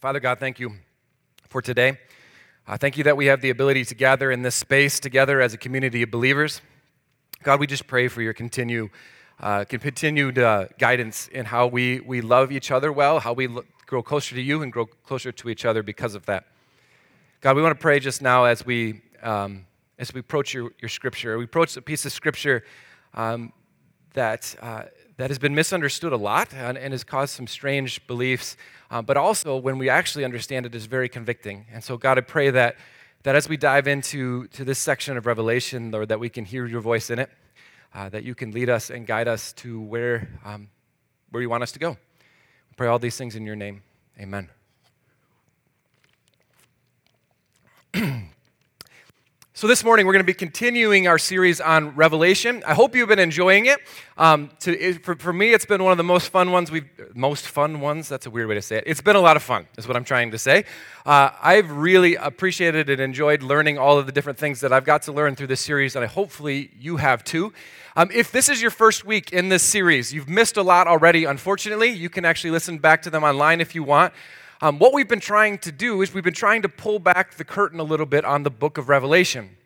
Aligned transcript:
Father 0.00 0.18
God, 0.18 0.40
thank 0.40 0.58
you 0.58 0.72
for 1.48 1.62
today. 1.62 1.98
Uh, 2.66 2.76
thank 2.76 2.96
you 2.96 3.04
that 3.04 3.16
we 3.16 3.26
have 3.26 3.40
the 3.42 3.50
ability 3.50 3.84
to 3.84 3.94
gather 3.94 4.32
in 4.32 4.42
this 4.42 4.54
space 4.56 4.98
together 4.98 5.40
as 5.40 5.54
a 5.54 5.58
community 5.58 6.02
of 6.02 6.10
believers. 6.10 6.62
God, 7.42 7.60
we 7.60 7.66
just 7.66 7.86
pray 7.86 8.08
for 8.08 8.22
your 8.22 8.32
continue, 8.32 8.88
uh, 9.38 9.64
continued 9.64 10.38
uh, 10.38 10.66
guidance 10.78 11.28
in 11.28 11.44
how 11.44 11.66
we, 11.66 12.00
we 12.00 12.22
love 12.22 12.50
each 12.50 12.70
other 12.70 12.90
well, 12.90 13.20
how 13.20 13.34
we 13.34 13.46
look, 13.46 13.66
grow 13.86 14.02
closer 14.02 14.34
to 14.34 14.40
you 14.42 14.62
and 14.62 14.72
grow 14.72 14.86
closer 14.86 15.30
to 15.30 15.48
each 15.48 15.64
other 15.64 15.82
because 15.82 16.14
of 16.14 16.26
that. 16.26 16.46
God, 17.40 17.54
we 17.54 17.62
want 17.62 17.76
to 17.76 17.80
pray 17.80 18.00
just 18.00 18.22
now 18.22 18.44
as 18.44 18.66
we, 18.66 19.02
um, 19.22 19.66
as 19.98 20.12
we 20.12 20.20
approach 20.20 20.54
your, 20.54 20.72
your 20.80 20.88
scripture. 20.88 21.38
We 21.38 21.44
approach 21.44 21.76
a 21.76 21.82
piece 21.82 22.04
of 22.06 22.10
scripture 22.10 22.64
um, 23.12 23.52
that, 24.14 24.56
uh, 24.60 24.84
that 25.16 25.30
has 25.30 25.38
been 25.38 25.54
misunderstood 25.54 26.12
a 26.12 26.16
lot 26.16 26.52
and, 26.52 26.76
and 26.76 26.92
has 26.92 27.04
caused 27.04 27.34
some 27.34 27.46
strange 27.46 28.04
beliefs, 28.06 28.56
uh, 28.90 29.00
but 29.00 29.16
also 29.16 29.56
when 29.56 29.78
we 29.78 29.88
actually 29.88 30.24
understand 30.24 30.66
it 30.66 30.74
is 30.74 30.86
very 30.86 31.08
convicting. 31.08 31.66
And 31.72 31.82
so, 31.84 31.96
God, 31.96 32.18
I 32.18 32.22
pray 32.22 32.50
that, 32.50 32.76
that 33.22 33.36
as 33.36 33.48
we 33.48 33.56
dive 33.56 33.86
into 33.86 34.48
to 34.48 34.64
this 34.64 34.78
section 34.78 35.16
of 35.16 35.26
Revelation, 35.26 35.90
Lord, 35.90 36.08
that 36.08 36.18
we 36.18 36.28
can 36.28 36.44
hear 36.44 36.66
your 36.66 36.80
voice 36.80 37.10
in 37.10 37.18
it, 37.18 37.30
uh, 37.94 38.08
that 38.08 38.24
you 38.24 38.34
can 38.34 38.50
lead 38.50 38.68
us 38.68 38.90
and 38.90 39.06
guide 39.06 39.28
us 39.28 39.52
to 39.54 39.80
where, 39.80 40.28
um, 40.44 40.68
where 41.30 41.42
you 41.42 41.48
want 41.48 41.62
us 41.62 41.72
to 41.72 41.78
go. 41.78 41.90
We 41.90 42.76
pray 42.76 42.88
all 42.88 42.98
these 42.98 43.16
things 43.16 43.36
in 43.36 43.46
your 43.46 43.56
name. 43.56 43.82
Amen. 44.20 44.48
So, 49.56 49.68
this 49.68 49.84
morning 49.84 50.04
we're 50.04 50.14
going 50.14 50.24
to 50.24 50.26
be 50.26 50.34
continuing 50.34 51.06
our 51.06 51.16
series 51.16 51.60
on 51.60 51.94
Revelation. 51.94 52.64
I 52.66 52.74
hope 52.74 52.96
you've 52.96 53.08
been 53.08 53.20
enjoying 53.20 53.66
it. 53.66 53.78
Um, 54.18 54.50
to, 54.58 54.94
for, 54.94 55.14
for, 55.14 55.32
me, 55.32 55.52
it's 55.52 55.64
been 55.64 55.80
one 55.84 55.92
of 55.92 55.96
the 55.96 56.02
most 56.02 56.30
fun 56.30 56.50
ones 56.50 56.72
we've, 56.72 56.88
most 57.14 57.46
fun 57.46 57.80
ones, 57.80 58.08
that's 58.08 58.26
a 58.26 58.30
weird 58.30 58.48
way 58.48 58.56
to 58.56 58.62
say 58.62 58.78
it. 58.78 58.84
It's 58.84 59.00
been 59.00 59.14
a 59.14 59.20
lot 59.20 59.36
of 59.36 59.44
fun, 59.44 59.68
is 59.78 59.86
what 59.86 59.96
I'm 59.96 60.02
trying 60.02 60.32
to 60.32 60.38
say. 60.38 60.64
Uh, 61.06 61.30
I've 61.40 61.70
really 61.70 62.16
appreciated 62.16 62.90
and 62.90 63.00
enjoyed 63.00 63.44
learning 63.44 63.78
all 63.78 63.96
of 63.96 64.06
the 64.06 64.12
different 64.12 64.40
things 64.40 64.58
that 64.58 64.72
I've 64.72 64.84
got 64.84 65.02
to 65.02 65.12
learn 65.12 65.36
through 65.36 65.46
this 65.46 65.60
series, 65.60 65.94
and 65.94 66.04
I, 66.04 66.08
hopefully 66.08 66.72
you 66.76 66.96
have 66.96 67.22
too. 67.22 67.52
Um, 67.94 68.10
if 68.12 68.32
this 68.32 68.48
is 68.48 68.60
your 68.60 68.72
first 68.72 69.04
week 69.04 69.32
in 69.32 69.50
this 69.50 69.62
series, 69.62 70.12
you've 70.12 70.28
missed 70.28 70.56
a 70.56 70.64
lot 70.64 70.88
already, 70.88 71.26
unfortunately. 71.26 71.90
You 71.90 72.10
can 72.10 72.24
actually 72.24 72.50
listen 72.50 72.78
back 72.78 73.02
to 73.02 73.10
them 73.10 73.22
online 73.22 73.60
if 73.60 73.76
you 73.76 73.84
want. 73.84 74.14
Um, 74.60 74.78
what 74.78 74.92
we've 74.92 75.08
been 75.08 75.20
trying 75.20 75.58
to 75.58 75.72
do 75.72 76.02
is 76.02 76.14
we've 76.14 76.24
been 76.24 76.32
trying 76.32 76.62
to 76.62 76.68
pull 76.68 76.98
back 76.98 77.34
the 77.34 77.44
curtain 77.44 77.80
a 77.80 77.84
little 77.84 78.06
bit 78.06 78.24
on 78.24 78.42
the 78.42 78.50
book 78.50 78.78
of 78.78 78.88
Revelation. 78.88 79.56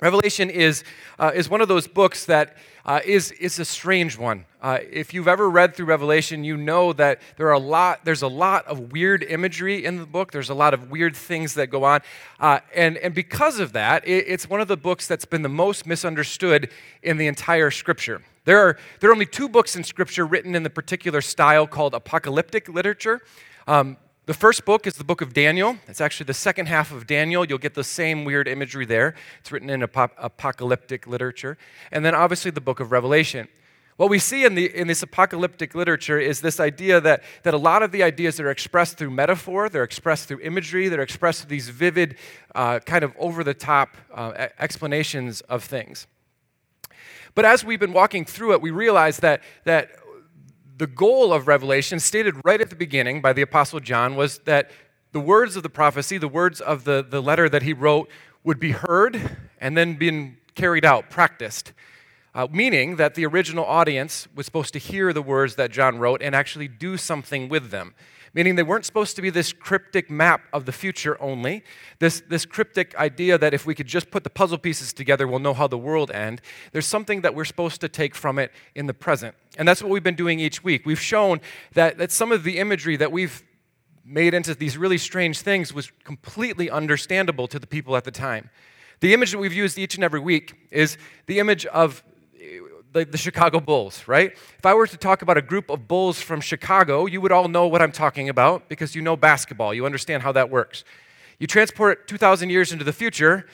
Revelation 0.00 0.48
is, 0.48 0.82
uh, 1.18 1.30
is 1.34 1.50
one 1.50 1.60
of 1.60 1.68
those 1.68 1.86
books 1.86 2.24
that 2.24 2.56
uh, 2.86 3.00
is 3.04 3.32
is, 3.32 3.58
a 3.58 3.64
strange 3.66 4.16
one. 4.16 4.46
Uh, 4.62 4.78
if 4.90 5.12
you've 5.12 5.28
ever 5.28 5.50
read 5.50 5.74
through 5.74 5.84
Revelation, 5.84 6.42
you 6.42 6.56
know 6.56 6.94
that 6.94 7.20
there 7.36 7.48
are 7.48 7.52
a 7.52 7.58
lot, 7.58 8.06
there's 8.06 8.22
a 8.22 8.28
lot 8.28 8.66
of 8.66 8.92
weird 8.92 9.22
imagery 9.22 9.84
in 9.84 9.98
the 9.98 10.06
book. 10.06 10.32
There's 10.32 10.48
a 10.48 10.54
lot 10.54 10.72
of 10.72 10.90
weird 10.90 11.14
things 11.14 11.52
that 11.54 11.66
go 11.66 11.84
on. 11.84 12.00
Uh, 12.38 12.60
and, 12.74 12.96
and 12.98 13.14
because 13.14 13.60
of 13.60 13.74
that, 13.74 14.08
it, 14.08 14.24
it's 14.26 14.48
one 14.48 14.62
of 14.62 14.68
the 14.68 14.76
books 14.78 15.06
that's 15.06 15.26
been 15.26 15.42
the 15.42 15.50
most 15.50 15.86
misunderstood 15.86 16.70
in 17.02 17.18
the 17.18 17.26
entire 17.26 17.70
scripture. 17.70 18.22
There 18.46 18.58
are, 18.58 18.78
there 19.00 19.10
are 19.10 19.12
only 19.12 19.26
two 19.26 19.50
books 19.50 19.76
in 19.76 19.84
scripture 19.84 20.24
written 20.24 20.54
in 20.54 20.62
the 20.62 20.70
particular 20.70 21.20
style 21.20 21.66
called 21.66 21.94
apocalyptic 21.94 22.68
literature. 22.70 23.20
Um, 23.66 23.98
the 24.30 24.34
first 24.34 24.64
book 24.64 24.86
is 24.86 24.94
the 24.94 25.02
book 25.02 25.22
of 25.22 25.34
Daniel. 25.34 25.76
It's 25.88 26.00
actually 26.00 26.26
the 26.26 26.34
second 26.34 26.66
half 26.66 26.92
of 26.92 27.04
Daniel. 27.08 27.44
You'll 27.44 27.58
get 27.58 27.74
the 27.74 27.82
same 27.82 28.24
weird 28.24 28.46
imagery 28.46 28.86
there. 28.86 29.16
It's 29.40 29.50
written 29.50 29.68
in 29.68 29.82
apocalyptic 29.82 31.08
literature. 31.08 31.58
And 31.90 32.04
then 32.04 32.14
obviously 32.14 32.52
the 32.52 32.60
book 32.60 32.78
of 32.78 32.92
Revelation. 32.92 33.48
What 33.96 34.08
we 34.08 34.20
see 34.20 34.44
in, 34.44 34.54
the, 34.54 34.72
in 34.72 34.86
this 34.86 35.02
apocalyptic 35.02 35.74
literature 35.74 36.20
is 36.20 36.42
this 36.42 36.60
idea 36.60 37.00
that, 37.00 37.24
that 37.42 37.54
a 37.54 37.58
lot 37.58 37.82
of 37.82 37.90
the 37.90 38.04
ideas 38.04 38.36
that 38.36 38.46
are 38.46 38.52
expressed 38.52 38.98
through 38.98 39.10
metaphor, 39.10 39.68
they're 39.68 39.82
expressed 39.82 40.28
through 40.28 40.38
imagery, 40.42 40.88
they're 40.88 41.02
expressed 41.02 41.40
through 41.40 41.50
these 41.50 41.68
vivid, 41.68 42.16
uh, 42.54 42.78
kind 42.78 43.02
of 43.02 43.12
over 43.18 43.42
the 43.42 43.52
top 43.52 43.96
uh, 44.14 44.46
explanations 44.60 45.40
of 45.40 45.64
things. 45.64 46.06
But 47.34 47.44
as 47.44 47.64
we've 47.64 47.80
been 47.80 47.92
walking 47.92 48.24
through 48.24 48.52
it, 48.52 48.62
we 48.62 48.70
realize 48.70 49.18
that, 49.18 49.42
that 49.64 49.90
the 50.80 50.86
goal 50.86 51.30
of 51.30 51.46
Revelation, 51.46 52.00
stated 52.00 52.34
right 52.42 52.58
at 52.58 52.70
the 52.70 52.74
beginning 52.74 53.20
by 53.20 53.34
the 53.34 53.42
Apostle 53.42 53.80
John, 53.80 54.16
was 54.16 54.38
that 54.46 54.70
the 55.12 55.20
words 55.20 55.54
of 55.54 55.62
the 55.62 55.68
prophecy, 55.68 56.16
the 56.16 56.26
words 56.26 56.58
of 56.58 56.84
the, 56.84 57.04
the 57.06 57.20
letter 57.20 57.50
that 57.50 57.62
he 57.62 57.74
wrote, 57.74 58.08
would 58.44 58.58
be 58.58 58.70
heard 58.70 59.36
and 59.60 59.76
then 59.76 59.96
been 59.96 60.38
carried 60.54 60.86
out, 60.86 61.10
practiced. 61.10 61.74
Uh, 62.34 62.46
meaning 62.50 62.96
that 62.96 63.14
the 63.14 63.26
original 63.26 63.66
audience 63.66 64.26
was 64.34 64.46
supposed 64.46 64.72
to 64.72 64.78
hear 64.78 65.12
the 65.12 65.20
words 65.20 65.56
that 65.56 65.70
John 65.70 65.98
wrote 65.98 66.22
and 66.22 66.34
actually 66.34 66.68
do 66.68 66.96
something 66.96 67.50
with 67.50 67.70
them 67.70 67.94
meaning 68.32 68.54
they 68.54 68.62
weren't 68.62 68.84
supposed 68.84 69.16
to 69.16 69.22
be 69.22 69.30
this 69.30 69.52
cryptic 69.52 70.10
map 70.10 70.42
of 70.52 70.64
the 70.64 70.72
future 70.72 71.20
only, 71.20 71.64
this, 71.98 72.22
this 72.28 72.46
cryptic 72.46 72.94
idea 72.96 73.36
that 73.38 73.52
if 73.52 73.66
we 73.66 73.74
could 73.74 73.86
just 73.86 74.10
put 74.10 74.24
the 74.24 74.30
puzzle 74.30 74.58
pieces 74.58 74.92
together, 74.92 75.26
we'll 75.26 75.40
know 75.40 75.54
how 75.54 75.66
the 75.66 75.78
world 75.78 76.10
ends. 76.10 76.42
There's 76.72 76.86
something 76.86 77.22
that 77.22 77.34
we're 77.34 77.44
supposed 77.44 77.80
to 77.80 77.88
take 77.88 78.14
from 78.14 78.38
it 78.38 78.52
in 78.74 78.86
the 78.86 78.94
present. 78.94 79.34
And 79.58 79.66
that's 79.66 79.82
what 79.82 79.90
we've 79.90 80.02
been 80.02 80.14
doing 80.14 80.38
each 80.40 80.62
week. 80.62 80.86
We've 80.86 81.00
shown 81.00 81.40
that, 81.74 81.98
that 81.98 82.12
some 82.12 82.32
of 82.32 82.44
the 82.44 82.58
imagery 82.58 82.96
that 82.96 83.10
we've 83.10 83.42
made 84.04 84.34
into 84.34 84.54
these 84.54 84.76
really 84.76 84.98
strange 84.98 85.40
things 85.40 85.72
was 85.72 85.90
completely 86.04 86.70
understandable 86.70 87.46
to 87.48 87.58
the 87.58 87.66
people 87.66 87.96
at 87.96 88.04
the 88.04 88.10
time. 88.10 88.50
The 89.00 89.14
image 89.14 89.32
that 89.32 89.38
we've 89.38 89.52
used 89.52 89.78
each 89.78 89.94
and 89.94 90.04
every 90.04 90.20
week 90.20 90.54
is 90.70 90.98
the 91.26 91.38
image 91.38 91.64
of 91.66 92.02
the, 92.92 93.04
the, 93.04 93.18
Chicago 93.18 93.60
Bulls, 93.60 94.06
right? 94.08 94.32
If 94.58 94.66
I 94.66 94.74
were 94.74 94.86
to 94.86 94.96
talk 94.96 95.22
about 95.22 95.36
a 95.36 95.42
group 95.42 95.70
of 95.70 95.86
Bulls 95.86 96.20
from 96.20 96.40
Chicago, 96.40 97.06
you 97.06 97.20
would 97.20 97.32
all 97.32 97.48
know 97.48 97.66
what 97.66 97.82
I'm 97.82 97.92
talking 97.92 98.28
about 98.28 98.68
because 98.68 98.94
you 98.94 99.02
know 99.02 99.16
basketball. 99.16 99.72
You 99.72 99.86
understand 99.86 100.22
how 100.22 100.32
that 100.32 100.50
works. 100.50 100.84
You 101.38 101.46
transport 101.46 102.00
it 102.00 102.08
2,000 102.08 102.50
years 102.50 102.72
into 102.72 102.84
the 102.84 102.92
future, 102.92 103.46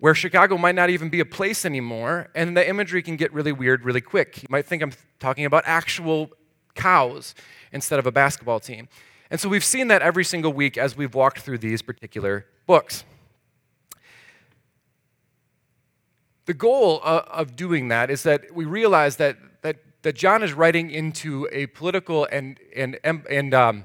where 0.00 0.14
Chicago 0.14 0.58
might 0.58 0.74
not 0.74 0.90
even 0.90 1.08
be 1.08 1.20
a 1.20 1.24
place 1.24 1.64
anymore, 1.64 2.28
and 2.34 2.56
the 2.56 2.68
imagery 2.68 3.02
can 3.02 3.16
get 3.16 3.32
really 3.32 3.52
weird 3.52 3.84
really 3.84 4.00
quick. 4.00 4.42
You 4.42 4.48
might 4.50 4.66
think 4.66 4.82
I'm 4.82 4.92
talking 5.20 5.44
about 5.44 5.64
actual 5.66 6.30
cows 6.74 7.34
instead 7.72 7.98
of 7.98 8.06
a 8.06 8.12
basketball 8.12 8.60
team. 8.60 8.88
And 9.30 9.40
so 9.40 9.48
we've 9.48 9.64
seen 9.64 9.88
that 9.88 10.02
every 10.02 10.24
single 10.24 10.52
week 10.52 10.76
as 10.76 10.96
we've 10.96 11.14
walked 11.14 11.40
through 11.40 11.58
these 11.58 11.82
particular 11.82 12.46
books. 12.66 13.04
The 16.52 16.58
goal 16.58 17.00
of 17.02 17.56
doing 17.56 17.88
that 17.88 18.10
is 18.10 18.24
that 18.24 18.54
we 18.54 18.66
realize 18.66 19.16
that, 19.16 19.38
that, 19.62 19.76
that 20.02 20.14
John 20.14 20.42
is 20.42 20.52
writing 20.52 20.90
into 20.90 21.48
a 21.50 21.64
political 21.68 22.28
and, 22.30 22.60
and, 22.76 22.98
and 23.02 23.54
um, 23.54 23.84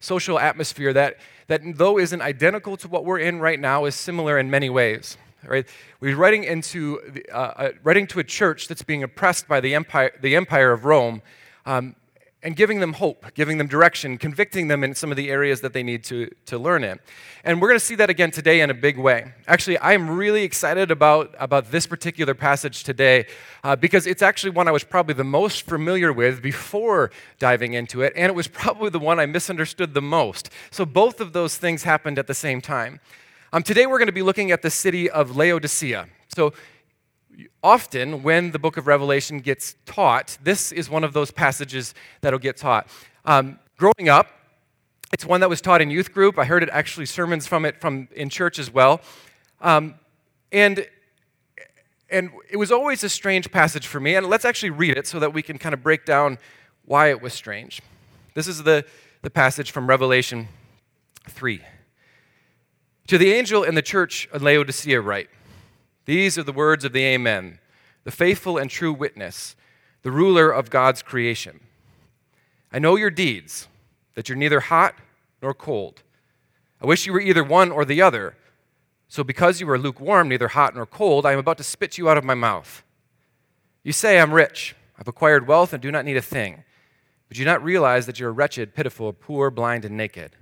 social 0.00 0.40
atmosphere 0.40 0.92
that, 0.92 1.18
that, 1.46 1.60
though 1.76 1.96
isn't 2.00 2.20
identical 2.20 2.76
to 2.78 2.88
what 2.88 3.04
we're 3.04 3.20
in 3.20 3.38
right 3.38 3.60
now, 3.60 3.84
is 3.84 3.94
similar 3.94 4.40
in 4.40 4.50
many 4.50 4.68
ways. 4.68 5.16
Right? 5.46 5.68
We're 6.00 6.16
writing, 6.16 6.42
into 6.42 7.22
uh, 7.32 7.36
uh, 7.36 7.72
writing 7.84 8.08
to 8.08 8.18
a 8.18 8.24
church 8.24 8.66
that's 8.66 8.82
being 8.82 9.04
oppressed 9.04 9.46
by 9.46 9.60
the 9.60 9.76
empire, 9.76 10.10
the 10.20 10.34
empire 10.34 10.72
of 10.72 10.84
Rome. 10.84 11.22
Um, 11.64 11.94
and 12.44 12.54
giving 12.54 12.78
them 12.78 12.92
hope, 12.92 13.24
giving 13.32 13.56
them 13.56 13.66
direction, 13.66 14.18
convicting 14.18 14.68
them 14.68 14.84
in 14.84 14.94
some 14.94 15.10
of 15.10 15.16
the 15.16 15.30
areas 15.30 15.62
that 15.62 15.72
they 15.72 15.82
need 15.82 16.04
to, 16.04 16.30
to 16.44 16.58
learn 16.58 16.84
in. 16.84 17.00
And 17.42 17.60
we're 17.60 17.68
going 17.68 17.80
to 17.80 17.84
see 17.84 17.94
that 17.94 18.10
again 18.10 18.30
today 18.30 18.60
in 18.60 18.68
a 18.68 18.74
big 18.74 18.98
way. 18.98 19.32
Actually, 19.48 19.78
I 19.78 19.94
am 19.94 20.10
really 20.10 20.42
excited 20.42 20.90
about, 20.90 21.34
about 21.38 21.70
this 21.70 21.86
particular 21.86 22.34
passage 22.34 22.84
today 22.84 23.26
uh, 23.64 23.76
because 23.76 24.06
it's 24.06 24.20
actually 24.20 24.50
one 24.50 24.68
I 24.68 24.72
was 24.72 24.84
probably 24.84 25.14
the 25.14 25.24
most 25.24 25.62
familiar 25.62 26.12
with 26.12 26.42
before 26.42 27.10
diving 27.38 27.72
into 27.72 28.02
it, 28.02 28.12
and 28.14 28.26
it 28.26 28.34
was 28.34 28.46
probably 28.46 28.90
the 28.90 28.98
one 28.98 29.18
I 29.18 29.26
misunderstood 29.26 29.94
the 29.94 30.02
most. 30.02 30.50
So 30.70 30.84
both 30.84 31.20
of 31.20 31.32
those 31.32 31.56
things 31.56 31.84
happened 31.84 32.18
at 32.18 32.26
the 32.26 32.34
same 32.34 32.60
time. 32.60 33.00
Um, 33.54 33.62
today, 33.62 33.86
we're 33.86 33.98
going 33.98 34.06
to 34.06 34.12
be 34.12 34.22
looking 34.22 34.50
at 34.50 34.60
the 34.60 34.70
city 34.70 35.08
of 35.08 35.34
Laodicea. 35.34 36.08
So 36.28 36.52
often 37.62 38.22
when 38.22 38.52
the 38.52 38.58
book 38.58 38.76
of 38.76 38.86
Revelation 38.86 39.38
gets 39.38 39.76
taught, 39.86 40.38
this 40.42 40.72
is 40.72 40.88
one 40.90 41.04
of 41.04 41.12
those 41.12 41.30
passages 41.30 41.94
that'll 42.20 42.38
get 42.38 42.56
taught. 42.56 42.86
Um, 43.24 43.58
growing 43.76 44.08
up, 44.08 44.28
it's 45.12 45.24
one 45.24 45.40
that 45.40 45.48
was 45.48 45.60
taught 45.60 45.80
in 45.80 45.90
youth 45.90 46.12
group. 46.12 46.38
I 46.38 46.44
heard 46.44 46.62
it 46.62 46.68
actually 46.70 47.06
sermons 47.06 47.46
from 47.46 47.64
it 47.64 47.80
from 47.80 48.08
in 48.14 48.28
church 48.28 48.58
as 48.58 48.72
well, 48.72 49.00
um, 49.60 49.94
and 50.50 50.86
and 52.10 52.30
it 52.50 52.56
was 52.56 52.70
always 52.70 53.04
a 53.04 53.08
strange 53.08 53.50
passage 53.50 53.86
for 53.86 54.00
me. 54.00 54.14
And 54.16 54.26
let's 54.26 54.44
actually 54.44 54.70
read 54.70 54.96
it 54.96 55.06
so 55.06 55.18
that 55.20 55.32
we 55.32 55.42
can 55.42 55.58
kind 55.58 55.72
of 55.72 55.82
break 55.82 56.04
down 56.04 56.38
why 56.84 57.10
it 57.10 57.22
was 57.22 57.32
strange. 57.32 57.80
This 58.34 58.46
is 58.48 58.62
the 58.62 58.84
the 59.22 59.30
passage 59.30 59.70
from 59.70 59.88
Revelation 59.88 60.48
three. 61.28 61.62
To 63.08 63.18
the 63.18 63.32
angel 63.32 63.62
in 63.62 63.74
the 63.74 63.82
church 63.82 64.28
of 64.32 64.42
Laodicea, 64.42 65.00
write. 65.00 65.28
These 66.04 66.36
are 66.38 66.42
the 66.42 66.52
words 66.52 66.84
of 66.84 66.92
the 66.92 67.04
Amen, 67.04 67.58
the 68.04 68.10
faithful 68.10 68.58
and 68.58 68.70
true 68.70 68.92
witness, 68.92 69.56
the 70.02 70.10
ruler 70.10 70.50
of 70.50 70.70
God's 70.70 71.02
creation. 71.02 71.60
I 72.72 72.78
know 72.78 72.96
your 72.96 73.10
deeds, 73.10 73.68
that 74.14 74.28
you're 74.28 74.36
neither 74.36 74.60
hot 74.60 74.94
nor 75.40 75.54
cold. 75.54 76.02
I 76.80 76.86
wish 76.86 77.06
you 77.06 77.12
were 77.12 77.20
either 77.20 77.44
one 77.44 77.70
or 77.70 77.84
the 77.84 78.02
other. 78.02 78.36
So, 79.08 79.22
because 79.22 79.60
you 79.60 79.70
are 79.70 79.78
lukewarm, 79.78 80.28
neither 80.28 80.48
hot 80.48 80.74
nor 80.74 80.86
cold, 80.86 81.24
I 81.24 81.32
am 81.32 81.38
about 81.38 81.58
to 81.58 81.64
spit 81.64 81.98
you 81.98 82.08
out 82.08 82.18
of 82.18 82.24
my 82.24 82.34
mouth. 82.34 82.82
You 83.82 83.92
say, 83.92 84.18
I'm 84.18 84.32
rich, 84.32 84.74
I've 84.98 85.08
acquired 85.08 85.46
wealth, 85.46 85.72
and 85.72 85.82
do 85.82 85.92
not 85.92 86.04
need 86.04 86.16
a 86.16 86.22
thing. 86.22 86.64
But 87.28 87.38
you 87.38 87.44
do 87.44 87.50
not 87.50 87.62
realize 87.62 88.06
that 88.06 88.18
you're 88.18 88.32
wretched, 88.32 88.74
pitiful, 88.74 89.12
poor, 89.12 89.50
blind, 89.50 89.84
and 89.84 89.96
naked. 89.96 90.32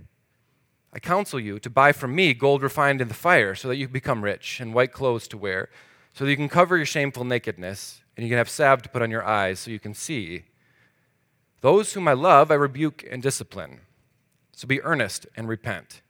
I 0.93 0.99
counsel 0.99 1.41
you 1.41 1.59
to 1.59 1.71
buy 1.71 1.93
from 1.93 2.15
me 2.15 2.35
gold 2.35 2.63
refined 2.63 3.01
in 3.01 3.09
the 3.09 3.15
fire, 3.15 3.55
so 3.55 3.69
that 3.69 3.77
you 3.77 3.89
become 3.89 4.23
rich, 4.23 4.61
and 4.61 4.75
white 4.75 4.93
clothes 4.93 5.27
to 5.29 5.39
wear, 5.39 5.71
so 6.13 6.25
that 6.25 6.31
you 6.31 6.37
can 6.37 6.51
cover 6.51 6.77
your 6.77 6.85
shameful 6.85 7.25
nakedness, 7.25 8.03
and 8.17 8.25
you 8.25 8.31
can 8.31 8.39
have 8.39 8.51
salve 8.51 8.83
to 8.83 8.91
put 8.91 9.01
on 9.01 9.11
your 9.11 9.25
eyes, 9.25 9.61
so 9.61 9.71
you 9.71 9.81
can 9.81 9.95
see. 9.95 10.45
Those 11.63 11.95
whom 11.95 12.09
I 12.09 12.13
love, 12.13 12.51
I 12.51 12.55
rebuke 12.55 13.07
and 13.11 13.23
discipline. 13.23 13.81
So 14.53 14.69
be 14.69 14.83
earnest 14.83 15.27
and 15.35 15.49
repent. 15.49 16.03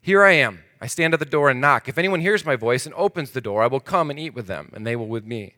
Here 0.00 0.24
I 0.24 0.32
am. 0.32 0.64
I 0.80 0.88
stand 0.88 1.14
at 1.14 1.20
the 1.20 1.26
door 1.26 1.48
and 1.48 1.60
knock. 1.60 1.88
If 1.88 1.96
anyone 1.96 2.20
hears 2.20 2.44
my 2.44 2.56
voice 2.56 2.84
and 2.86 2.94
opens 2.96 3.30
the 3.30 3.40
door, 3.40 3.62
I 3.62 3.68
will 3.68 3.80
come 3.80 4.10
and 4.10 4.18
eat 4.18 4.34
with 4.34 4.48
them, 4.48 4.70
and 4.74 4.84
they 4.84 4.96
will 4.96 5.06
with 5.06 5.24
me. 5.24 5.54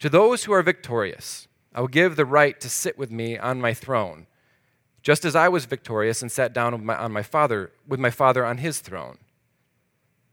To 0.00 0.10
those 0.10 0.44
who 0.44 0.52
are 0.52 0.62
victorious, 0.62 1.48
I 1.74 1.80
will 1.80 1.88
give 1.88 2.16
the 2.16 2.26
right 2.26 2.60
to 2.60 2.68
sit 2.68 2.98
with 2.98 3.10
me 3.10 3.38
on 3.38 3.60
my 3.60 3.72
throne 3.72 4.26
just 5.02 5.24
as 5.24 5.34
I 5.34 5.48
was 5.48 5.64
victorious 5.64 6.22
and 6.22 6.30
sat 6.30 6.52
down 6.52 6.84
my, 6.84 6.96
on 6.96 7.12
my 7.12 7.22
father, 7.22 7.72
with 7.86 8.00
my 8.00 8.10
father 8.10 8.44
on 8.44 8.58
his 8.58 8.80
throne. 8.80 9.18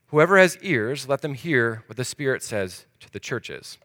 Whoever 0.07 0.37
has 0.37 0.57
ears, 0.61 1.07
let 1.07 1.21
them 1.21 1.33
hear 1.33 1.83
what 1.87 1.97
the 1.97 2.05
Spirit 2.05 2.43
says 2.43 2.85
to 2.99 3.11
the 3.11 3.19
churches. 3.19 3.77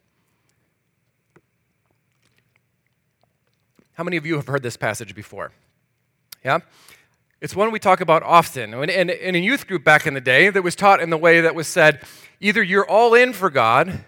How 3.94 4.04
many 4.04 4.16
of 4.16 4.24
you 4.24 4.36
have 4.36 4.46
heard 4.46 4.62
this 4.62 4.76
passage 4.76 5.14
before? 5.14 5.52
Yeah? 6.44 6.60
It's 7.40 7.56
one 7.56 7.72
we 7.72 7.78
talk 7.78 8.00
about 8.00 8.22
often. 8.22 8.72
And, 8.72 8.90
and, 8.90 9.10
and 9.10 9.10
in 9.10 9.34
a 9.34 9.38
youth 9.38 9.66
group 9.66 9.84
back 9.84 10.06
in 10.06 10.14
the 10.14 10.20
day, 10.20 10.48
that 10.48 10.62
was 10.62 10.76
taught 10.76 11.00
in 11.00 11.10
the 11.10 11.18
way 11.18 11.40
that 11.40 11.54
was 11.54 11.66
said 11.66 12.00
either 12.40 12.62
you're 12.62 12.88
all 12.88 13.14
in 13.14 13.32
for 13.32 13.50
God, 13.50 14.04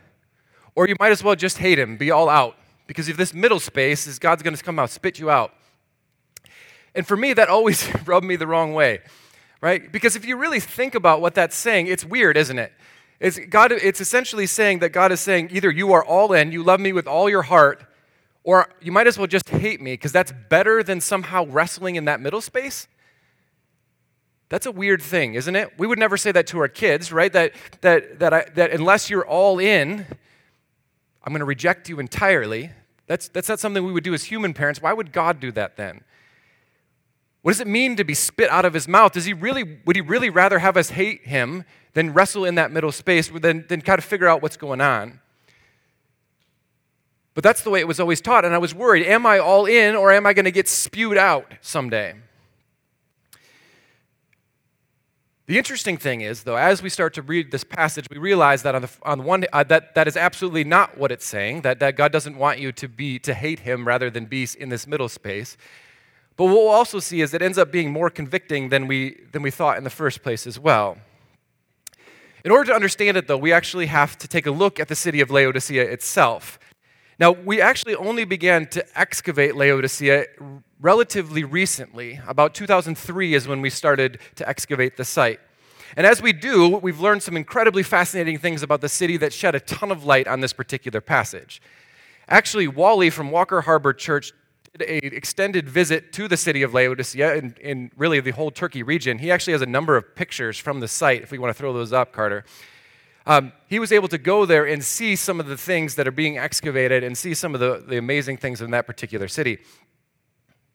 or 0.74 0.88
you 0.88 0.96
might 0.98 1.12
as 1.12 1.22
well 1.22 1.34
just 1.34 1.58
hate 1.58 1.78
Him, 1.78 1.96
be 1.96 2.10
all 2.10 2.28
out. 2.28 2.56
Because 2.86 3.08
if 3.08 3.16
this 3.16 3.34
middle 3.34 3.60
space 3.60 4.06
is 4.06 4.18
God's 4.18 4.42
going 4.42 4.56
to 4.56 4.62
come 4.62 4.78
out, 4.78 4.90
spit 4.90 5.18
you 5.18 5.30
out. 5.30 5.52
And 6.94 7.06
for 7.06 7.16
me, 7.16 7.32
that 7.32 7.48
always 7.48 7.90
rubbed 8.06 8.26
me 8.26 8.36
the 8.36 8.46
wrong 8.46 8.74
way, 8.74 9.00
right? 9.60 9.90
Because 9.90 10.16
if 10.16 10.24
you 10.24 10.36
really 10.36 10.60
think 10.60 10.94
about 10.94 11.20
what 11.20 11.34
that's 11.34 11.56
saying, 11.56 11.86
it's 11.86 12.04
weird, 12.04 12.36
isn't 12.36 12.58
it? 12.58 12.72
It's, 13.20 13.38
God, 13.38 13.72
it's 13.72 14.00
essentially 14.00 14.46
saying 14.46 14.80
that 14.80 14.90
God 14.90 15.12
is 15.12 15.20
saying 15.20 15.48
either 15.52 15.70
you 15.70 15.92
are 15.92 16.04
all 16.04 16.32
in, 16.32 16.52
you 16.52 16.62
love 16.62 16.80
me 16.80 16.92
with 16.92 17.06
all 17.06 17.28
your 17.28 17.42
heart, 17.42 17.84
or 18.42 18.68
you 18.80 18.92
might 18.92 19.06
as 19.06 19.16
well 19.16 19.26
just 19.26 19.48
hate 19.48 19.80
me 19.80 19.94
because 19.94 20.12
that's 20.12 20.32
better 20.50 20.82
than 20.82 21.00
somehow 21.00 21.46
wrestling 21.46 21.96
in 21.96 22.04
that 22.04 22.20
middle 22.20 22.40
space. 22.40 22.86
That's 24.50 24.66
a 24.66 24.72
weird 24.72 25.00
thing, 25.00 25.34
isn't 25.34 25.56
it? 25.56 25.72
We 25.78 25.86
would 25.86 25.98
never 25.98 26.16
say 26.16 26.30
that 26.32 26.46
to 26.48 26.58
our 26.58 26.68
kids, 26.68 27.10
right? 27.12 27.32
That, 27.32 27.52
that, 27.80 28.18
that, 28.18 28.34
I, 28.34 28.44
that 28.54 28.72
unless 28.72 29.08
you're 29.08 29.26
all 29.26 29.58
in, 29.58 30.06
I'm 31.24 31.32
going 31.32 31.40
to 31.40 31.46
reject 31.46 31.88
you 31.88 31.98
entirely. 31.98 32.70
That's, 33.06 33.28
that's 33.28 33.48
not 33.48 33.58
something 33.58 33.84
we 33.84 33.92
would 33.92 34.04
do 34.04 34.12
as 34.12 34.24
human 34.24 34.52
parents. 34.52 34.82
Why 34.82 34.92
would 34.92 35.12
God 35.12 35.40
do 35.40 35.50
that 35.52 35.76
then? 35.76 36.02
What 37.44 37.52
does 37.52 37.60
it 37.60 37.66
mean 37.66 37.96
to 37.96 38.04
be 38.04 38.14
spit 38.14 38.48
out 38.48 38.64
of 38.64 38.72
his 38.72 38.88
mouth? 38.88 39.12
Does 39.12 39.26
he 39.26 39.34
really, 39.34 39.78
would 39.84 39.96
he 39.96 40.00
really 40.00 40.30
rather 40.30 40.60
have 40.60 40.78
us 40.78 40.88
hate 40.88 41.26
him 41.26 41.64
than 41.92 42.14
wrestle 42.14 42.46
in 42.46 42.54
that 42.54 42.72
middle 42.72 42.90
space, 42.90 43.28
than, 43.28 43.66
than 43.68 43.82
kind 43.82 43.98
of 43.98 44.04
figure 44.06 44.26
out 44.26 44.40
what's 44.40 44.56
going 44.56 44.80
on? 44.80 45.20
But 47.34 47.44
that's 47.44 47.60
the 47.60 47.68
way 47.68 47.80
it 47.80 47.86
was 47.86 48.00
always 48.00 48.22
taught, 48.22 48.46
and 48.46 48.54
I 48.54 48.58
was 48.58 48.74
worried 48.74 49.06
am 49.06 49.26
I 49.26 49.40
all 49.40 49.66
in 49.66 49.94
or 49.94 50.10
am 50.10 50.24
I 50.24 50.32
going 50.32 50.46
to 50.46 50.50
get 50.50 50.68
spewed 50.68 51.18
out 51.18 51.52
someday? 51.60 52.14
The 55.44 55.58
interesting 55.58 55.98
thing 55.98 56.22
is, 56.22 56.44
though, 56.44 56.56
as 56.56 56.82
we 56.82 56.88
start 56.88 57.12
to 57.12 57.22
read 57.22 57.50
this 57.50 57.62
passage, 57.62 58.06
we 58.10 58.16
realize 58.16 58.62
that 58.62 58.74
on 58.74 58.80
the, 58.80 58.90
on 59.02 59.18
the 59.18 59.24
one 59.24 59.44
uh, 59.52 59.64
that 59.64 59.94
that 59.96 60.08
is 60.08 60.16
absolutely 60.16 60.64
not 60.64 60.96
what 60.96 61.12
it's 61.12 61.26
saying. 61.26 61.60
That, 61.60 61.78
that 61.80 61.94
God 61.96 62.10
doesn't 62.10 62.38
want 62.38 62.58
you 62.58 62.72
to 62.72 62.88
be 62.88 63.18
to 63.18 63.34
hate 63.34 63.60
Him 63.60 63.86
rather 63.86 64.08
than 64.08 64.24
be 64.24 64.48
in 64.58 64.70
this 64.70 64.86
middle 64.86 65.10
space. 65.10 65.58
But 66.36 66.46
what 66.46 66.54
we'll 66.54 66.68
also 66.68 66.98
see 66.98 67.20
is 67.20 67.32
it 67.32 67.42
ends 67.42 67.58
up 67.58 67.70
being 67.70 67.92
more 67.92 68.10
convicting 68.10 68.68
than 68.68 68.88
we, 68.88 69.20
than 69.32 69.42
we 69.42 69.50
thought 69.50 69.78
in 69.78 69.84
the 69.84 69.90
first 69.90 70.22
place 70.22 70.46
as 70.46 70.58
well. 70.58 70.98
In 72.44 72.50
order 72.50 72.70
to 72.70 72.74
understand 72.74 73.16
it, 73.16 73.26
though, 73.26 73.38
we 73.38 73.52
actually 73.52 73.86
have 73.86 74.18
to 74.18 74.28
take 74.28 74.46
a 74.46 74.50
look 74.50 74.78
at 74.78 74.88
the 74.88 74.96
city 74.96 75.20
of 75.20 75.30
Laodicea 75.30 75.82
itself. 75.82 76.58
Now, 77.18 77.30
we 77.30 77.60
actually 77.60 77.94
only 77.94 78.24
began 78.24 78.66
to 78.68 78.84
excavate 78.98 79.54
Laodicea 79.54 80.26
relatively 80.80 81.44
recently. 81.44 82.20
About 82.26 82.52
2003 82.54 83.34
is 83.34 83.46
when 83.46 83.60
we 83.60 83.70
started 83.70 84.18
to 84.34 84.48
excavate 84.48 84.96
the 84.96 85.04
site. 85.04 85.40
And 85.96 86.06
as 86.06 86.20
we 86.20 86.32
do, 86.32 86.76
we've 86.76 87.00
learned 87.00 87.22
some 87.22 87.36
incredibly 87.36 87.84
fascinating 87.84 88.38
things 88.38 88.62
about 88.62 88.80
the 88.80 88.88
city 88.88 89.16
that 89.18 89.32
shed 89.32 89.54
a 89.54 89.60
ton 89.60 89.92
of 89.92 90.04
light 90.04 90.26
on 90.26 90.40
this 90.40 90.52
particular 90.52 91.00
passage. 91.00 91.62
Actually, 92.28 92.66
Wally 92.66 93.10
from 93.10 93.30
Walker 93.30 93.60
Harbor 93.60 93.92
Church 93.92 94.32
an 94.80 95.14
extended 95.14 95.68
visit 95.68 96.12
to 96.12 96.26
the 96.26 96.36
city 96.36 96.62
of 96.62 96.74
Laodicea 96.74 97.36
and 97.36 97.56
in 97.58 97.92
really 97.96 98.20
the 98.20 98.32
whole 98.32 98.50
Turkey 98.50 98.82
region. 98.82 99.18
He 99.18 99.30
actually 99.30 99.52
has 99.52 99.62
a 99.62 99.66
number 99.66 99.96
of 99.96 100.16
pictures 100.16 100.58
from 100.58 100.80
the 100.80 100.88
site, 100.88 101.22
if 101.22 101.30
we 101.30 101.38
want 101.38 101.54
to 101.54 101.58
throw 101.58 101.72
those 101.72 101.92
up, 101.92 102.12
Carter. 102.12 102.44
Um, 103.26 103.52
he 103.68 103.78
was 103.78 103.92
able 103.92 104.08
to 104.08 104.18
go 104.18 104.44
there 104.44 104.66
and 104.66 104.84
see 104.84 105.16
some 105.16 105.40
of 105.40 105.46
the 105.46 105.56
things 105.56 105.94
that 105.94 106.06
are 106.06 106.12
being 106.12 106.38
excavated 106.38 107.04
and 107.04 107.16
see 107.16 107.34
some 107.34 107.54
of 107.54 107.60
the, 107.60 107.84
the 107.86 107.96
amazing 107.96 108.36
things 108.36 108.60
in 108.60 108.70
that 108.72 108.86
particular 108.86 109.28
city. 109.28 109.58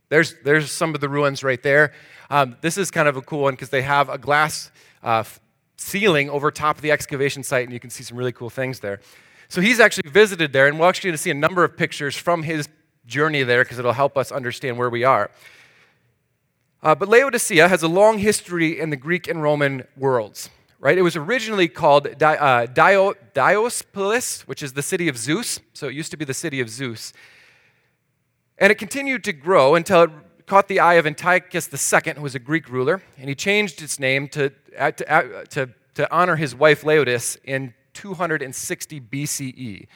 There's, 0.07 0.33
there's 0.43 0.71
some 0.71 0.95
of 0.95 1.01
the 1.01 1.09
ruins 1.09 1.43
right 1.43 1.61
there. 1.61 1.93
Um, 2.29 2.57
this 2.61 2.77
is 2.77 2.89
kind 2.89 3.07
of 3.07 3.17
a 3.17 3.21
cool 3.21 3.41
one 3.41 3.53
because 3.53 3.69
they 3.69 3.83
have 3.83 4.09
a 4.09 4.17
glass 4.17 4.71
uh, 5.03 5.23
ceiling 5.77 6.29
over 6.29 6.49
top 6.51 6.77
of 6.77 6.81
the 6.81 6.91
excavation 6.91 7.43
site, 7.43 7.65
and 7.65 7.73
you 7.73 7.79
can 7.79 7.89
see 7.89 8.03
some 8.03 8.17
really 8.17 8.31
cool 8.31 8.49
things 8.49 8.79
there. 8.79 9.01
So 9.49 9.61
he's 9.61 9.79
actually 9.79 10.09
visited 10.09 10.53
there, 10.53 10.67
and 10.67 10.79
we're 10.79 10.87
actually 10.87 11.09
going 11.09 11.17
to 11.17 11.21
see 11.21 11.31
a 11.31 11.35
number 11.35 11.63
of 11.63 11.77
pictures 11.77 12.15
from 12.15 12.43
his 12.43 12.67
journey 13.09 13.43
there 13.43 13.63
because 13.63 13.79
it'll 13.79 13.93
help 13.93 14.17
us 14.17 14.31
understand 14.31 14.77
where 14.77 14.89
we 14.89 15.03
are. 15.03 15.29
Uh, 16.81 16.95
but 16.95 17.09
Laodicea 17.09 17.67
has 17.67 17.83
a 17.83 17.89
long 17.89 18.19
history 18.19 18.79
in 18.79 18.89
the 18.89 18.95
Greek 18.95 19.27
and 19.27 19.43
Roman 19.43 19.83
worlds, 19.97 20.49
right? 20.79 20.97
It 20.97 21.01
was 21.01 21.17
originally 21.17 21.67
called 21.67 22.17
Di- 22.17 22.37
uh, 22.37 22.67
Dio- 22.67 23.15
Diospolis, 23.33 24.43
which 24.47 24.63
is 24.63 24.73
the 24.73 24.81
city 24.81 25.09
of 25.09 25.17
Zeus. 25.17 25.59
So 25.73 25.87
it 25.87 25.93
used 25.93 26.11
to 26.11 26.17
be 26.17 26.23
the 26.23 26.33
city 26.33 26.61
of 26.61 26.69
Zeus. 26.69 27.11
And 28.57 28.71
it 28.71 28.75
continued 28.75 29.25
to 29.25 29.33
grow 29.33 29.75
until 29.75 30.03
it 30.03 30.11
caught 30.45 30.69
the 30.69 30.79
eye 30.79 30.93
of 30.93 31.05
Antiochus 31.05 31.67
II, 31.67 32.13
who 32.15 32.21
was 32.21 32.35
a 32.35 32.39
Greek 32.39 32.69
ruler, 32.69 33.01
and 33.17 33.27
he 33.27 33.35
changed 33.35 33.81
its 33.81 33.99
name 33.99 34.29
to, 34.29 34.51
uh, 34.77 34.91
to, 34.91 35.11
uh, 35.11 35.43
to, 35.45 35.69
to 35.95 36.11
honor 36.13 36.37
his 36.37 36.55
wife 36.55 36.83
Laodice 36.85 37.37
in 37.43 37.73
260 37.93 39.01
BCE. 39.01 39.87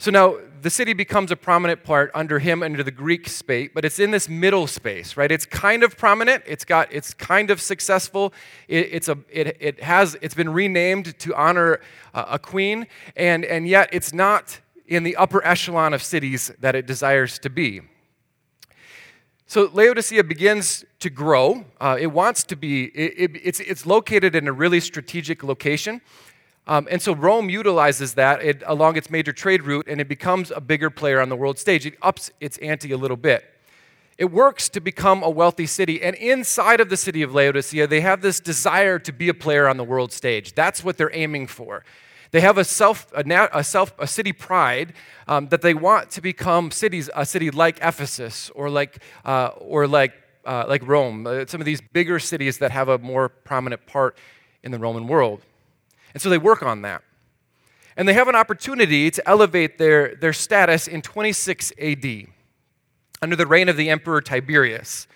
So 0.00 0.12
now 0.12 0.36
the 0.62 0.70
city 0.70 0.92
becomes 0.92 1.32
a 1.32 1.36
prominent 1.36 1.82
part 1.82 2.12
under 2.14 2.38
him 2.38 2.62
under 2.62 2.84
the 2.84 2.92
Greek 2.92 3.28
space, 3.28 3.70
but 3.74 3.84
it's 3.84 3.98
in 3.98 4.12
this 4.12 4.28
middle 4.28 4.68
space, 4.68 5.16
right? 5.16 5.30
It's 5.30 5.44
kind 5.44 5.82
of 5.82 5.96
prominent. 5.96 6.44
It's 6.46 6.64
got 6.64 6.92
it's 6.92 7.12
kind 7.14 7.50
of 7.50 7.60
successful. 7.60 8.32
It, 8.68 8.88
it's 8.92 9.08
a 9.08 9.18
it, 9.28 9.56
it 9.58 9.82
has 9.82 10.16
it's 10.22 10.34
been 10.34 10.50
renamed 10.50 11.18
to 11.18 11.34
honor 11.34 11.80
uh, 12.14 12.26
a 12.28 12.38
queen, 12.38 12.86
and 13.16 13.44
and 13.44 13.66
yet 13.66 13.88
it's 13.92 14.12
not 14.12 14.60
in 14.86 15.02
the 15.02 15.16
upper 15.16 15.44
echelon 15.44 15.92
of 15.92 16.02
cities 16.02 16.52
that 16.60 16.76
it 16.76 16.86
desires 16.86 17.36
to 17.40 17.50
be. 17.50 17.80
So 19.46 19.68
Laodicea 19.72 20.22
begins 20.22 20.84
to 21.00 21.10
grow. 21.10 21.64
Uh, 21.80 21.96
it 21.98 22.08
wants 22.08 22.44
to 22.44 22.54
be. 22.54 22.84
It, 22.84 23.32
it's 23.42 23.58
it's 23.58 23.84
located 23.84 24.36
in 24.36 24.46
a 24.46 24.52
really 24.52 24.78
strategic 24.78 25.42
location. 25.42 26.02
Um, 26.68 26.86
and 26.90 27.00
so 27.00 27.14
Rome 27.14 27.48
utilizes 27.48 28.12
that 28.14 28.42
it, 28.44 28.62
along 28.66 28.96
its 28.96 29.08
major 29.08 29.32
trade 29.32 29.62
route, 29.62 29.86
and 29.88 30.02
it 30.02 30.08
becomes 30.08 30.50
a 30.50 30.60
bigger 30.60 30.90
player 30.90 31.18
on 31.18 31.30
the 31.30 31.36
world 31.36 31.58
stage. 31.58 31.86
It 31.86 31.94
ups 32.02 32.30
its 32.40 32.58
ante 32.58 32.92
a 32.92 32.98
little 32.98 33.16
bit. 33.16 33.42
It 34.18 34.30
works 34.30 34.68
to 34.70 34.80
become 34.80 35.22
a 35.22 35.30
wealthy 35.30 35.64
city, 35.64 36.02
and 36.02 36.14
inside 36.16 36.80
of 36.80 36.90
the 36.90 36.96
city 36.96 37.22
of 37.22 37.34
Laodicea, 37.34 37.86
they 37.86 38.02
have 38.02 38.20
this 38.20 38.38
desire 38.38 38.98
to 38.98 39.12
be 39.12 39.28
a 39.30 39.34
player 39.34 39.66
on 39.66 39.78
the 39.78 39.84
world 39.84 40.12
stage. 40.12 40.54
That's 40.54 40.84
what 40.84 40.98
they're 40.98 41.14
aiming 41.14 41.46
for. 41.46 41.84
They 42.32 42.42
have 42.42 42.58
a 42.58 42.64
self, 42.64 43.10
a, 43.14 43.48
a 43.52 43.64
self, 43.64 43.94
a 43.98 44.06
city 44.06 44.34
pride 44.34 44.92
um, 45.26 45.48
that 45.48 45.62
they 45.62 45.72
want 45.72 46.10
to 46.10 46.20
become 46.20 46.70
cities, 46.70 47.08
a 47.14 47.24
city 47.24 47.50
like 47.50 47.78
Ephesus 47.80 48.50
or 48.54 48.68
like, 48.68 48.98
uh, 49.24 49.52
or 49.56 49.86
like, 49.86 50.12
uh, 50.44 50.64
like 50.68 50.86
Rome, 50.86 51.26
uh, 51.26 51.46
some 51.46 51.62
of 51.62 51.64
these 51.64 51.80
bigger 51.80 52.18
cities 52.18 52.58
that 52.58 52.72
have 52.72 52.88
a 52.88 52.98
more 52.98 53.30
prominent 53.30 53.86
part 53.86 54.18
in 54.62 54.72
the 54.72 54.78
Roman 54.78 55.06
world. 55.06 55.40
And 56.14 56.22
so 56.22 56.30
they 56.30 56.38
work 56.38 56.62
on 56.62 56.82
that. 56.82 57.02
And 57.96 58.08
they 58.08 58.14
have 58.14 58.28
an 58.28 58.36
opportunity 58.36 59.10
to 59.10 59.28
elevate 59.28 59.78
their, 59.78 60.14
their 60.14 60.32
status 60.32 60.86
in 60.86 61.02
26 61.02 61.72
AD 61.80 62.26
under 63.20 63.36
the 63.36 63.46
reign 63.46 63.68
of 63.68 63.76
the 63.76 63.90
Emperor 63.90 64.20
Tiberius. 64.20 65.08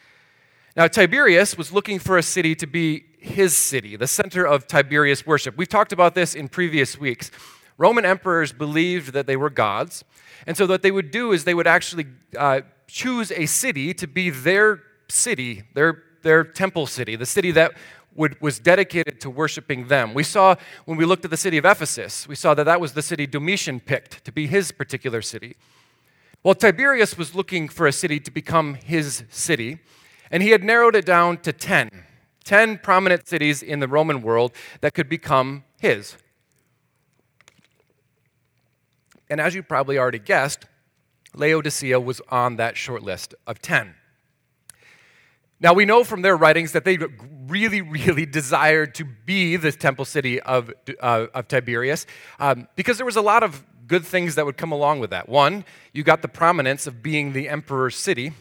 Now, 0.77 0.89
Tiberius 0.89 1.57
was 1.57 1.71
looking 1.71 1.99
for 1.99 2.19
a 2.19 2.23
city 2.23 2.55
to 2.57 2.67
be 2.67 3.05
his 3.19 3.57
city, 3.57 3.95
the 3.95 4.07
center 4.07 4.45
of 4.45 4.67
Tiberius 4.67 5.27
worship. 5.27 5.57
We've 5.57 5.69
talked 5.69 5.93
about 5.93 6.15
this 6.15 6.35
in 6.35 6.49
previous 6.49 6.99
weeks. 6.99 7.31
Roman 7.79 8.05
emperors 8.05 8.53
believed 8.53 9.13
that 9.13 9.27
they 9.27 9.37
were 9.37 9.51
gods, 9.51 10.05
and 10.47 10.57
so 10.57 10.67
what 10.67 10.83
they 10.83 10.91
would 10.91 11.11
do 11.11 11.33
is 11.33 11.45
they 11.45 11.55
would 11.55 11.67
actually 11.67 12.07
uh, 12.37 12.63
choose 12.89 13.31
a 13.31 13.47
city 13.47 13.95
to 13.95 14.07
be 14.07 14.31
their 14.31 14.83
city, 15.09 15.63
their, 15.75 16.03
their 16.23 16.43
temple 16.43 16.87
city, 16.87 17.17
the 17.17 17.27
city 17.27 17.51
that 17.53 17.73
would, 18.15 18.41
was 18.41 18.59
dedicated 18.59 19.21
to 19.21 19.31
worshiping 19.31 19.89
them. 19.89 20.15
We 20.15 20.23
saw 20.23 20.57
when 20.85 20.99
we 20.99 21.05
looked 21.05 21.25
at 21.25 21.31
the 21.31 21.37
city 21.37 21.59
of 21.59 21.65
Ephesus, 21.65 22.29
we 22.29 22.35
saw 22.35 22.55
that 22.55 22.65
that 22.65 22.81
was 22.81 22.93
the 22.93 23.03
city 23.03 23.27
Domitian 23.27 23.81
picked 23.81 24.25
to 24.25 24.33
be 24.33 24.47
his 24.47 24.73
particular 24.73 25.23
city. 25.23 25.57
Well, 26.43 26.55
Tiberius 26.55 27.17
was 27.17 27.35
looking 27.35 27.69
for 27.69 27.87
a 27.87 27.93
city 27.93 28.19
to 28.21 28.31
become 28.31 28.75
his 28.75 29.25
city, 29.31 29.79
and 30.31 30.43
he 30.43 30.51
had 30.51 30.65
narrowed 30.65 30.97
it 30.97 31.07
down 31.07 31.39
to 31.39 31.53
10. 31.53 31.89
10 32.45 32.79
prominent 32.79 33.29
cities 33.29 33.63
in 33.63 33.79
the 33.79 33.87
Roman 33.87 34.23
world 34.23 34.53
that 34.81 34.95
could 34.95 35.09
become 35.09 35.65
his. 35.81 36.17
And 39.31 39.41
as 39.41 39.55
you 39.55 39.63
probably 39.63 39.99
already 39.99 40.19
guessed, 40.19 40.67
Laodicea 41.35 42.01
was 42.01 42.21
on 42.29 42.57
that 42.57 42.77
short 42.77 43.03
list 43.03 43.35
of 43.47 43.63
10. 43.63 43.95
Now, 45.63 45.75
we 45.75 45.85
know 45.85 46.03
from 46.03 46.23
their 46.23 46.37
writings 46.37 46.73
that 46.73 46.85
they 46.85 46.99
really, 47.47 47.81
really 47.83 48.27
desired 48.27 48.97
to 48.97 49.05
be 49.05 49.55
the 49.55 49.71
temple 49.71 50.05
city 50.05 50.41
of, 50.41 50.73
uh, 51.01 51.27
of 51.33 51.47
Tiberius 51.47 52.05
um, 52.41 52.67
because 52.75 52.97
there 52.97 53.07
was 53.07 53.15
a 53.15 53.23
lot 53.23 53.45
of 53.45 53.65
good 53.87 54.05
things 54.05 54.35
that 54.35 54.45
would 54.45 54.57
come 54.57 54.73
along 54.73 54.99
with 54.99 55.11
that. 55.11 55.29
One, 55.29 55.65
you 55.93 56.03
got 56.03 56.21
the 56.21 56.29
prominence 56.29 56.89
of 56.89 57.01
being 57.01 57.33
the 57.33 57.49
emperor's 57.49 57.95
city. 57.95 58.33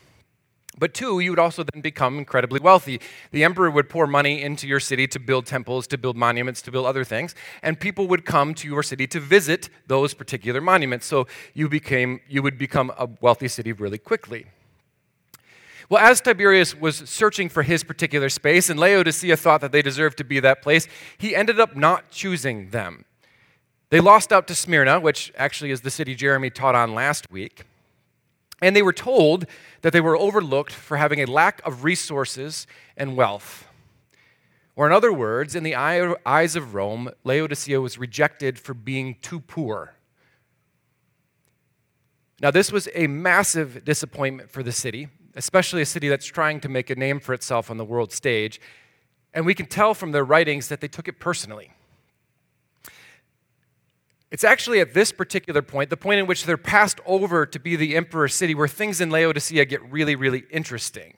But 0.80 0.96
two, 0.96 1.20
you 1.20 1.30
would 1.30 1.38
also 1.38 1.64
then 1.72 1.82
become 1.82 2.18
incredibly 2.18 2.60
wealthy. 2.60 3.00
The 3.30 3.44
emperor 3.44 3.70
would 3.70 3.88
pour 3.88 4.08
money 4.08 4.42
into 4.42 4.68
your 4.68 4.80
city 4.80 5.06
to 5.10 5.20
build 5.20 5.46
temples, 5.46 5.86
to 5.88 6.00
build 6.00 6.18
monuments, 6.18 6.62
to 6.64 6.72
build 6.72 6.88
other 6.88 7.04
things, 7.04 7.36
and 7.62 7.80
people 7.80 8.08
would 8.08 8.26
come 8.26 8.56
to 8.56 8.68
your 8.68 8.82
city 8.82 9.06
to 9.08 9.20
visit 9.20 9.70
those 9.86 10.16
particular 10.16 10.62
monuments. 10.62 11.06
So 11.06 11.28
you 11.54 11.70
became 11.70 12.22
you 12.28 12.42
would 12.42 12.58
become 12.58 12.92
a 12.98 13.10
wealthy 13.20 13.50
city 13.50 13.74
really 13.74 14.00
quickly. 14.00 14.48
Well, 15.92 16.02
as 16.02 16.22
Tiberius 16.22 16.74
was 16.74 16.96
searching 17.10 17.50
for 17.50 17.64
his 17.64 17.84
particular 17.84 18.30
space, 18.30 18.70
and 18.70 18.80
Laodicea 18.80 19.36
thought 19.36 19.60
that 19.60 19.74
they 19.74 19.82
deserved 19.82 20.18
to 20.20 20.24
be 20.24 20.40
that 20.40 20.62
place, 20.62 20.88
he 21.18 21.36
ended 21.36 21.60
up 21.60 21.76
not 21.76 22.10
choosing 22.12 22.70
them. 22.70 23.04
They 23.90 24.00
lost 24.00 24.32
out 24.32 24.48
to 24.48 24.56
Smyrna, 24.56 25.02
which 25.02 25.34
actually 25.36 25.70
is 25.70 25.82
the 25.82 25.92
city 25.92 26.16
Jeremy 26.16 26.50
taught 26.50 26.76
on 26.76 26.96
last 26.96 27.30
week. 27.30 27.66
And 28.62 28.74
they 28.74 28.82
were 28.82 28.94
told 28.94 29.46
that 29.82 29.92
they 29.92 30.00
were 30.00 30.16
overlooked 30.16 30.72
for 30.72 30.96
having 30.96 31.20
a 31.20 31.26
lack 31.26 31.62
of 31.68 31.84
resources 31.84 32.68
and 32.96 33.18
wealth. 33.18 33.68
Or, 34.78 34.88
in 34.88 34.94
other 34.94 35.12
words, 35.12 35.56
in 35.56 35.64
the 35.64 35.76
eyes 35.76 36.56
of 36.56 36.74
Rome, 36.74 37.10
Laodicea 37.26 37.82
was 37.82 37.98
rejected 37.98 38.58
for 38.58 38.74
being 38.74 39.18
too 39.22 39.42
poor. 39.42 39.96
Now, 42.40 42.50
this 42.50 42.72
was 42.72 42.88
a 42.96 43.08
massive 43.08 43.84
disappointment 43.84 44.50
for 44.50 44.64
the 44.64 44.72
city 44.72 45.10
especially 45.36 45.82
a 45.82 45.86
city 45.86 46.08
that's 46.10 46.26
trying 46.26 46.60
to 46.62 46.70
make 46.70 46.90
a 46.90 46.96
name 46.96 47.20
for 47.20 47.34
itself 47.34 47.70
on 47.70 47.78
the 47.78 47.86
world 47.86 48.12
stage. 48.12 48.60
And 49.34 49.46
we 49.46 49.54
can 49.54 49.66
tell 49.66 49.94
from 49.94 50.12
their 50.12 50.26
writings 50.26 50.68
that 50.68 50.82
they 50.82 50.88
took 50.88 51.08
it 51.08 51.20
personally. 51.20 51.72
It's 54.30 54.46
actually 54.46 54.80
at 54.80 54.94
this 54.94 55.12
particular 55.12 55.62
point, 55.62 55.90
the 55.90 55.98
point 55.98 56.20
in 56.20 56.26
which 56.26 56.46
they're 56.46 56.58
passed 56.58 57.02
over 57.06 57.46
to 57.46 57.60
be 57.60 57.76
the 57.76 57.96
emperor's 57.96 58.34
city, 58.34 58.56
where 58.56 58.68
things 58.68 59.02
in 59.02 59.10
Laodicea 59.10 59.66
get 59.66 59.82
really, 59.92 60.16
really 60.16 60.44
interesting. 60.50 61.18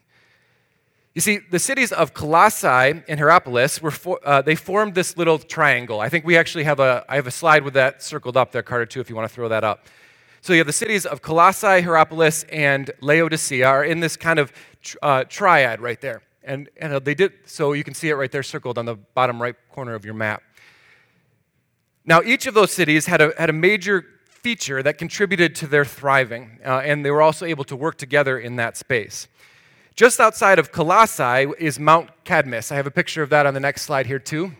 You 1.13 1.21
see, 1.21 1.39
the 1.51 1.59
cities 1.59 1.91
of 1.91 2.15
Colossae 2.15 3.03
and 3.07 3.19
Hierapolis 3.19 3.83
were 3.83 3.91
for, 3.91 4.19
uh, 4.25 4.41
they 4.41 4.55
formed 4.55 4.95
this 4.95 5.15
little 5.15 5.37
triangle. 5.37 5.99
I 5.99 6.09
think 6.09 6.25
we 6.25 6.35
actually 6.35 6.63
have 6.63 6.79
a 6.79 7.05
I 7.07 7.15
have 7.15 7.27
a 7.27 7.31
slide 7.31 7.63
with 7.63 7.75
that 7.75 8.01
circled 8.01 8.35
up 8.35 8.51
there, 8.51 8.63
Carter, 8.63 8.87
too, 8.87 8.99
if 8.99 9.11
you 9.11 9.15
want 9.15 9.29
to 9.29 9.33
throw 9.33 9.47
that 9.47 9.63
up. 9.63 9.85
So 10.43 10.51
you 10.51 10.59
have 10.59 10.67
the 10.67 10.73
cities 10.73 11.05
of 11.05 11.21
Colossae, 11.21 11.81
Hierapolis, 11.81 12.43
and 12.51 12.91
Laodicea 12.99 13.65
are 13.65 13.85
in 13.85 14.01
this 14.01 14.17
kind 14.17 14.39
of 14.39 14.51
uh, 15.01 15.23
triad 15.29 15.79
right 15.79 16.01
there. 16.01 16.21
And, 16.43 16.67
and 16.75 16.93
they 17.05 17.13
did, 17.13 17.31
so 17.45 17.71
you 17.71 17.85
can 17.85 17.93
see 17.93 18.09
it 18.09 18.15
right 18.15 18.29
there 18.29 18.43
circled 18.43 18.77
on 18.77 18.83
the 18.83 18.95
bottom 18.95 19.41
right 19.41 19.55
corner 19.71 19.95
of 19.95 20.03
your 20.03 20.15
map. 20.15 20.43
Now, 22.03 22.21
each 22.21 22.45
of 22.45 22.55
those 22.55 22.73
cities 22.73 23.05
had 23.05 23.21
a, 23.21 23.31
had 23.37 23.49
a 23.49 23.53
major 23.53 24.05
feature 24.25 24.83
that 24.83 24.97
contributed 24.97 25.55
to 25.55 25.67
their 25.67 25.85
thriving, 25.85 26.59
uh, 26.65 26.81
and 26.83 27.05
they 27.05 27.11
were 27.11 27.21
also 27.21 27.45
able 27.45 27.63
to 27.63 27.77
work 27.77 27.97
together 27.97 28.37
in 28.37 28.57
that 28.57 28.75
space. 28.75 29.29
Just 29.95 30.19
outside 30.19 30.59
of 30.59 30.73
Colossae 30.73 31.53
is 31.57 31.79
Mount 31.79 32.09
Cadmus. 32.25 32.69
I 32.69 32.75
have 32.75 32.85
a 32.85 32.91
picture 32.91 33.23
of 33.23 33.29
that 33.29 33.45
on 33.45 33.53
the 33.53 33.61
next 33.61 33.83
slide 33.83 34.07
here, 34.07 34.19
too. 34.19 34.51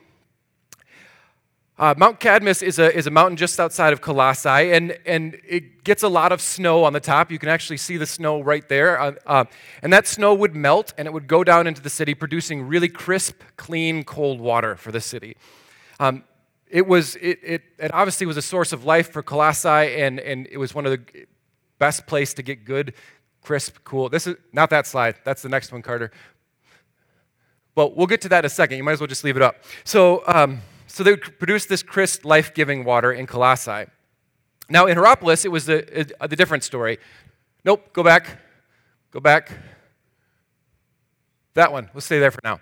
Uh, 1.83 1.93
Mount 1.97 2.21
Cadmus 2.21 2.61
is 2.61 2.79
a, 2.79 2.95
is 2.95 3.07
a 3.07 3.11
mountain 3.11 3.35
just 3.35 3.59
outside 3.59 3.91
of 3.91 3.99
Colossae, 3.99 4.71
and, 4.71 4.97
and 5.05 5.37
it 5.45 5.83
gets 5.83 6.01
a 6.01 6.07
lot 6.07 6.31
of 6.31 6.39
snow 6.39 6.85
on 6.85 6.93
the 6.93 6.99
top. 7.01 7.29
You 7.29 7.37
can 7.37 7.49
actually 7.49 7.75
see 7.75 7.97
the 7.97 8.05
snow 8.05 8.39
right 8.39 8.65
there. 8.69 8.97
Uh, 8.97 9.15
uh, 9.25 9.43
and 9.81 9.91
that 9.91 10.07
snow 10.07 10.33
would 10.33 10.55
melt, 10.55 10.93
and 10.97 11.09
it 11.09 11.11
would 11.11 11.27
go 11.27 11.43
down 11.43 11.67
into 11.67 11.81
the 11.81 11.89
city, 11.89 12.13
producing 12.13 12.61
really 12.61 12.87
crisp, 12.87 13.41
clean, 13.57 14.05
cold 14.05 14.39
water 14.39 14.77
for 14.77 14.93
the 14.93 15.01
city. 15.01 15.35
Um, 15.99 16.23
it, 16.69 16.87
was, 16.87 17.17
it, 17.17 17.39
it, 17.43 17.63
it 17.77 17.93
obviously 17.93 18.27
was 18.27 18.37
a 18.37 18.41
source 18.41 18.71
of 18.71 18.85
life 18.85 19.11
for 19.11 19.21
Colossae, 19.21 19.67
and, 19.67 20.21
and 20.21 20.47
it 20.49 20.59
was 20.59 20.73
one 20.73 20.85
of 20.85 20.91
the 20.93 21.25
best 21.79 22.07
place 22.07 22.33
to 22.35 22.43
get 22.43 22.63
good, 22.63 22.93
crisp, 23.41 23.79
cool. 23.83 24.07
This 24.07 24.25
is 24.25 24.37
not 24.53 24.69
that 24.69 24.87
slide. 24.87 25.15
That's 25.25 25.41
the 25.41 25.49
next 25.49 25.73
one, 25.73 25.81
Carter. 25.81 26.11
Well, 27.75 27.93
we'll 27.93 28.07
get 28.07 28.21
to 28.21 28.29
that 28.29 28.39
in 28.39 28.45
a 28.45 28.49
second. 28.49 28.77
You 28.77 28.85
might 28.85 28.93
as 28.93 29.01
well 29.01 29.07
just 29.07 29.25
leave 29.25 29.35
it 29.35 29.41
up. 29.41 29.57
So, 29.83 30.23
um, 30.27 30.61
so 30.93 31.03
they 31.03 31.09
would 31.09 31.39
produce 31.39 31.65
this 31.65 31.81
crisp, 31.81 32.23
life 32.23 32.53
giving 32.53 32.83
water 32.83 33.11
in 33.11 33.25
Colossae. 33.25 33.85
Now, 34.69 34.85
in 34.85 34.95
Hierapolis, 34.95 35.43
it 35.43 35.47
was 35.49 35.65
the, 35.65 36.13
a, 36.21 36.27
the 36.27 36.35
different 36.35 36.63
story. 36.63 36.99
Nope, 37.65 37.91
go 37.93 38.03
back. 38.03 38.37
Go 39.09 39.19
back. 39.19 39.51
That 41.55 41.71
one. 41.71 41.89
We'll 41.95 42.01
stay 42.01 42.19
there 42.19 42.29
for 42.29 42.41
now. 42.43 42.59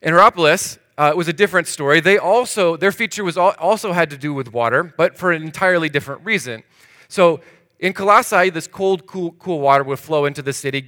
In 0.00 0.14
Hierapolis, 0.14 0.78
uh, 0.96 1.10
it 1.12 1.16
was 1.16 1.26
a 1.26 1.32
different 1.32 1.66
story. 1.66 2.00
They 2.00 2.18
also, 2.18 2.76
their 2.76 2.92
feature 2.92 3.24
was 3.24 3.36
all, 3.36 3.52
also 3.58 3.92
had 3.92 4.10
to 4.10 4.16
do 4.16 4.32
with 4.32 4.52
water, 4.52 4.84
but 4.84 5.18
for 5.18 5.32
an 5.32 5.42
entirely 5.42 5.88
different 5.88 6.24
reason. 6.24 6.62
So 7.08 7.40
in 7.80 7.94
Colossae, 7.94 8.50
this 8.50 8.68
cold, 8.68 9.08
cool, 9.08 9.32
cool 9.40 9.58
water 9.58 9.82
would 9.82 9.98
flow 9.98 10.24
into 10.24 10.40
the 10.40 10.52
city, 10.52 10.86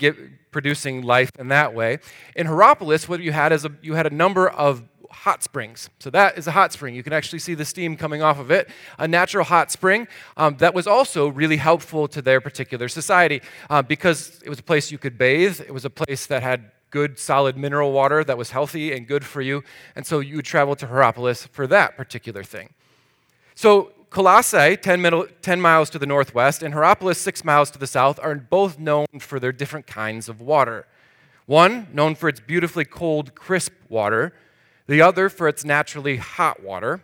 producing 0.53 1.03
life 1.03 1.31
in 1.41 1.49
that 1.49 1.75
way. 1.75 1.99
In 2.37 2.47
Hierapolis, 2.47 3.09
what 3.09 3.19
you 3.19 3.33
had 3.33 3.53
is 3.53 3.65
a, 3.65 3.73
you 3.83 3.95
had 3.95 4.07
a 4.07 4.15
number 4.15 4.49
of 4.49 4.85
hot 5.15 5.43
springs. 5.43 5.89
So 6.01 6.11
that 6.11 6.37
is 6.37 6.47
a 6.47 6.51
hot 6.51 6.73
spring. 6.73 6.95
You 6.95 7.03
can 7.03 7.13
actually 7.13 7.39
see 7.39 7.55
the 7.55 7.65
steam 7.65 7.97
coming 7.97 8.23
off 8.23 8.39
of 8.39 8.51
it. 8.51 8.69
A 8.99 9.09
natural 9.09 9.45
hot 9.45 9.71
spring 9.71 10.07
um, 10.37 10.57
that 10.59 10.75
was 10.75 10.87
also 10.87 11.29
really 11.29 11.57
helpful 11.57 12.09
to 12.09 12.21
their 12.21 12.41
particular 12.41 12.89
society 12.89 13.41
uh, 13.71 13.83
because 13.83 14.43
it 14.45 14.49
was 14.51 14.59
a 14.59 14.63
place 14.63 14.91
you 14.91 14.99
could 14.99 15.17
bathe. 15.17 15.61
It 15.61 15.73
was 15.73 15.85
a 15.85 15.91
place 15.91 16.27
that 16.27 16.43
had 16.43 16.71
good, 16.91 17.19
solid 17.19 17.57
mineral 17.57 17.93
water 17.93 18.23
that 18.23 18.39
was 18.39 18.51
healthy 18.51 18.93
and 18.93 19.07
good 19.07 19.25
for 19.25 19.41
you. 19.41 19.65
And 19.97 20.07
so 20.07 20.21
you 20.21 20.37
would 20.37 20.45
travel 20.45 20.77
to 20.77 20.87
Hierapolis 20.87 21.47
for 21.49 21.67
that 21.69 21.97
particular 21.97 22.45
thing. 22.45 22.75
So 23.55 23.93
Colossae, 24.11 24.77
10, 24.77 25.03
middle, 25.03 25.27
10, 25.43 25.61
miles 25.61 25.91
to 25.91 25.99
the 25.99 26.07
northwest, 26.07 26.63
and 26.63 26.73
Hierapolis, 26.73 27.19
6 27.19 27.45
miles 27.45 27.71
to 27.73 27.79
the 27.79 27.87
south, 27.89 28.21
are 28.23 28.37
both 28.37 28.79
known 28.79 29.07
for 29.19 29.41
their 29.41 29.51
different 29.51 29.89
kinds 29.89 30.29
of 30.29 30.41
water. 30.41 30.87
One, 31.47 31.89
known 31.93 32.15
for 32.15 32.29
its 32.29 32.39
beautifully 32.39 32.85
cold, 32.85 33.35
crisp 33.35 33.73
water, 33.89 34.33
the 34.87 35.01
other 35.01 35.29
for 35.29 35.49
its 35.49 35.65
naturally 35.65 36.17
hot 36.17 36.63
water. 36.63 37.03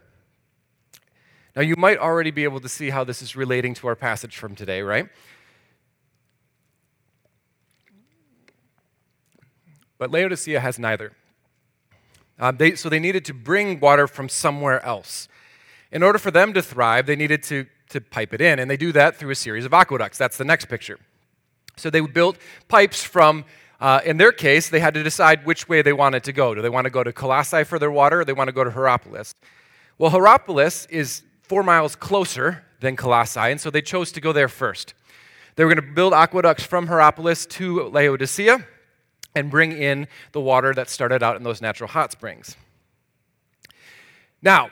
Now, 1.56 1.62
you 1.62 1.74
might 1.76 1.98
already 1.98 2.30
be 2.30 2.44
able 2.44 2.60
to 2.60 2.68
see 2.68 2.90
how 2.90 3.04
this 3.04 3.22
is 3.22 3.34
relating 3.34 3.74
to 3.74 3.88
our 3.88 3.96
passage 3.96 4.36
from 4.36 4.54
today, 4.54 4.82
right? 4.82 5.08
But 9.98 10.10
Laodicea 10.10 10.60
has 10.60 10.78
neither. 10.78 11.12
Uh, 12.38 12.52
they, 12.52 12.74
so 12.74 12.88
they 12.88 12.98
needed 12.98 13.24
to 13.26 13.34
bring 13.34 13.80
water 13.80 14.06
from 14.06 14.28
somewhere 14.28 14.82
else. 14.84 15.28
In 15.92 16.02
order 16.02 16.18
for 16.18 16.30
them 16.30 16.54
to 16.54 16.62
thrive, 16.62 17.04
they 17.06 17.16
needed 17.16 17.42
to, 17.44 17.66
to 17.90 18.00
pipe 18.00 18.32
it 18.32 18.40
in, 18.40 18.58
and 18.58 18.70
they 18.70 18.78
do 18.78 18.92
that 18.92 19.16
through 19.16 19.30
a 19.30 19.34
series 19.34 19.64
of 19.64 19.74
aqueducts. 19.74 20.16
That's 20.16 20.38
the 20.38 20.44
next 20.44 20.66
picture. 20.66 20.98
So 21.76 21.90
they 21.90 22.00
built 22.00 22.38
pipes 22.68 23.02
from 23.02 23.44
uh, 23.80 24.00
in 24.04 24.18
their 24.18 24.32
case, 24.32 24.68
they 24.68 24.80
had 24.80 24.94
to 24.94 25.02
decide 25.02 25.46
which 25.46 25.68
way 25.68 25.80
they 25.82 25.92
wanted 25.92 26.22
to 26.24 26.32
go. 26.32 26.54
Do 26.54 26.60
they 26.60 26.68
want 26.68 26.84
to 26.84 26.90
go 26.90 27.02
to 27.02 27.12
Colossae 27.12 27.64
for 27.64 27.78
their 27.78 27.90
water, 27.90 28.20
or 28.20 28.24
they 28.24 28.32
want 28.34 28.48
to 28.48 28.52
go 28.52 28.62
to 28.62 28.70
Hierapolis? 28.70 29.34
Well, 29.98 30.10
Hierapolis 30.10 30.86
is 30.90 31.22
four 31.42 31.62
miles 31.62 31.96
closer 31.96 32.64
than 32.80 32.96
Colossae, 32.96 33.40
and 33.40 33.60
so 33.60 33.70
they 33.70 33.82
chose 33.82 34.12
to 34.12 34.20
go 34.20 34.32
there 34.32 34.48
first. 34.48 34.94
They 35.56 35.64
were 35.64 35.74
going 35.74 35.86
to 35.86 35.94
build 35.94 36.12
aqueducts 36.12 36.64
from 36.64 36.86
Hierapolis 36.86 37.46
to 37.46 37.88
Laodicea 37.88 38.66
and 39.34 39.50
bring 39.50 39.72
in 39.72 40.08
the 40.32 40.40
water 40.40 40.72
that 40.74 40.88
started 40.88 41.22
out 41.22 41.36
in 41.36 41.42
those 41.42 41.60
natural 41.60 41.88
hot 41.88 42.12
springs. 42.12 42.56
Now, 44.42 44.70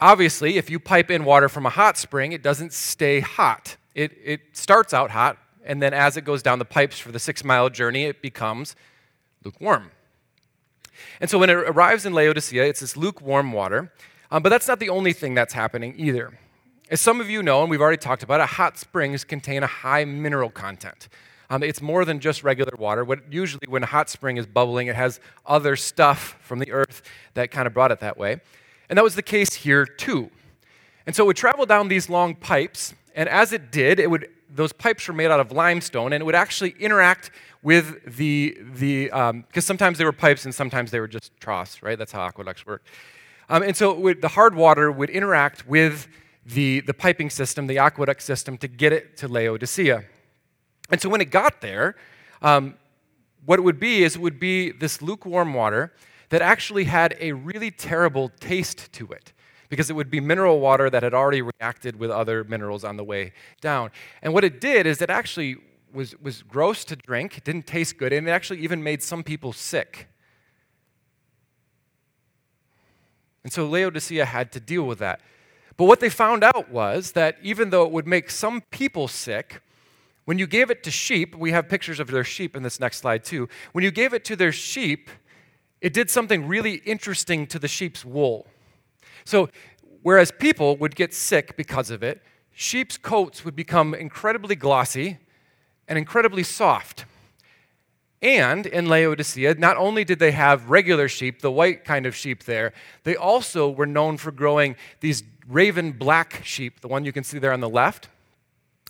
obviously, 0.00 0.56
if 0.56 0.70
you 0.70 0.78
pipe 0.78 1.10
in 1.10 1.24
water 1.24 1.48
from 1.48 1.66
a 1.66 1.70
hot 1.70 1.96
spring, 1.96 2.32
it 2.32 2.42
doesn't 2.42 2.72
stay 2.72 3.20
hot. 3.20 3.76
It, 3.94 4.12
it 4.22 4.40
starts 4.52 4.92
out 4.92 5.10
hot, 5.10 5.38
and 5.64 5.82
then 5.82 5.92
as 5.92 6.16
it 6.16 6.24
goes 6.24 6.42
down 6.42 6.58
the 6.58 6.64
pipes 6.64 6.98
for 6.98 7.12
the 7.12 7.18
six 7.18 7.44
mile 7.44 7.70
journey, 7.70 8.04
it 8.04 8.22
becomes 8.22 8.76
lukewarm. 9.44 9.90
And 11.20 11.30
so 11.30 11.38
when 11.38 11.50
it 11.50 11.54
arrives 11.54 12.06
in 12.06 12.12
Laodicea, 12.12 12.64
it's 12.64 12.80
this 12.80 12.96
lukewarm 12.96 13.52
water. 13.52 13.92
Um, 14.30 14.42
but 14.42 14.50
that's 14.50 14.68
not 14.68 14.78
the 14.78 14.90
only 14.90 15.12
thing 15.12 15.34
that's 15.34 15.54
happening 15.54 15.94
either. 15.96 16.38
As 16.90 17.00
some 17.00 17.20
of 17.20 17.30
you 17.30 17.42
know, 17.42 17.62
and 17.62 17.70
we've 17.70 17.80
already 17.80 17.98
talked 17.98 18.22
about 18.22 18.40
it, 18.40 18.46
hot 18.46 18.78
springs 18.78 19.24
contain 19.24 19.62
a 19.62 19.66
high 19.66 20.04
mineral 20.04 20.50
content. 20.50 21.08
Um, 21.50 21.62
it's 21.62 21.80
more 21.80 22.04
than 22.04 22.20
just 22.20 22.44
regular 22.44 22.72
water. 22.78 23.04
What, 23.04 23.32
usually, 23.32 23.66
when 23.68 23.82
a 23.82 23.86
hot 23.86 24.10
spring 24.10 24.36
is 24.36 24.46
bubbling, 24.46 24.86
it 24.88 24.96
has 24.96 25.18
other 25.46 25.76
stuff 25.76 26.36
from 26.40 26.58
the 26.58 26.72
earth 26.72 27.02
that 27.34 27.50
kind 27.50 27.66
of 27.66 27.72
brought 27.72 27.90
it 27.90 28.00
that 28.00 28.18
way. 28.18 28.40
And 28.90 28.98
that 28.98 29.02
was 29.02 29.14
the 29.14 29.22
case 29.22 29.54
here, 29.54 29.86
too. 29.86 30.30
And 31.06 31.16
so 31.16 31.24
it 31.24 31.26
would 31.28 31.36
travel 31.36 31.64
down 31.64 31.88
these 31.88 32.10
long 32.10 32.34
pipes, 32.34 32.94
and 33.14 33.30
as 33.30 33.54
it 33.54 33.72
did, 33.72 33.98
it 33.98 34.10
would 34.10 34.28
those 34.50 34.72
pipes 34.72 35.06
were 35.08 35.14
made 35.14 35.30
out 35.30 35.40
of 35.40 35.52
limestone, 35.52 36.12
and 36.12 36.22
it 36.22 36.24
would 36.24 36.34
actually 36.34 36.74
interact 36.78 37.30
with 37.62 38.16
the, 38.16 38.56
the 38.74 39.04
because 39.04 39.30
um, 39.30 39.44
sometimes 39.60 39.98
they 39.98 40.04
were 40.04 40.12
pipes 40.12 40.44
and 40.44 40.54
sometimes 40.54 40.90
they 40.90 41.00
were 41.00 41.08
just 41.08 41.32
troughs, 41.40 41.82
right? 41.82 41.98
That's 41.98 42.12
how 42.12 42.22
aqueducts 42.22 42.64
work. 42.66 42.84
Um, 43.48 43.62
and 43.62 43.76
so 43.76 43.94
would, 43.94 44.22
the 44.22 44.28
hard 44.28 44.54
water 44.54 44.92
would 44.92 45.10
interact 45.10 45.66
with 45.66 46.06
the, 46.46 46.80
the 46.80 46.94
piping 46.94 47.30
system, 47.30 47.66
the 47.66 47.78
aqueduct 47.78 48.22
system, 48.22 48.56
to 48.58 48.68
get 48.68 48.92
it 48.92 49.16
to 49.18 49.28
Laodicea. 49.28 50.04
And 50.90 51.00
so 51.00 51.08
when 51.08 51.20
it 51.20 51.30
got 51.30 51.60
there, 51.60 51.96
um, 52.42 52.74
what 53.44 53.58
it 53.58 53.62
would 53.62 53.80
be 53.80 54.02
is 54.02 54.16
it 54.16 54.22
would 54.22 54.38
be 54.38 54.70
this 54.70 55.02
lukewarm 55.02 55.54
water 55.54 55.92
that 56.28 56.42
actually 56.42 56.84
had 56.84 57.16
a 57.20 57.32
really 57.32 57.70
terrible 57.70 58.30
taste 58.40 58.92
to 58.92 59.10
it 59.12 59.32
because 59.68 59.90
it 59.90 59.94
would 59.94 60.10
be 60.10 60.20
mineral 60.20 60.60
water 60.60 60.88
that 60.90 61.02
had 61.02 61.14
already 61.14 61.42
reacted 61.42 61.96
with 61.96 62.10
other 62.10 62.44
minerals 62.44 62.84
on 62.84 62.96
the 62.96 63.04
way 63.04 63.32
down. 63.60 63.90
And 64.22 64.32
what 64.32 64.44
it 64.44 64.60
did 64.60 64.86
is 64.86 65.02
it 65.02 65.10
actually 65.10 65.56
was, 65.92 66.18
was 66.20 66.42
gross 66.42 66.84
to 66.86 66.96
drink, 66.96 67.38
it 67.38 67.44
didn't 67.44 67.66
taste 67.66 67.98
good, 67.98 68.12
and 68.12 68.28
it 68.28 68.30
actually 68.30 68.60
even 68.60 68.82
made 68.82 69.02
some 69.02 69.22
people 69.22 69.52
sick. 69.52 70.08
And 73.44 73.52
so 73.52 73.66
Laodicea 73.66 74.24
had 74.24 74.52
to 74.52 74.60
deal 74.60 74.82
with 74.82 74.98
that. 74.98 75.20
But 75.76 75.84
what 75.84 76.00
they 76.00 76.10
found 76.10 76.42
out 76.42 76.70
was 76.70 77.12
that 77.12 77.38
even 77.42 77.70
though 77.70 77.84
it 77.84 77.92
would 77.92 78.06
make 78.06 78.30
some 78.30 78.62
people 78.70 79.08
sick, 79.08 79.62
when 80.24 80.38
you 80.38 80.46
gave 80.46 80.70
it 80.70 80.82
to 80.82 80.90
sheep, 80.90 81.34
we 81.34 81.52
have 81.52 81.68
pictures 81.68 82.00
of 82.00 82.08
their 82.08 82.24
sheep 82.24 82.54
in 82.56 82.62
this 82.62 82.80
next 82.80 82.98
slide 82.98 83.24
too. 83.24 83.48
When 83.72 83.84
you 83.84 83.90
gave 83.90 84.12
it 84.12 84.24
to 84.26 84.36
their 84.36 84.52
sheep, 84.52 85.08
it 85.80 85.94
did 85.94 86.10
something 86.10 86.46
really 86.46 86.82
interesting 86.84 87.46
to 87.46 87.58
the 87.58 87.68
sheep's 87.68 88.04
wool. 88.04 88.46
So, 89.28 89.50
whereas 90.00 90.30
people 90.30 90.78
would 90.78 90.96
get 90.96 91.12
sick 91.12 91.54
because 91.54 91.90
of 91.90 92.02
it, 92.02 92.22
sheep's 92.50 92.96
coats 92.96 93.44
would 93.44 93.54
become 93.54 93.92
incredibly 93.92 94.56
glossy 94.56 95.18
and 95.86 95.98
incredibly 95.98 96.42
soft. 96.42 97.04
And 98.22 98.64
in 98.64 98.86
Laodicea, 98.86 99.56
not 99.56 99.76
only 99.76 100.02
did 100.02 100.18
they 100.18 100.30
have 100.30 100.70
regular 100.70 101.08
sheep, 101.08 101.42
the 101.42 101.52
white 101.52 101.84
kind 101.84 102.06
of 102.06 102.16
sheep 102.16 102.44
there, 102.44 102.72
they 103.04 103.16
also 103.16 103.68
were 103.68 103.84
known 103.84 104.16
for 104.16 104.32
growing 104.32 104.76
these 105.00 105.22
raven 105.46 105.92
black 105.92 106.40
sheep, 106.42 106.80
the 106.80 106.88
one 106.88 107.04
you 107.04 107.12
can 107.12 107.22
see 107.22 107.38
there 107.38 107.52
on 107.52 107.60
the 107.60 107.68
left. 107.68 108.08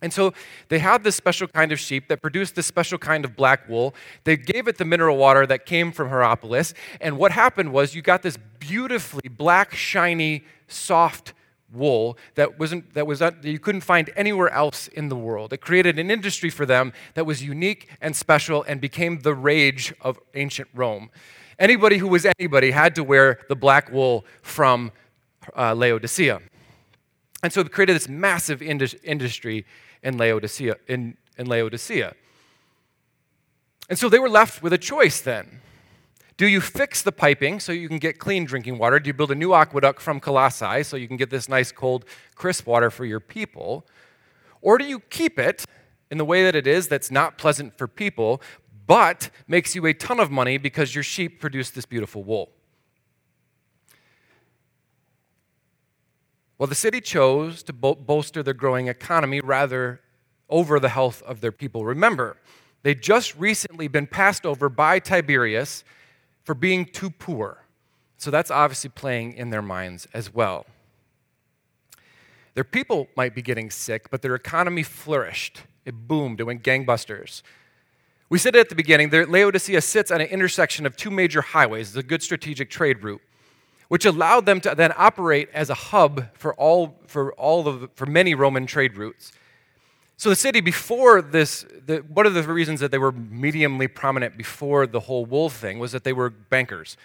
And 0.00 0.12
so 0.12 0.32
they 0.68 0.78
had 0.78 1.02
this 1.02 1.16
special 1.16 1.48
kind 1.48 1.72
of 1.72 1.80
sheep 1.80 2.08
that 2.08 2.22
produced 2.22 2.54
this 2.54 2.66
special 2.66 2.98
kind 2.98 3.24
of 3.24 3.34
black 3.34 3.68
wool. 3.68 3.94
They 4.24 4.36
gave 4.36 4.68
it 4.68 4.78
the 4.78 4.84
mineral 4.84 5.16
water 5.16 5.46
that 5.46 5.66
came 5.66 5.90
from 5.90 6.08
Hierapolis. 6.08 6.72
And 7.00 7.18
what 7.18 7.32
happened 7.32 7.72
was 7.72 7.94
you 7.94 8.02
got 8.02 8.22
this 8.22 8.38
beautifully 8.60 9.28
black, 9.28 9.74
shiny, 9.74 10.44
soft 10.68 11.32
wool 11.72 12.16
that 12.34 12.58
wasn't 12.58 12.94
that 12.94 13.06
was 13.06 13.18
that 13.18 13.44
you 13.44 13.58
couldn't 13.58 13.82
find 13.82 14.10
anywhere 14.16 14.50
else 14.50 14.88
in 14.88 15.08
the 15.08 15.16
world. 15.16 15.52
It 15.52 15.60
created 15.60 15.98
an 15.98 16.10
industry 16.10 16.48
for 16.48 16.64
them 16.64 16.92
that 17.14 17.26
was 17.26 17.42
unique 17.42 17.88
and 18.00 18.16
special 18.16 18.62
and 18.62 18.80
became 18.80 19.20
the 19.20 19.34
rage 19.34 19.92
of 20.00 20.18
ancient 20.34 20.68
Rome. 20.74 21.10
Anybody 21.58 21.98
who 21.98 22.08
was 22.08 22.26
anybody 22.38 22.70
had 22.70 22.94
to 22.94 23.04
wear 23.04 23.40
the 23.48 23.56
black 23.56 23.90
wool 23.90 24.24
from 24.42 24.92
uh, 25.56 25.74
Laodicea. 25.74 26.40
And 27.42 27.52
so 27.52 27.60
it 27.60 27.72
created 27.72 27.94
this 27.94 28.08
massive 28.08 28.62
industry 28.62 29.64
in 30.02 30.16
Laodicea, 30.16 30.76
in, 30.86 31.16
in 31.36 31.46
Laodicea. 31.46 32.14
And 33.88 33.98
so 33.98 34.08
they 34.08 34.18
were 34.18 34.28
left 34.28 34.62
with 34.62 34.72
a 34.72 34.78
choice 34.78 35.20
then. 35.20 35.60
Do 36.36 36.46
you 36.46 36.60
fix 36.60 37.02
the 37.02 37.10
piping 37.10 37.58
so 37.58 37.72
you 37.72 37.88
can 37.88 37.98
get 37.98 38.18
clean 38.18 38.44
drinking 38.44 38.78
water? 38.78 39.00
Do 39.00 39.08
you 39.08 39.14
build 39.14 39.32
a 39.32 39.34
new 39.34 39.54
aqueduct 39.54 40.00
from 40.00 40.20
Colossae 40.20 40.84
so 40.84 40.96
you 40.96 41.08
can 41.08 41.16
get 41.16 41.30
this 41.30 41.48
nice, 41.48 41.72
cold, 41.72 42.04
crisp 42.36 42.66
water 42.66 42.90
for 42.90 43.04
your 43.04 43.18
people? 43.18 43.84
Or 44.62 44.78
do 44.78 44.84
you 44.84 45.00
keep 45.00 45.38
it 45.38 45.64
in 46.10 46.18
the 46.18 46.24
way 46.24 46.44
that 46.44 46.54
it 46.54 46.66
is, 46.66 46.86
that's 46.88 47.10
not 47.10 47.38
pleasant 47.38 47.76
for 47.76 47.88
people, 47.88 48.40
but 48.86 49.30
makes 49.46 49.74
you 49.74 49.84
a 49.86 49.92
ton 49.92 50.20
of 50.20 50.30
money 50.30 50.58
because 50.58 50.94
your 50.94 51.04
sheep 51.04 51.40
produce 51.40 51.70
this 51.70 51.86
beautiful 51.86 52.22
wool? 52.22 52.50
Well, 56.58 56.66
the 56.66 56.74
city 56.74 57.00
chose 57.00 57.62
to 57.64 57.72
bolster 57.72 58.42
their 58.42 58.54
growing 58.54 58.88
economy 58.88 59.40
rather 59.40 60.00
over 60.48 60.80
the 60.80 60.88
health 60.88 61.22
of 61.22 61.40
their 61.40 61.52
people. 61.52 61.84
Remember, 61.84 62.36
they'd 62.82 63.00
just 63.00 63.36
recently 63.36 63.86
been 63.86 64.08
passed 64.08 64.44
over 64.44 64.68
by 64.68 64.98
Tiberius 64.98 65.84
for 66.42 66.54
being 66.54 66.84
too 66.84 67.10
poor. 67.10 67.64
So 68.16 68.32
that's 68.32 68.50
obviously 68.50 68.90
playing 68.90 69.34
in 69.34 69.50
their 69.50 69.62
minds 69.62 70.08
as 70.12 70.34
well. 70.34 70.66
Their 72.54 72.64
people 72.64 73.06
might 73.16 73.36
be 73.36 73.42
getting 73.42 73.70
sick, 73.70 74.10
but 74.10 74.22
their 74.22 74.34
economy 74.34 74.82
flourished. 74.82 75.62
It 75.84 75.94
boomed, 76.08 76.40
it 76.40 76.44
went 76.44 76.64
gangbusters. 76.64 77.42
We 78.30 78.38
said 78.38 78.56
it 78.56 78.60
at 78.60 78.68
the 78.68 78.74
beginning, 78.74 79.10
Laodicea 79.10 79.80
sits 79.80 80.10
on 80.10 80.20
an 80.20 80.26
intersection 80.26 80.84
of 80.86 80.96
two 80.96 81.10
major 81.10 81.40
highways. 81.40 81.88
It's 81.88 81.96
a 81.96 82.02
good 82.02 82.22
strategic 82.22 82.68
trade 82.68 83.04
route 83.04 83.22
which 83.88 84.04
allowed 84.04 84.46
them 84.46 84.60
to 84.60 84.74
then 84.74 84.92
operate 84.96 85.48
as 85.52 85.70
a 85.70 85.74
hub 85.74 86.26
for 86.34 86.54
all 86.54 87.00
for 87.06 87.32
all 87.34 87.66
of 87.66 87.90
for 87.94 88.06
many 88.06 88.34
Roman 88.34 88.66
trade 88.66 88.96
routes. 88.96 89.32
So 90.16 90.30
the 90.30 90.36
city 90.36 90.60
before 90.60 91.22
this, 91.22 91.64
the, 91.86 91.98
one 91.98 92.26
of 92.26 92.34
the 92.34 92.42
reasons 92.42 92.80
that 92.80 92.90
they 92.90 92.98
were 92.98 93.12
mediumly 93.12 93.92
prominent 93.92 94.36
before 94.36 94.86
the 94.88 95.00
whole 95.00 95.24
wool 95.24 95.48
thing 95.48 95.78
was 95.78 95.92
that 95.92 96.02
they 96.02 96.12
were 96.12 96.28
bankers. 96.28 96.96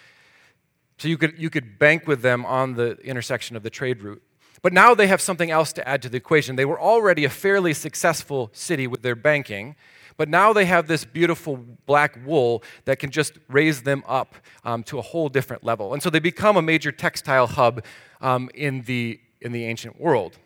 So 0.98 1.08
you 1.08 1.16
could 1.16 1.38
you 1.38 1.48
could 1.48 1.78
bank 1.78 2.06
with 2.06 2.22
them 2.22 2.44
on 2.44 2.74
the 2.74 2.98
intersection 3.02 3.56
of 3.56 3.62
the 3.62 3.70
trade 3.70 4.02
route. 4.02 4.22
But 4.62 4.72
now 4.72 4.94
they 4.94 5.06
have 5.08 5.20
something 5.20 5.50
else 5.50 5.72
to 5.74 5.86
add 5.86 6.02
to 6.02 6.08
the 6.08 6.16
equation. 6.16 6.56
They 6.56 6.64
were 6.64 6.80
already 6.80 7.24
a 7.24 7.30
fairly 7.30 7.74
successful 7.74 8.50
city 8.52 8.86
with 8.86 9.02
their 9.02 9.14
banking, 9.14 9.76
but 10.16 10.28
now 10.28 10.52
they 10.52 10.64
have 10.64 10.86
this 10.86 11.04
beautiful 11.04 11.56
black 11.86 12.18
wool 12.24 12.62
that 12.84 12.98
can 12.98 13.10
just 13.10 13.38
raise 13.48 13.82
them 13.82 14.04
up 14.06 14.34
um, 14.64 14.82
to 14.84 14.98
a 14.98 15.02
whole 15.02 15.28
different 15.28 15.64
level. 15.64 15.92
And 15.92 16.02
so 16.02 16.10
they 16.10 16.20
become 16.20 16.56
a 16.56 16.62
major 16.62 16.92
textile 16.92 17.46
hub 17.46 17.84
um, 18.20 18.48
in, 18.54 18.82
the, 18.82 19.20
in 19.40 19.52
the 19.52 19.64
ancient 19.64 20.00
world. 20.00 20.38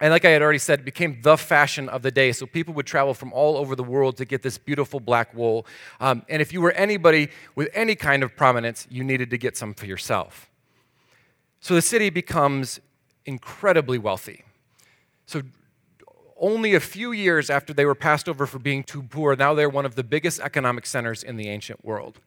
And 0.00 0.12
like 0.12 0.24
I 0.24 0.30
had 0.30 0.42
already 0.42 0.58
said, 0.58 0.80
it 0.80 0.84
became 0.84 1.18
the 1.22 1.36
fashion 1.36 1.88
of 1.88 2.02
the 2.02 2.12
day. 2.12 2.30
So 2.30 2.46
people 2.46 2.72
would 2.74 2.86
travel 2.86 3.14
from 3.14 3.32
all 3.32 3.56
over 3.56 3.74
the 3.74 3.82
world 3.82 4.16
to 4.18 4.24
get 4.24 4.42
this 4.42 4.56
beautiful 4.56 5.00
black 5.00 5.34
wool. 5.34 5.66
Um, 5.98 6.22
and 6.28 6.40
if 6.40 6.52
you 6.52 6.60
were 6.60 6.70
anybody 6.72 7.30
with 7.56 7.68
any 7.74 7.96
kind 7.96 8.22
of 8.22 8.36
prominence, 8.36 8.86
you 8.90 9.02
needed 9.02 9.30
to 9.30 9.38
get 9.38 9.56
some 9.56 9.74
for 9.74 9.86
yourself. 9.86 10.48
So 11.60 11.74
the 11.74 11.82
city 11.82 12.10
becomes 12.10 12.78
incredibly 13.26 13.98
wealthy. 13.98 14.44
So 15.26 15.42
only 16.38 16.74
a 16.74 16.80
few 16.80 17.12
years 17.12 17.50
after 17.50 17.72
they 17.72 17.84
were 17.84 17.94
passed 17.94 18.28
over 18.28 18.46
for 18.46 18.58
being 18.58 18.82
too 18.82 19.02
poor, 19.02 19.34
now 19.36 19.54
they're 19.54 19.68
one 19.68 19.86
of 19.86 19.94
the 19.94 20.04
biggest 20.04 20.40
economic 20.40 20.86
centers 20.86 21.22
in 21.22 21.36
the 21.36 21.48
ancient 21.48 21.84
world. 21.84 22.20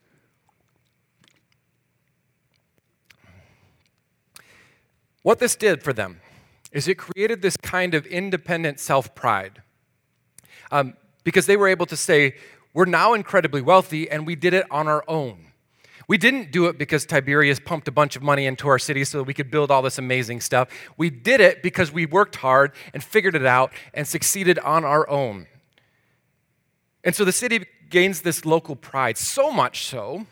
What 5.24 5.40
this 5.40 5.56
did 5.56 5.84
for 5.84 5.94
them 5.94 6.20
is 6.72 6.88
it 6.88 6.96
created 6.96 7.42
this 7.42 7.58
kind 7.58 7.94
of 7.94 8.06
independent 8.06 8.80
self 8.80 9.14
pride. 9.14 9.62
Um, 10.72 10.96
because 11.24 11.46
they 11.46 11.58
were 11.58 11.68
able 11.68 11.86
to 11.88 11.98
say, 11.98 12.36
We're 12.74 12.86
now 12.86 13.14
incredibly 13.14 13.62
wealthy 13.62 14.10
and 14.10 14.26
we 14.26 14.36
did 14.36 14.54
it 14.54 14.66
on 14.72 14.88
our 14.88 15.04
own. 15.08 15.51
We 16.08 16.18
didn't 16.18 16.52
do 16.52 16.66
it 16.68 16.78
because 16.78 17.06
Tiberius 17.06 17.60
pumped 17.60 17.88
a 17.88 17.92
bunch 17.92 18.16
of 18.16 18.24
money 18.24 18.46
into 18.46 18.68
our 18.68 18.80
city 18.80 19.04
so 19.04 19.20
that 19.20 19.24
we 19.26 19.34
could 19.34 19.52
build 19.52 19.72
all 19.72 19.82
this 19.82 19.98
amazing 19.98 20.42
stuff. 20.42 20.70
We 20.98 21.10
did 21.10 21.40
it 21.40 21.64
because 21.64 21.92
we 21.92 22.06
worked 22.06 22.38
hard 22.38 22.74
and 22.94 23.04
figured 23.04 23.36
it 23.36 23.46
out 23.46 23.72
and 23.94 24.08
succeeded 24.08 24.60
on 24.60 24.84
our 24.84 25.10
own. 25.10 25.48
And 27.04 27.16
so 27.16 27.26
the 27.26 27.32
city 27.32 27.66
gains 27.90 28.22
this 28.22 28.46
local 28.46 28.76
pride, 28.76 29.18
so 29.18 29.52
much 29.52 29.86
so 29.86 30.26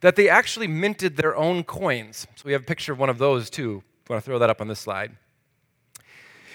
that 0.00 0.16
they 0.16 0.28
actually 0.28 0.66
minted 0.66 1.16
their 1.16 1.36
own 1.36 1.64
coins. 1.64 2.26
So 2.36 2.42
we 2.46 2.52
have 2.52 2.62
a 2.62 2.66
picture 2.66 2.92
of 2.92 2.98
one 2.98 3.08
of 3.10 3.18
those 3.18 3.50
too. 3.50 3.82
I 4.08 4.12
want 4.12 4.24
to 4.24 4.26
throw 4.26 4.38
that 4.38 4.50
up 4.50 4.60
on 4.60 4.68
this 4.68 4.80
slide. 4.80 5.16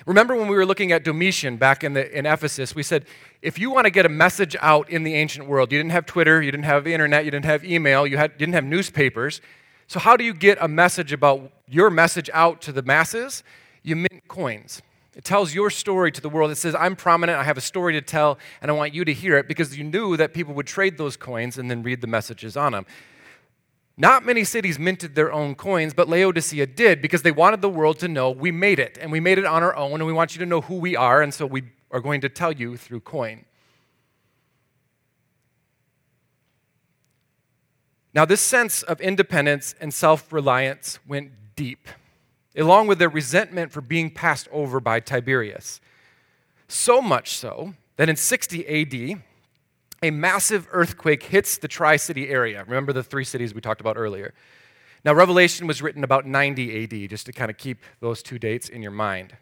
Remember 0.06 0.36
when 0.36 0.48
we 0.48 0.56
were 0.56 0.66
looking 0.66 0.92
at 0.92 1.04
Domitian 1.04 1.58
back 1.58 1.84
in, 1.84 1.94
the, 1.94 2.18
in 2.18 2.26
Ephesus, 2.26 2.76
we 2.76 2.84
said 2.84 3.06
if 3.42 3.58
you 3.58 3.70
want 3.72 3.86
to 3.86 3.92
get 3.92 4.06
a 4.06 4.10
message 4.10 4.56
out 4.62 4.90
in 4.90 5.04
the 5.04 5.16
ancient 5.16 5.48
world, 5.48 5.72
you 5.72 5.80
didn't 5.80 5.92
have 5.92 6.06
Twitter, 6.06 6.42
you 6.42 6.52
didn't 6.52 6.66
have 6.66 6.84
the 6.84 6.94
internet, 6.94 7.26
you 7.26 7.32
didn't 7.32 7.46
have 7.46 7.64
email, 7.64 8.06
you 8.06 8.18
had, 8.18 8.38
didn't 8.38 8.54
have 8.54 8.66
newspapers. 8.66 9.40
So, 9.88 10.00
how 10.00 10.18
do 10.18 10.24
you 10.24 10.34
get 10.34 10.58
a 10.60 10.68
message 10.68 11.14
about 11.14 11.52
your 11.68 11.90
message 11.90 12.30
out 12.34 12.62
to 12.64 12.72
the 12.72 12.82
masses? 12.82 13.44
You 13.82 13.96
mint 13.96 14.28
coins. 14.28 14.82
It 15.16 15.24
tells 15.24 15.54
your 15.54 15.70
story 15.70 16.12
to 16.12 16.22
the 16.22 16.30
world. 16.30 16.50
It 16.52 16.56
says, 16.56 16.74
I'm 16.74 16.96
prominent, 16.96 17.38
I 17.38 17.44
have 17.44 17.58
a 17.58 17.62
story 17.62 17.94
to 17.94 18.02
tell, 18.02 18.40
and 18.62 18.72
I 18.72 18.74
want 18.74 18.94
you 18.94 19.06
to 19.06 19.14
hear 19.14 19.38
it 19.38 19.48
because 19.48 19.78
you 19.78 19.84
knew 19.84 20.18
that 20.18 20.34
people 20.34 20.54
would 20.56 20.66
trade 20.66 20.98
those 20.98 21.16
coins 21.16 21.58
and 21.58 21.70
then 21.70 21.84
read 21.84 22.02
the 22.02 22.08
messages 22.08 22.58
on 22.58 22.72
them. 22.72 22.86
Not 23.96 24.26
many 24.26 24.44
cities 24.44 24.80
minted 24.80 25.14
their 25.14 25.32
own 25.32 25.54
coins, 25.54 25.94
but 25.94 26.10
Laodicea 26.10 26.66
did 26.66 27.02
because 27.02 27.22
they 27.22 27.32
wanted 27.32 27.62
the 27.62 27.70
world 27.70 28.00
to 28.00 28.08
know 28.08 28.32
we 28.32 28.52
made 28.52 28.80
it, 28.80 28.98
and 29.00 29.12
we 29.12 29.20
made 29.20 29.38
it 29.38 29.46
on 29.46 29.62
our 29.62 29.76
own, 29.76 29.94
and 29.94 30.06
we 30.06 30.14
want 30.14 30.34
you 30.34 30.40
to 30.40 30.46
know 30.46 30.62
who 30.62 30.76
we 30.76 30.96
are, 30.96 31.22
and 31.22 31.34
so 31.34 31.46
we 31.46 31.64
are 31.92 32.00
going 32.00 32.22
to 32.22 32.30
tell 32.30 32.52
you 32.52 32.76
through 32.76 33.02
coin. 33.02 33.46
Now, 38.16 38.26
this 38.26 38.42
sense 38.42 38.84
of 38.84 39.02
independence 39.02 39.76
and 39.80 39.94
self 39.94 40.34
reliance 40.34 41.00
went 41.08 41.32
deep, 41.56 41.88
along 42.56 42.88
with 42.88 43.00
their 43.00 43.10
resentment 43.10 43.72
for 43.72 43.82
being 43.82 44.10
passed 44.10 44.48
over 44.52 44.80
by 44.80 45.00
Tiberius. 45.00 45.82
So 46.68 47.02
much 47.02 47.36
so 47.38 47.76
that 47.98 48.10
in 48.10 48.16
60 48.16 48.68
AD, 48.68 49.22
a 50.04 50.12
massive 50.12 50.68
earthquake 50.72 51.24
hits 51.24 51.58
the 51.58 51.68
Tri 51.68 51.96
City 51.96 52.30
area. 52.30 52.64
Remember 52.68 52.92
the 52.92 53.04
three 53.04 53.24
cities 53.24 53.54
we 53.56 53.62
talked 53.62 53.82
about 53.82 53.98
earlier. 53.98 54.34
Now, 55.06 55.14
Revelation 55.14 55.66
was 55.66 55.82
written 55.82 56.04
about 56.04 56.28
90 56.28 56.84
AD, 56.84 57.10
just 57.10 57.26
to 57.26 57.32
kind 57.32 57.50
of 57.50 57.58
keep 57.58 57.80
those 58.02 58.22
two 58.22 58.38
dates 58.38 58.70
in 58.70 58.82
your 58.82 58.92
mind. 58.92 59.36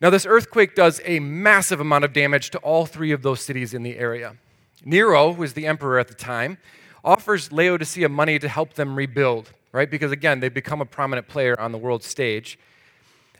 Now, 0.00 0.10
this 0.10 0.26
earthquake 0.26 0.74
does 0.74 1.00
a 1.04 1.20
massive 1.20 1.80
amount 1.80 2.04
of 2.04 2.12
damage 2.12 2.50
to 2.50 2.58
all 2.58 2.84
three 2.84 3.12
of 3.12 3.22
those 3.22 3.40
cities 3.40 3.74
in 3.74 3.82
the 3.82 3.96
area. 3.96 4.36
Nero, 4.84 5.32
who 5.32 5.40
was 5.40 5.54
the 5.54 5.66
emperor 5.66 5.98
at 5.98 6.08
the 6.08 6.14
time, 6.14 6.58
offers 7.04 7.52
Laodicea 7.52 8.08
money 8.08 8.38
to 8.38 8.48
help 8.48 8.74
them 8.74 8.96
rebuild, 8.96 9.52
right? 9.72 9.90
Because 9.90 10.12
again, 10.12 10.40
they've 10.40 10.52
become 10.52 10.80
a 10.80 10.86
prominent 10.86 11.28
player 11.28 11.58
on 11.60 11.72
the 11.72 11.78
world 11.78 12.02
stage. 12.02 12.58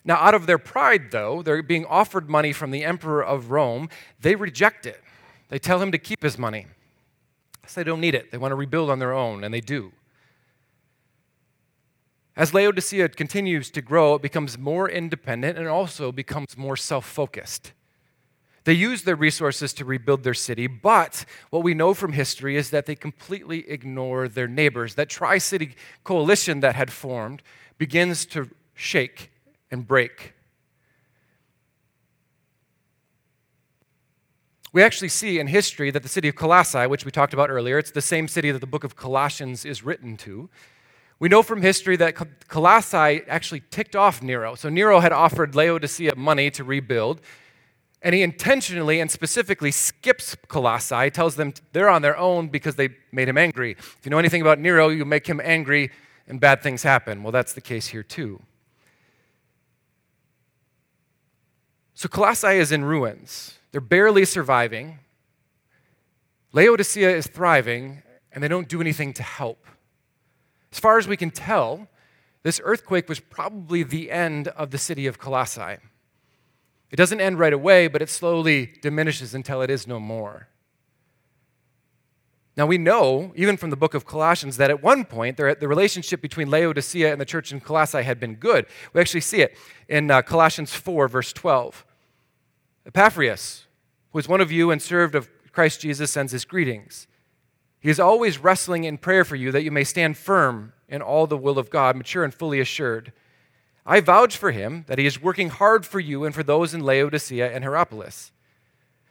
Now, 0.05 0.17
out 0.17 0.35
of 0.35 0.47
their 0.47 0.59
pride, 0.59 1.11
though, 1.11 1.43
they're 1.43 1.63
being 1.63 1.85
offered 1.87 2.29
money 2.29 2.53
from 2.53 2.71
the 2.71 2.85
emperor 2.85 3.25
of 3.25 3.51
Rome. 3.51 3.89
They 4.21 4.35
reject 4.37 4.87
it. 4.87 5.03
They 5.49 5.59
tell 5.59 5.81
him 5.83 5.93
to 5.93 5.99
keep 5.99 6.23
his 6.23 6.39
money. 6.39 6.67
So 7.67 7.81
they 7.81 7.85
don't 7.85 8.01
need 8.01 8.15
it. 8.15 8.31
They 8.31 8.39
want 8.39 8.53
to 8.53 8.57
rebuild 8.57 8.91
on 8.91 8.99
their 8.99 9.13
own, 9.13 9.45
and 9.45 9.53
they 9.53 9.61
do. 9.61 9.93
As 12.37 12.55
Laodicea 12.55 13.09
continues 13.11 13.71
to 13.73 13.83
grow, 13.83 14.15
it 14.15 14.23
becomes 14.23 14.57
more 14.57 14.89
independent 14.89 15.59
and 15.59 15.67
also 15.67 16.13
becomes 16.13 16.57
more 16.57 16.77
self 16.77 17.05
focused. 17.05 17.73
They 18.65 18.75
use 18.75 19.03
their 19.03 19.17
resources 19.17 19.73
to 19.75 19.85
rebuild 19.85 20.23
their 20.23 20.35
city, 20.35 20.67
but 20.67 21.25
what 21.51 21.63
we 21.63 21.75
know 21.75 21.95
from 21.95 22.13
history 22.13 22.57
is 22.57 22.71
that 22.71 22.87
they 22.87 22.95
completely 22.95 23.69
ignore 23.69 24.29
their 24.29 24.47
neighbors. 24.47 24.95
That 24.95 25.09
Tri 25.09 25.39
City 25.39 25.75
coalition 26.05 26.61
that 26.61 26.77
had 26.77 26.93
formed 26.93 27.43
begins 27.79 28.25
to 28.27 28.51
shake 28.75 29.33
and 29.71 29.87
break. 29.87 30.35
We 34.79 34.85
actually 34.85 35.09
see 35.09 35.41
in 35.41 35.49
history 35.49 35.91
that 35.91 36.05
the 36.05 36.09
city 36.09 36.29
of 36.29 36.37
Colossae, 36.37 36.87
which 36.87 37.05
we 37.05 37.11
talked 37.11 37.35
about 37.35 37.51
earlier, 37.51 37.79
it's 37.79 37.91
the 37.91 38.01
same 38.01 38.29
city 38.29 38.53
that 38.53 38.61
the 38.61 38.67
book 38.69 38.85
of 38.85 38.95
Colossians 38.95 39.65
is 39.65 39.83
written 39.83 40.17
to, 40.19 40.49
we 41.19 41.29
know 41.29 41.43
from 41.43 41.63
history 41.63 41.97
that 41.97 42.15
Colossae 42.47 43.23
actually 43.27 43.65
ticked 43.73 43.97
off 43.97 44.23
Nero. 44.23 44.55
So 44.55 44.69
Nero 44.69 45.01
had 45.01 45.11
offered 45.11 45.57
Laodicea 45.57 46.15
money 46.15 46.49
to 46.53 46.63
rebuild, 46.63 47.21
and 48.03 48.15
he 48.15 48.23
intentionally 48.23 49.01
and 49.01 49.11
specifically 49.11 49.73
skips 49.73 50.37
Colossae, 50.47 51.11
tells 51.11 51.35
them 51.35 51.55
they're 51.73 51.91
on 51.91 52.03
their 52.03 52.17
own 52.17 52.47
because 52.47 52.77
they 52.77 52.91
made 53.11 53.29
him 53.29 53.37
angry. 53.37 53.73
If 53.73 53.99
you 54.05 54.11
know 54.11 54.19
anything 54.19 54.43
about 54.43 54.61
Nero, 54.61 54.91
you 54.91 55.05
make 55.05 55.27
him 55.27 55.41
angry 55.43 55.91
and 56.29 56.39
bad 56.39 56.63
things 56.63 56.85
happen. 56.85 57.25
Well, 57.25 57.33
that's 57.33 57.53
the 57.53 57.61
case 57.61 57.89
here 57.89 58.05
too. 58.05 58.41
So 61.95 62.09
Colossae 62.09 62.59
is 62.59 62.71
in 62.71 62.85
ruins. 62.85 63.58
They're 63.79 63.87
barely 63.87 64.25
surviving. 64.25 64.99
Laodicea 66.51 67.11
is 67.11 67.29
thriving, 67.29 68.03
and 68.33 68.43
they 68.43 68.49
don't 68.49 68.69
do 68.69 68.81
anything 68.81 69.13
to 69.13 69.23
help. 69.23 69.65
As 70.73 70.81
far 70.81 70.99
as 70.99 71.07
we 71.07 71.17
can 71.17 71.31
tell, 71.31 71.87
this 72.43 72.61
earthquake 72.65 73.09
was 73.09 73.21
probably 73.21 73.85
the 73.85 74.11
end 74.11 74.49
of 74.49 74.73
the 74.73 74.79
city 74.79 75.07
of 75.07 75.21
Colossae. 75.21 75.77
It 76.91 76.97
doesn't 76.97 77.21
end 77.21 77.39
right 77.39 77.53
away, 77.53 77.87
but 77.87 78.03
it 78.03 78.11
slowly 78.11 78.73
diminishes 78.83 79.33
until 79.33 79.63
it 79.63 79.71
is 79.71 79.87
no 79.87 80.01
more. 80.01 80.49
Now, 82.57 82.67
we 82.67 82.79
know, 82.79 83.31
even 83.37 83.57
from 83.57 83.71
the 83.71 83.77
book 83.77 83.95
of 83.95 84.05
Colossians, 84.05 84.57
that 84.57 84.71
at 84.71 84.83
one 84.83 85.05
point 85.05 85.37
the 85.37 85.69
relationship 85.69 86.21
between 86.21 86.51
Laodicea 86.51 87.13
and 87.13 87.21
the 87.21 87.25
church 87.25 87.53
in 87.53 87.61
Colossae 87.61 88.03
had 88.03 88.19
been 88.19 88.35
good. 88.35 88.67
We 88.93 89.01
actually 89.01 89.21
see 89.21 89.41
it 89.41 89.57
in 89.89 90.11
uh, 90.11 90.23
Colossians 90.23 90.75
4, 90.75 91.07
verse 91.07 91.33
12. 91.33 91.85
Epaphras, 92.89 93.67
who 94.13 94.19
is 94.19 94.29
one 94.29 94.41
of 94.41 94.53
you 94.53 94.71
and 94.71 94.81
served 94.81 95.15
of 95.15 95.29
Christ 95.53 95.81
Jesus, 95.81 96.11
sends 96.11 96.33
his 96.33 96.45
greetings. 96.45 97.07
He 97.81 97.91
is 97.91 98.01
always 98.01 98.39
wrestling 98.39 98.85
in 98.85 98.99
prayer 98.99 99.25
for 99.25 99.37
you 99.37 99.53
that 99.53 99.63
you 99.63 99.71
may 99.71 99.85
stand 99.85 100.17
firm 100.17 100.73
in 100.89 101.03
all 101.03 101.27
the 101.27 101.37
will 101.37 101.59
of 101.59 101.71
God, 101.71 101.97
mature 101.97 102.25
and 102.25 102.35
fully 102.35 102.61
assured. 102.61 103.13
I 103.87 104.01
vouch 104.01 104.37
for 104.37 104.51
him 104.51 104.85
that 104.89 104.99
he 104.99 105.07
is 105.07 105.23
working 105.23 105.49
hard 105.49 105.87
for 105.87 106.01
you 106.01 106.25
and 106.25 106.35
for 106.35 106.43
those 106.43 106.75
in 106.75 106.81
Laodicea 106.81 107.51
and 107.51 107.65
Hierapolis. 107.65 108.33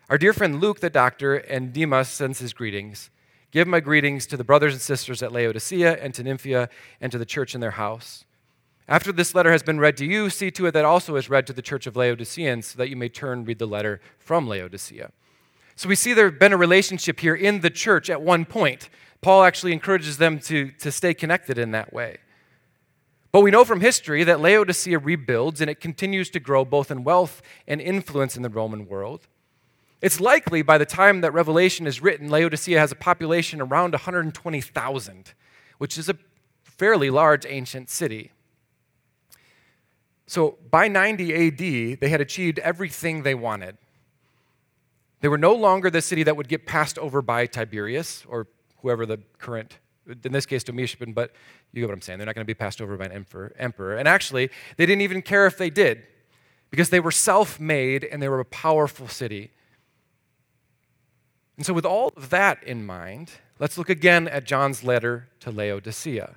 Our 0.10 0.18
dear 0.18 0.34
friend 0.34 0.62
Luke, 0.62 0.80
the 0.80 0.90
doctor, 0.90 1.36
and 1.36 1.74
Demas 1.74 2.10
sends 2.10 2.40
his 2.40 2.54
greetings. 2.54 3.10
Give 3.52 3.68
my 3.68 3.80
greetings 3.80 4.28
to 4.28 4.38
the 4.38 4.44
brothers 4.44 4.74
and 4.74 4.82
sisters 4.82 5.24
at 5.24 5.32
Laodicea 5.32 5.98
and 6.02 6.14
to 6.14 6.24
Nympha 6.24 6.70
and 7.02 7.12
to 7.12 7.18
the 7.18 7.26
church 7.26 7.56
in 7.56 7.62
their 7.62 7.72
house. 7.72 8.26
After 8.88 9.12
this 9.12 9.36
letter 9.36 9.52
has 9.52 9.64
been 9.64 9.80
read 9.80 9.98
to 9.98 10.06
you, 10.06 10.30
see 10.30 10.50
to 10.52 10.66
it 10.68 10.72
that 10.72 10.86
also 10.86 11.18
is 11.18 11.30
read 11.30 11.46
to 11.48 11.54
the 11.54 11.62
church 11.62 11.88
of 11.88 11.98
Laodiceans, 11.98 12.68
so 12.68 12.78
that 12.78 12.90
you 12.90 12.96
may 12.96 13.10
turn 13.10 13.44
read 13.44 13.60
the 13.60 13.66
letter 13.66 14.00
from 14.18 14.48
Laodicea. 14.48 15.12
So 15.76 15.90
we 15.90 15.96
see 15.96 16.14
there 16.14 16.30
has 16.30 16.40
been 16.40 16.54
a 16.54 16.58
relationship 16.58 17.20
here 17.20 17.36
in 17.36 17.60
the 17.60 17.70
church 17.70 18.10
at 18.10 18.22
one 18.22 18.46
point. 18.46 18.90
Paul 19.22 19.44
actually 19.44 19.74
encourages 19.74 20.18
them 20.18 20.40
to, 20.40 20.72
to 20.72 20.92
stay 20.92 21.14
connected 21.14 21.58
in 21.58 21.72
that 21.72 21.92
way. 21.92 22.18
But 23.32 23.42
we 23.42 23.52
know 23.52 23.66
from 23.66 23.82
history 23.82 24.24
that 24.24 24.40
Laodicea 24.40 25.00
rebuilds 25.00 25.60
and 25.60 25.70
it 25.70 25.82
continues 25.82 26.30
to 26.32 26.40
grow 26.40 26.64
both 26.64 26.90
in 26.90 27.04
wealth 27.04 27.42
and 27.68 27.82
influence 27.82 28.38
in 28.38 28.42
the 28.42 28.50
Roman 28.50 28.88
world. 28.88 29.28
It's 30.02 30.20
likely 30.20 30.62
by 30.62 30.78
the 30.78 30.86
time 30.86 31.22
that 31.22 31.34
Revelation 31.34 31.88
is 31.88 32.02
written, 32.02 32.30
Laodicea 32.30 32.80
has 32.80 32.92
a 32.92 32.96
population 32.96 33.60
around 33.60 33.92
120,000, 33.92 35.34
which 35.78 35.98
is 35.98 36.08
a 36.08 36.18
fairly 36.64 37.10
large 37.10 37.46
ancient 37.48 37.90
city. 37.90 38.32
So 40.28 40.58
by 40.70 40.90
90 40.90 41.48
AD, 41.48 42.00
they 42.02 42.10
had 42.10 42.20
achieved 42.20 42.60
everything 42.60 43.24
they 43.24 43.34
wanted. 43.34 43.78
They 45.22 45.30
were 45.30 45.38
no 45.38 45.54
longer 45.54 45.90
the 45.90 46.02
city 46.02 46.24
that 46.24 46.36
would 46.36 46.50
get 46.50 46.68
passed 46.68 47.00
over 47.00 47.22
by 47.22 47.46
Tiberius 47.48 48.24
or 48.28 48.48
whoever 48.82 49.06
the 49.06 49.20
current, 49.40 49.80
in 50.24 50.32
this 50.32 50.46
case, 50.46 50.64
Domitian, 50.64 51.14
but 51.14 51.32
you 51.72 51.82
get 51.82 51.88
what 51.88 51.94
I'm 51.94 52.02
saying. 52.02 52.20
They're 52.20 52.26
not 52.26 52.36
going 52.36 52.46
to 52.46 52.48
be 52.48 52.54
passed 52.54 52.82
over 52.82 52.98
by 52.98 53.06
an 53.06 53.26
emperor. 53.58 53.96
And 53.96 54.08
actually, 54.08 54.50
they 54.76 54.86
didn't 54.86 55.02
even 55.02 55.22
care 55.22 55.48
if 55.48 55.58
they 55.58 55.70
did 55.70 56.04
because 56.70 56.90
they 56.90 57.00
were 57.00 57.12
self 57.12 57.60
made 57.60 58.04
and 58.04 58.22
they 58.22 58.30
were 58.30 58.40
a 58.40 58.46
powerful 58.46 59.08
city. 59.08 59.52
And 61.56 61.66
so, 61.66 61.74
with 61.74 61.86
all 61.86 62.14
of 62.16 62.30
that 62.30 62.64
in 62.64 62.86
mind, 62.86 63.32
let's 63.60 63.78
look 63.78 63.90
again 63.90 64.28
at 64.28 64.46
John's 64.46 64.84
letter 64.84 65.30
to 65.40 65.52
Laodicea. 65.52 66.36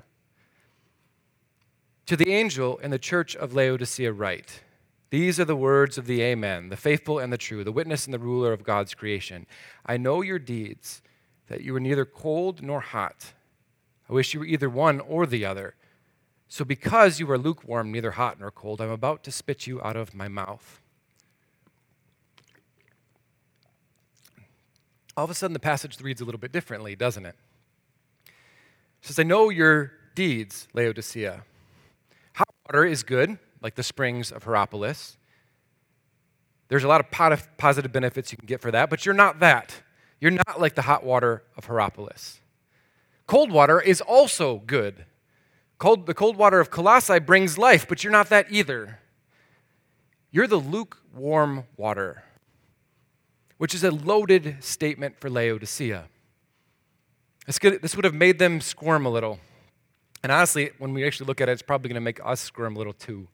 To 2.10 2.16
the 2.16 2.32
angel 2.32 2.76
in 2.78 2.90
the 2.90 2.98
church 2.98 3.36
of 3.36 3.54
Laodicea, 3.54 4.12
write. 4.12 4.64
These 5.10 5.38
are 5.38 5.44
the 5.44 5.54
words 5.54 5.96
of 5.96 6.08
the 6.08 6.22
Amen, 6.22 6.68
the 6.68 6.76
faithful 6.76 7.20
and 7.20 7.32
the 7.32 7.38
true, 7.38 7.62
the 7.62 7.70
witness 7.70 8.04
and 8.04 8.12
the 8.12 8.18
ruler 8.18 8.52
of 8.52 8.64
God's 8.64 8.94
creation. 8.94 9.46
I 9.86 9.96
know 9.96 10.20
your 10.20 10.40
deeds, 10.40 11.02
that 11.46 11.60
you 11.60 11.72
are 11.76 11.78
neither 11.78 12.04
cold 12.04 12.64
nor 12.64 12.80
hot. 12.80 13.34
I 14.08 14.12
wish 14.12 14.34
you 14.34 14.40
were 14.40 14.46
either 14.46 14.68
one 14.68 14.98
or 14.98 15.24
the 15.24 15.44
other. 15.44 15.76
So, 16.48 16.64
because 16.64 17.20
you 17.20 17.30
are 17.30 17.38
lukewarm, 17.38 17.92
neither 17.92 18.10
hot 18.10 18.40
nor 18.40 18.50
cold, 18.50 18.80
I'm 18.80 18.90
about 18.90 19.22
to 19.22 19.30
spit 19.30 19.68
you 19.68 19.80
out 19.80 19.94
of 19.94 20.12
my 20.12 20.26
mouth. 20.26 20.80
All 25.16 25.22
of 25.22 25.30
a 25.30 25.34
sudden, 25.34 25.52
the 25.52 25.60
passage 25.60 26.00
reads 26.00 26.20
a 26.20 26.24
little 26.24 26.40
bit 26.40 26.50
differently, 26.50 26.96
doesn't 26.96 27.24
it? 27.24 27.36
It 28.26 28.32
says, 29.02 29.20
I 29.20 29.22
know 29.22 29.48
your 29.48 29.92
deeds, 30.16 30.66
Laodicea. 30.74 31.44
Water 32.72 32.84
is 32.84 33.02
good 33.02 33.36
like 33.60 33.74
the 33.74 33.82
springs 33.82 34.30
of 34.30 34.44
Hierapolis. 34.44 35.16
There's 36.68 36.84
a 36.84 36.88
lot 36.88 37.00
of 37.00 37.58
positive 37.58 37.90
benefits 37.90 38.30
you 38.30 38.38
can 38.38 38.46
get 38.46 38.60
for 38.60 38.70
that, 38.70 38.88
but 38.88 39.04
you're 39.04 39.12
not 39.12 39.40
that. 39.40 39.82
You're 40.20 40.30
not 40.30 40.60
like 40.60 40.76
the 40.76 40.82
hot 40.82 41.02
water 41.02 41.42
of 41.56 41.64
Hierapolis. 41.64 42.38
Cold 43.26 43.50
water 43.50 43.80
is 43.80 44.00
also 44.00 44.62
good. 44.66 45.04
Cold, 45.78 46.06
the 46.06 46.14
cold 46.14 46.36
water 46.36 46.60
of 46.60 46.70
Colossae 46.70 47.18
brings 47.18 47.58
life, 47.58 47.88
but 47.88 48.04
you're 48.04 48.12
not 48.12 48.28
that 48.28 48.46
either. 48.50 49.00
You're 50.30 50.46
the 50.46 50.58
lukewarm 50.58 51.64
water, 51.76 52.22
which 53.58 53.74
is 53.74 53.82
a 53.82 53.90
loaded 53.90 54.58
statement 54.60 55.18
for 55.18 55.28
Laodicea. 55.28 56.04
This 57.48 57.96
would 57.96 58.04
have 58.04 58.14
made 58.14 58.38
them 58.38 58.60
squirm 58.60 59.06
a 59.06 59.10
little. 59.10 59.40
And 60.22 60.30
honestly, 60.30 60.70
when 60.78 60.92
we 60.92 61.06
actually 61.06 61.26
look 61.26 61.40
at 61.40 61.48
it, 61.48 61.52
it's 61.52 61.62
probably 61.62 61.88
going 61.88 61.94
to 61.94 62.00
make 62.00 62.20
us 62.24 62.40
squirm 62.40 62.76
a 62.76 62.78
little 62.78 62.92
too. 62.92 63.28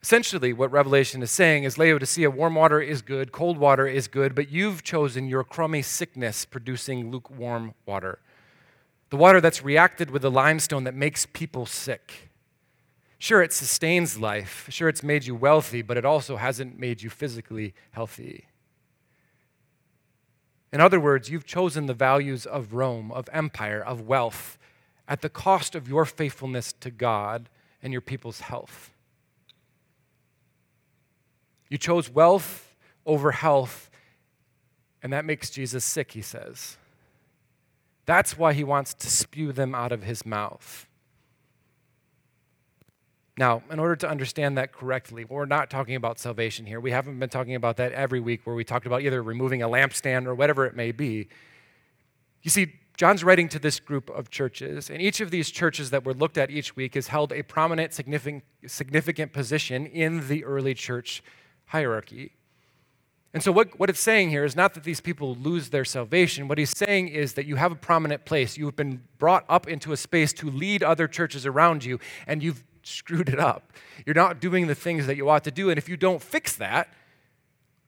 Essentially, 0.00 0.52
what 0.52 0.70
Revelation 0.70 1.22
is 1.22 1.30
saying 1.30 1.64
is 1.64 1.76
Laodicea, 1.76 2.30
warm 2.30 2.54
water 2.54 2.80
is 2.80 3.02
good, 3.02 3.32
cold 3.32 3.58
water 3.58 3.86
is 3.86 4.06
good, 4.06 4.34
but 4.34 4.50
you've 4.50 4.84
chosen 4.84 5.26
your 5.26 5.42
crummy 5.42 5.82
sickness 5.82 6.44
producing 6.44 7.10
lukewarm 7.10 7.74
water. 7.84 8.20
The 9.10 9.16
water 9.16 9.40
that's 9.40 9.64
reacted 9.64 10.10
with 10.10 10.22
the 10.22 10.30
limestone 10.30 10.84
that 10.84 10.94
makes 10.94 11.26
people 11.26 11.66
sick. 11.66 12.30
Sure, 13.18 13.42
it 13.42 13.52
sustains 13.52 14.18
life. 14.18 14.68
Sure, 14.70 14.88
it's 14.88 15.02
made 15.02 15.26
you 15.26 15.34
wealthy, 15.34 15.82
but 15.82 15.96
it 15.96 16.04
also 16.04 16.36
hasn't 16.36 16.78
made 16.78 17.02
you 17.02 17.10
physically 17.10 17.74
healthy. 17.90 18.46
In 20.72 20.80
other 20.80 21.00
words, 21.00 21.30
you've 21.30 21.46
chosen 21.46 21.86
the 21.86 21.94
values 21.94 22.44
of 22.44 22.74
Rome, 22.74 23.10
of 23.12 23.28
empire, 23.32 23.82
of 23.82 24.02
wealth, 24.02 24.58
at 25.06 25.22
the 25.22 25.30
cost 25.30 25.74
of 25.74 25.88
your 25.88 26.04
faithfulness 26.04 26.74
to 26.80 26.90
God 26.90 27.48
and 27.82 27.92
your 27.92 28.02
people's 28.02 28.40
health. 28.40 28.92
You 31.70 31.78
chose 31.78 32.10
wealth 32.10 32.74
over 33.06 33.32
health, 33.32 33.90
and 35.02 35.12
that 35.12 35.24
makes 35.24 35.50
Jesus 35.50 35.84
sick, 35.84 36.12
he 36.12 36.22
says. 36.22 36.76
That's 38.04 38.36
why 38.36 38.54
he 38.54 38.64
wants 38.64 38.94
to 38.94 39.06
spew 39.06 39.52
them 39.52 39.74
out 39.74 39.92
of 39.92 40.02
his 40.02 40.26
mouth. 40.26 40.87
Now, 43.38 43.62
in 43.70 43.78
order 43.78 43.94
to 43.94 44.08
understand 44.08 44.58
that 44.58 44.72
correctly, 44.72 45.24
we're 45.24 45.46
not 45.46 45.70
talking 45.70 45.94
about 45.94 46.18
salvation 46.18 46.66
here. 46.66 46.80
We 46.80 46.90
haven't 46.90 47.20
been 47.20 47.28
talking 47.28 47.54
about 47.54 47.76
that 47.76 47.92
every 47.92 48.18
week 48.18 48.40
where 48.42 48.56
we 48.56 48.64
talked 48.64 48.84
about 48.84 49.02
either 49.02 49.22
removing 49.22 49.62
a 49.62 49.68
lampstand 49.68 50.26
or 50.26 50.34
whatever 50.34 50.66
it 50.66 50.74
may 50.74 50.90
be. 50.90 51.28
You 52.42 52.50
see, 52.50 52.72
John's 52.96 53.22
writing 53.22 53.48
to 53.50 53.60
this 53.60 53.78
group 53.78 54.10
of 54.10 54.28
churches, 54.28 54.90
and 54.90 55.00
each 55.00 55.20
of 55.20 55.30
these 55.30 55.52
churches 55.52 55.90
that 55.90 56.04
were 56.04 56.14
looked 56.14 56.36
at 56.36 56.50
each 56.50 56.74
week 56.74 56.96
has 56.96 57.06
held 57.06 57.32
a 57.32 57.44
prominent, 57.44 57.92
significant, 57.92 58.42
significant 58.66 59.32
position 59.32 59.86
in 59.86 60.26
the 60.26 60.44
early 60.44 60.74
church 60.74 61.22
hierarchy. 61.66 62.32
And 63.32 63.40
so, 63.40 63.52
what, 63.52 63.78
what 63.78 63.88
it's 63.88 64.00
saying 64.00 64.30
here 64.30 64.44
is 64.44 64.56
not 64.56 64.74
that 64.74 64.82
these 64.82 65.00
people 65.00 65.36
lose 65.36 65.68
their 65.68 65.84
salvation. 65.84 66.48
What 66.48 66.58
he's 66.58 66.76
saying 66.76 67.08
is 67.08 67.34
that 67.34 67.46
you 67.46 67.54
have 67.54 67.70
a 67.70 67.76
prominent 67.76 68.24
place. 68.24 68.58
You 68.58 68.66
have 68.66 68.74
been 68.74 69.04
brought 69.18 69.44
up 69.48 69.68
into 69.68 69.92
a 69.92 69.96
space 69.96 70.32
to 70.32 70.50
lead 70.50 70.82
other 70.82 71.06
churches 71.06 71.46
around 71.46 71.84
you, 71.84 72.00
and 72.26 72.42
you've 72.42 72.64
screwed 72.88 73.28
it 73.28 73.38
up. 73.38 73.72
You're 74.06 74.14
not 74.14 74.40
doing 74.40 74.66
the 74.66 74.74
things 74.74 75.06
that 75.06 75.16
you 75.16 75.28
ought 75.28 75.44
to 75.44 75.50
do. 75.50 75.70
And 75.70 75.78
if 75.78 75.88
you 75.88 75.96
don't 75.96 76.22
fix 76.22 76.56
that, 76.56 76.92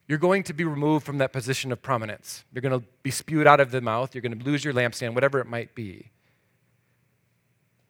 you're 0.07 0.17
going 0.17 0.43
to 0.43 0.53
be 0.53 0.63
removed 0.63 1.05
from 1.05 1.19
that 1.19 1.31
position 1.31 1.71
of 1.71 1.81
prominence. 1.81 2.43
You're 2.53 2.61
going 2.61 2.79
to 2.79 2.85
be 3.01 3.11
spewed 3.11 3.47
out 3.47 3.59
of 3.59 3.71
the 3.71 3.81
mouth. 3.81 4.13
You're 4.13 4.21
going 4.21 4.37
to 4.37 4.45
lose 4.45 4.63
your 4.63 4.73
lampstand, 4.73 5.13
whatever 5.13 5.39
it 5.39 5.47
might 5.47 5.73
be. 5.73 6.11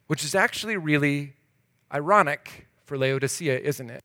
Which 0.08 0.24
is 0.24 0.36
actually 0.36 0.78
really 0.78 1.34
ironic 1.94 2.68
for 2.86 2.98
Laodicea, 2.98 3.60
isn't 3.60 3.90
it? 3.90 4.04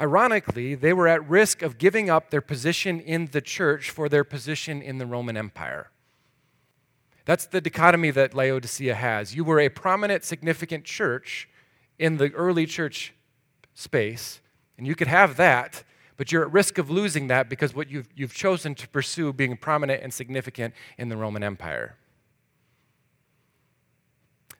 Ironically, 0.00 0.74
they 0.74 0.92
were 0.92 1.08
at 1.08 1.28
risk 1.28 1.62
of 1.62 1.76
giving 1.76 2.08
up 2.08 2.30
their 2.30 2.40
position 2.40 3.00
in 3.00 3.26
the 3.32 3.40
church 3.40 3.90
for 3.90 4.08
their 4.08 4.24
position 4.24 4.80
in 4.80 4.98
the 4.98 5.06
Roman 5.06 5.36
Empire. 5.36 5.90
That's 7.28 7.44
the 7.44 7.60
dichotomy 7.60 8.10
that 8.12 8.32
Laodicea 8.32 8.94
has. 8.94 9.34
You 9.34 9.44
were 9.44 9.60
a 9.60 9.68
prominent, 9.68 10.24
significant 10.24 10.86
church 10.86 11.46
in 11.98 12.16
the 12.16 12.32
early 12.32 12.64
church 12.64 13.12
space, 13.74 14.40
and 14.78 14.86
you 14.86 14.94
could 14.94 15.08
have 15.08 15.36
that, 15.36 15.84
but 16.16 16.32
you're 16.32 16.40
at 16.40 16.50
risk 16.50 16.78
of 16.78 16.88
losing 16.88 17.26
that 17.26 17.50
because 17.50 17.74
what 17.74 17.90
you've, 17.90 18.08
you've 18.16 18.32
chosen 18.32 18.74
to 18.76 18.88
pursue 18.88 19.34
being 19.34 19.58
prominent 19.58 20.02
and 20.02 20.10
significant 20.10 20.72
in 20.96 21.10
the 21.10 21.18
Roman 21.18 21.42
Empire. 21.42 21.96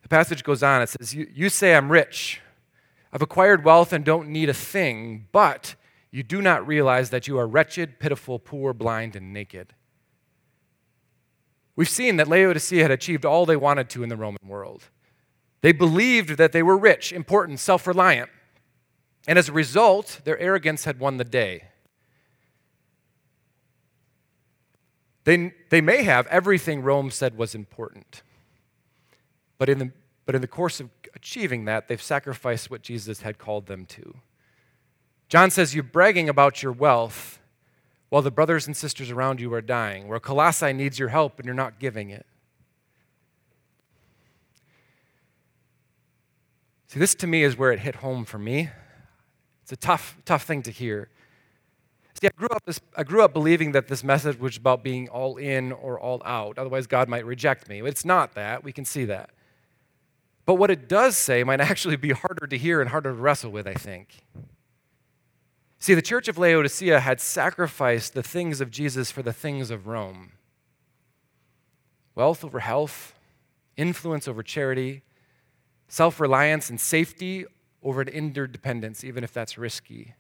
The 0.03 0.11
passage 0.11 0.45
goes 0.45 0.63
on. 0.63 0.83
It 0.83 0.91
says, 0.91 1.15
You, 1.15 1.27
you 1.33 1.49
say, 1.49 1.75
I'm 1.75 1.91
rich. 1.91 2.43
I've 3.15 3.23
acquired 3.23 3.65
wealth 3.65 3.95
and 3.95 4.05
don't 4.05 4.29
need 4.29 4.51
a 4.51 4.55
thing, 4.55 5.27
but 5.33 5.75
you 6.11 6.23
do 6.23 6.43
not 6.43 6.67
realize 6.67 7.09
that 7.09 7.27
you 7.27 7.39
are 7.39 7.47
wretched, 7.47 7.99
pitiful, 7.99 8.39
poor, 8.39 8.75
blind, 8.75 9.17
and 9.17 9.33
naked. 9.33 9.73
We've 11.79 11.89
seen 11.89 12.17
that 12.17 12.27
Laodicea 12.27 12.83
had 12.83 12.91
achieved 12.91 13.25
all 13.25 13.47
they 13.47 13.55
wanted 13.55 13.89
to 13.91 14.03
in 14.03 14.09
the 14.09 14.17
Roman 14.17 14.49
world. 14.49 14.87
They 15.61 15.71
believed 15.71 16.31
that 16.31 16.51
they 16.51 16.61
were 16.61 16.77
rich, 16.77 17.13
important, 17.13 17.61
self 17.61 17.87
reliant. 17.87 18.31
And 19.29 19.39
as 19.39 19.49
a 19.49 19.53
result, 19.53 20.23
their 20.25 20.37
arrogance 20.41 20.87
had 20.87 20.99
won 20.99 21.19
the 21.19 21.25
day. 21.25 21.67
They, 25.23 25.55
they 25.71 25.81
may 25.81 26.03
have 26.03 26.27
everything 26.27 26.83
Rome 26.83 27.13
said 27.13 27.39
was 27.39 27.55
important. 27.55 28.25
But 29.57 29.69
in, 29.69 29.79
the, 29.79 29.93
but 30.27 30.35
in 30.35 30.41
the 30.41 30.49
course 30.49 30.81
of 30.81 30.91
achieving 31.15 31.65
that, 31.67 31.87
they've 31.87 32.03
sacrificed 32.03 32.73
what 32.73 32.83
Jesus 32.83 33.23
had 33.23 33.39
called 33.39 33.67
them 33.67 33.87
to. 33.87 34.17
John 35.29 35.53
says, 35.53 35.77
You're 35.77 35.85
bragging 35.85 36.29
about 36.29 36.61
your 36.61 36.73
wealth 36.73 37.38
while 38.09 38.23
the 38.23 38.31
brothers 38.31 38.67
and 38.67 38.77
sisters 38.77 39.11
around 39.11 39.41
you 39.41 39.53
are 39.53 39.61
dying, 39.61 40.09
where 40.09 40.21
Colossae 40.21 40.73
needs 40.73 40.99
your 40.99 41.09
help 41.09 41.39
and 41.39 41.47
you're 41.47 41.55
not 41.55 41.79
giving 41.79 42.11
it. 42.11 42.27
See, 46.89 46.99
this 46.99 47.15
to 47.17 47.27
me 47.27 47.43
is 47.43 47.59
where 47.59 47.71
it 47.71 47.81
hit 47.81 47.97
home 47.97 48.25
for 48.25 48.39
me. 48.39 48.71
It's 49.63 49.73
a 49.73 49.77
tough, 49.77 50.17
tough 50.25 50.45
thing 50.45 50.63
to 50.63 50.71
hear. 50.71 51.11
See, 52.19 52.27
I 52.27 52.31
grew, 52.35 52.49
up 52.49 52.65
this, 52.65 52.81
I 52.97 53.05
grew 53.05 53.23
up 53.23 53.35
believing 53.35 53.73
that 53.73 53.89
this 53.89 54.03
message 54.03 54.39
was 54.39 54.57
about 54.57 54.83
being 54.83 55.09
all 55.09 55.37
in 55.37 55.71
or 55.73 56.01
all 56.01 56.23
out. 56.25 56.59
Otherwise, 56.59 56.87
God 56.87 57.09
might 57.09 57.27
reject 57.27 57.69
me. 57.69 57.83
It's 57.83 58.05
not 58.05 58.35
that. 58.35 58.65
We 58.65 58.73
can 58.73 58.87
see 58.87 59.05
that. 59.05 59.31
But 60.47 60.55
what 60.55 60.71
it 60.71 60.89
does 60.89 61.17
say 61.17 61.45
might 61.45 61.61
actually 61.61 61.97
be 61.97 62.13
harder 62.13 62.47
to 62.47 62.57
hear 62.57 62.81
and 62.81 62.89
harder 62.89 63.11
to 63.11 63.21
wrestle 63.21 63.51
with, 63.51 63.67
I 63.67 63.75
think. 63.75 64.25
See, 65.81 65.95
the 65.95 66.03
church 66.03 66.27
of 66.29 66.39
Laodicea 66.39 67.01
had 67.01 67.21
sacrificed 67.21 68.15
the 68.15 68.23
things 68.23 68.61
of 68.61 68.71
Jesus 68.71 69.11
for 69.11 69.23
the 69.23 69.33
things 69.33 69.71
of 69.71 69.87
Rome 69.87 70.33
wealth 72.15 72.45
over 72.45 72.59
health, 72.59 73.15
influence 73.77 74.27
over 74.27 74.43
charity, 74.43 75.03
self 75.87 76.19
reliance 76.19 76.69
and 76.69 76.81
safety 76.81 77.47
over 77.81 78.01
an 78.01 78.09
interdependence, 78.09 79.05
even 79.05 79.23
if 79.23 79.33
that's 79.33 79.57
risky. 79.57 80.15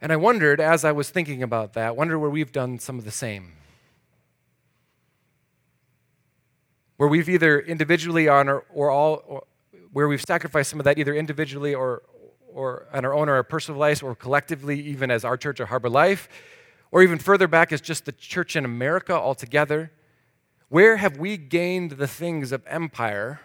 And 0.00 0.12
I 0.12 0.16
wondered, 0.16 0.60
as 0.60 0.84
I 0.84 0.92
was 0.92 1.10
thinking 1.10 1.42
about 1.42 1.72
that, 1.72 1.96
wonder 1.96 2.18
where 2.18 2.30
we've 2.30 2.52
done 2.52 2.78
some 2.78 2.98
of 2.98 3.04
the 3.04 3.10
same. 3.10 3.52
Where 6.96 7.08
we've 7.08 7.28
either 7.28 7.58
individually 7.58 8.28
on 8.28 8.48
or, 8.48 8.64
or 8.72 8.90
all, 8.90 9.22
or 9.26 9.44
where 9.92 10.06
we've 10.06 10.22
sacrificed 10.22 10.70
some 10.70 10.80
of 10.80 10.84
that 10.84 10.98
either 10.98 11.14
individually 11.14 11.74
or, 11.74 12.02
or 12.54 12.86
on 12.92 13.04
our 13.04 13.14
own 13.14 13.28
or 13.28 13.34
our 13.34 13.42
personal 13.42 13.80
lives 13.80 14.02
or 14.02 14.14
collectively, 14.14 14.80
even 14.80 15.10
as 15.10 15.24
our 15.24 15.36
church 15.36 15.60
or 15.60 15.66
Harbor 15.66 15.90
Life, 15.90 16.28
or 16.90 17.02
even 17.02 17.18
further 17.18 17.48
back 17.48 17.72
as 17.72 17.80
just 17.80 18.04
the 18.04 18.12
church 18.12 18.56
in 18.56 18.64
America 18.64 19.14
altogether? 19.14 19.92
Where 20.68 20.96
have 20.96 21.18
we 21.18 21.36
gained 21.36 21.92
the 21.92 22.06
things 22.06 22.52
of 22.52 22.62
empire 22.66 23.40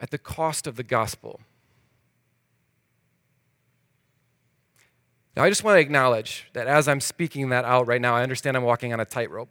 at 0.00 0.10
the 0.10 0.18
cost 0.18 0.66
of 0.66 0.76
the 0.76 0.82
gospel? 0.82 1.40
Now, 5.36 5.42
I 5.42 5.48
just 5.48 5.64
want 5.64 5.76
to 5.76 5.80
acknowledge 5.80 6.46
that 6.52 6.66
as 6.68 6.86
I'm 6.86 7.00
speaking 7.00 7.48
that 7.48 7.64
out 7.64 7.88
right 7.88 8.00
now, 8.00 8.14
I 8.14 8.22
understand 8.22 8.56
I'm 8.56 8.62
walking 8.62 8.92
on 8.92 9.00
a 9.00 9.04
tightrope. 9.04 9.48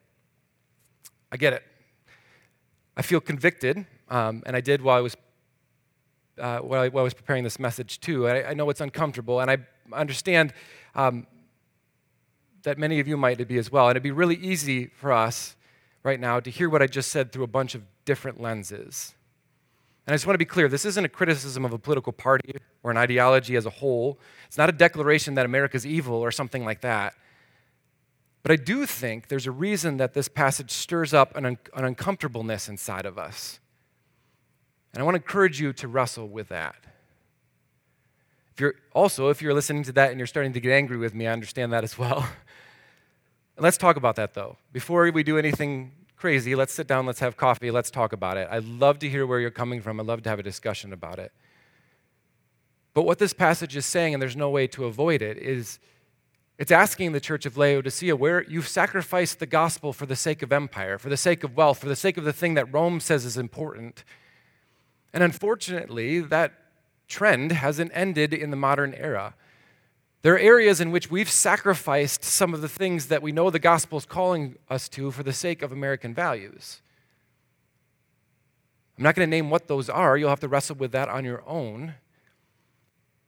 I 1.32 1.38
get 1.38 1.54
it. 1.54 1.63
I 2.96 3.02
feel 3.02 3.19
convicted, 3.19 3.86
um, 4.10 4.43
and 4.46 4.56
I 4.56 4.62
did 4.62 4.82
while 4.82 4.98
I 4.98 5.02
was 5.02 5.17
uh, 6.39 6.60
while, 6.60 6.82
I, 6.82 6.86
I, 6.86 6.89
was 6.89 7.13
preparing 7.13 7.43
this 7.43 7.60
message 7.60 8.00
too. 8.00 8.28
I, 8.28 8.50
I 8.50 8.54
know 8.54 8.69
it's 8.69 8.82
uncomfortable, 8.82 9.39
and 9.39 9.52
I 9.52 9.58
understand 9.91 10.54
um, 10.96 11.28
that 12.63 12.78
many 12.78 13.00
of 13.00 13.08
you 13.08 13.17
might 13.17 13.46
be 13.48 13.58
as 13.58 13.72
well. 13.72 13.88
And 13.88 13.93
it'd 13.93 14.04
be 14.04 14.12
really 14.12 14.36
easy 14.36 14.88
for 14.88 15.12
us 15.12 15.56
right 16.04 16.19
now 16.19 16.39
to 16.39 16.50
hear 16.50 16.69
what 16.69 16.82
I 16.82 16.88
just 16.88 17.12
said 17.12 17.32
through 17.32 17.43
a 17.43 17.48
bunch 17.48 17.76
of 17.76 17.84
different 18.06 18.41
lenses. 18.41 19.13
And 20.06 20.13
I 20.13 20.15
just 20.15 20.28
want 20.28 20.36
to 20.36 20.39
be 20.39 20.46
clear 20.46 20.67
this 20.67 20.86
isn't 20.86 21.06
a 21.06 21.10
criticism 21.10 21.63
of 21.63 21.72
a 21.72 21.78
political 21.78 22.12
party 22.12 22.56
or 22.84 22.91
an 22.91 22.98
ideology 22.98 23.56
as 23.56 23.65
a 23.65 23.69
whole. 23.69 24.19
It's 24.48 24.58
not 24.58 24.69
a 24.69 24.74
declaration 24.74 25.36
that 25.36 25.46
America's 25.46 25.86
evil 25.86 26.15
or 26.15 26.32
something 26.32 26.65
like 26.65 26.82
that. 26.82 27.13
But 28.43 28.52
I 28.52 28.56
do 28.58 28.86
think 28.86 29.30
there's 29.30 29.48
a 29.48 29.52
reason 29.52 29.98
that 29.98 30.13
this 30.13 30.28
passage 30.28 30.72
stirs 30.72 31.13
up 31.13 31.36
an, 31.38 31.46
un- 31.46 31.58
an 31.76 31.86
uncomfortableness 31.86 32.67
inside 32.67 33.06
of 33.06 33.17
us. 33.17 33.60
And 34.93 35.01
I 35.01 35.06
want 35.06 35.15
to 35.15 35.21
encourage 35.21 35.60
you 35.60 35.73
to 35.73 35.88
wrestle 35.88 36.27
with 36.27 36.49
that. 36.49 36.75
If 38.53 38.60
you're 38.60 38.75
also, 38.93 39.29
if 39.29 39.41
you're 39.41 39.53
listening 39.53 39.84
to 39.84 39.91
that 39.93 40.12
and 40.12 40.19
you're 40.19 40.27
starting 40.27 40.53
to 40.53 40.60
get 40.60 40.71
angry 40.71 40.97
with 40.97 41.15
me, 41.15 41.25
I 41.27 41.34
understand 41.34 41.73
that 41.73 41.84
as 41.84 41.97
well. 41.97 42.27
let's 43.58 43.77
talk 43.77 43.95
about 43.95 44.15
that 44.17 44.36
though. 44.36 44.58
Before 44.71 45.10
we 45.10 45.23
do 45.23 45.39
anything 45.39 45.91
crazy, 46.15 46.53
let's 46.53 46.73
sit 46.73 46.86
down, 46.86 47.08
let's 47.08 47.19
have 47.19 47.36
coffee, 47.36 47.71
let's 47.71 47.89
talk 47.89 48.13
about 48.13 48.38
it. 48.38 48.47
I'd 48.51 48.65
love 48.65 48.99
to 48.99 49.10
hear 49.10 49.25
where 49.25 49.39
you're 49.39 49.49
coming 49.49 49.82
from. 49.82 49.99
I'd 49.99 50.06
love 50.06 50.21
to 50.23 50.29
have 50.29 50.39
a 50.39 50.43
discussion 50.43 50.93
about 50.93 51.17
it. 51.17 51.32
But 52.93 53.03
what 53.03 53.17
this 53.17 53.34
passage 53.34 53.75
is 53.75 53.88
saying, 53.88 54.13
and 54.13 54.21
there's 54.21 54.36
no 54.36 54.51
way 54.51 54.67
to 54.67 54.86
avoid 54.86 55.23
it, 55.23 55.38
is 55.39 55.79
it's 56.60 56.71
asking 56.71 57.13
the 57.13 57.19
church 57.19 57.47
of 57.47 57.58
Laodicea 57.58 58.15
where 58.15 58.43
you've 58.43 58.67
sacrificed 58.67 59.39
the 59.39 59.47
gospel 59.47 59.93
for 59.93 60.06
the 60.06 60.15
sake 60.15 60.43
of 60.43 60.51
empire, 60.51 60.99
for 60.99 61.10
the 61.10 61.17
sake 61.17 61.43
of 61.43 61.58
wealth, 61.58 61.79
for 61.79 61.88
the 61.88 61.95
sake 61.95 62.17
of 62.17 62.23
the 62.23 62.34
thing 62.34 62.53
that 62.53 62.71
Rome 62.71 62.99
says 62.99 63.25
is 63.25 63.36
important 63.36 64.03
and 65.13 65.23
unfortunately, 65.23 66.19
that 66.19 66.54
trend 67.08 67.52
hasn't 67.52 67.91
ended 67.93 68.34
in 68.34 68.49
the 68.49 68.58
modern 68.58 68.93
era. 68.95 69.36
There 70.23 70.34
are 70.34 70.39
areas 70.39 70.82
in 70.82 70.91
which 70.91 71.12
we've 71.12 71.30
sacrificed 71.30 72.23
some 72.23 72.54
of 72.54 72.62
the 72.62 72.69
things 72.69 73.08
that 73.08 73.21
we 73.21 73.32
know 73.32 73.49
the 73.49 73.60
gospel 73.60 73.97
is 73.97 74.06
calling 74.06 74.56
us 74.69 74.89
to 74.89 75.12
for 75.12 75.21
the 75.21 75.34
sake 75.34 75.62
of 75.62 75.71
American 75.71 76.13
values. 76.13 76.82
I'm 78.97 79.04
not 79.04 79.15
going 79.15 79.28
to 79.28 79.30
name 79.30 79.49
what 79.49 79.67
those 79.67 79.89
are. 79.89 80.17
You'll 80.17 80.30
have 80.30 80.39
to 80.39 80.47
wrestle 80.47 80.78
with 80.78 80.91
that 80.93 81.10
on 81.10 81.26
your 81.26 81.43
own. 81.45 81.95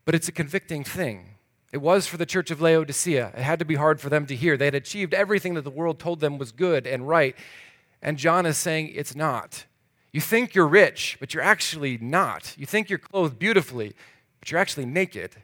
But 0.05 0.15
it's 0.15 0.27
a 0.27 0.31
convicting 0.31 0.83
thing. 0.83 1.31
It 1.73 1.79
was 1.79 2.07
for 2.07 2.17
the 2.17 2.25
church 2.25 2.51
of 2.51 2.61
Laodicea. 2.61 3.33
It 3.35 3.41
had 3.41 3.59
to 3.59 3.65
be 3.65 3.75
hard 3.75 3.99
for 3.99 4.09
them 4.09 4.25
to 4.27 4.35
hear. 4.35 4.55
They 4.55 4.65
had 4.65 4.75
achieved 4.75 5.13
everything 5.13 5.55
that 5.55 5.63
the 5.63 5.69
world 5.69 5.99
told 5.99 6.21
them 6.21 6.37
was 6.37 6.51
good 6.51 6.87
and 6.87 7.07
right. 7.07 7.35
And 8.01 8.17
John 8.17 8.45
is 8.45 8.57
saying 8.57 8.93
it's 8.95 9.15
not. 9.15 9.65
You 10.15 10.21
think 10.21 10.55
you're 10.55 10.65
rich, 10.65 11.17
but 11.19 11.33
you're 11.33 11.43
actually 11.43 11.97
not. 11.97 12.55
You 12.57 12.65
think 12.65 12.89
you're 12.89 12.97
clothed 12.97 13.37
beautifully, 13.37 13.93
but 14.39 14.49
you're 14.49 14.61
actually 14.61 14.85
naked. 14.85 15.35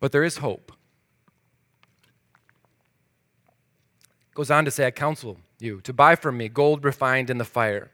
But 0.00 0.10
there 0.10 0.24
is 0.24 0.38
hope. 0.38 0.72
Goes 4.34 4.50
on 4.50 4.64
to 4.64 4.72
say, 4.72 4.88
I 4.88 4.90
counsel 4.90 5.36
you 5.60 5.80
to 5.82 5.92
buy 5.92 6.16
from 6.16 6.36
me 6.36 6.48
gold 6.48 6.84
refined 6.84 7.30
in 7.30 7.38
the 7.38 7.44
fire, 7.44 7.92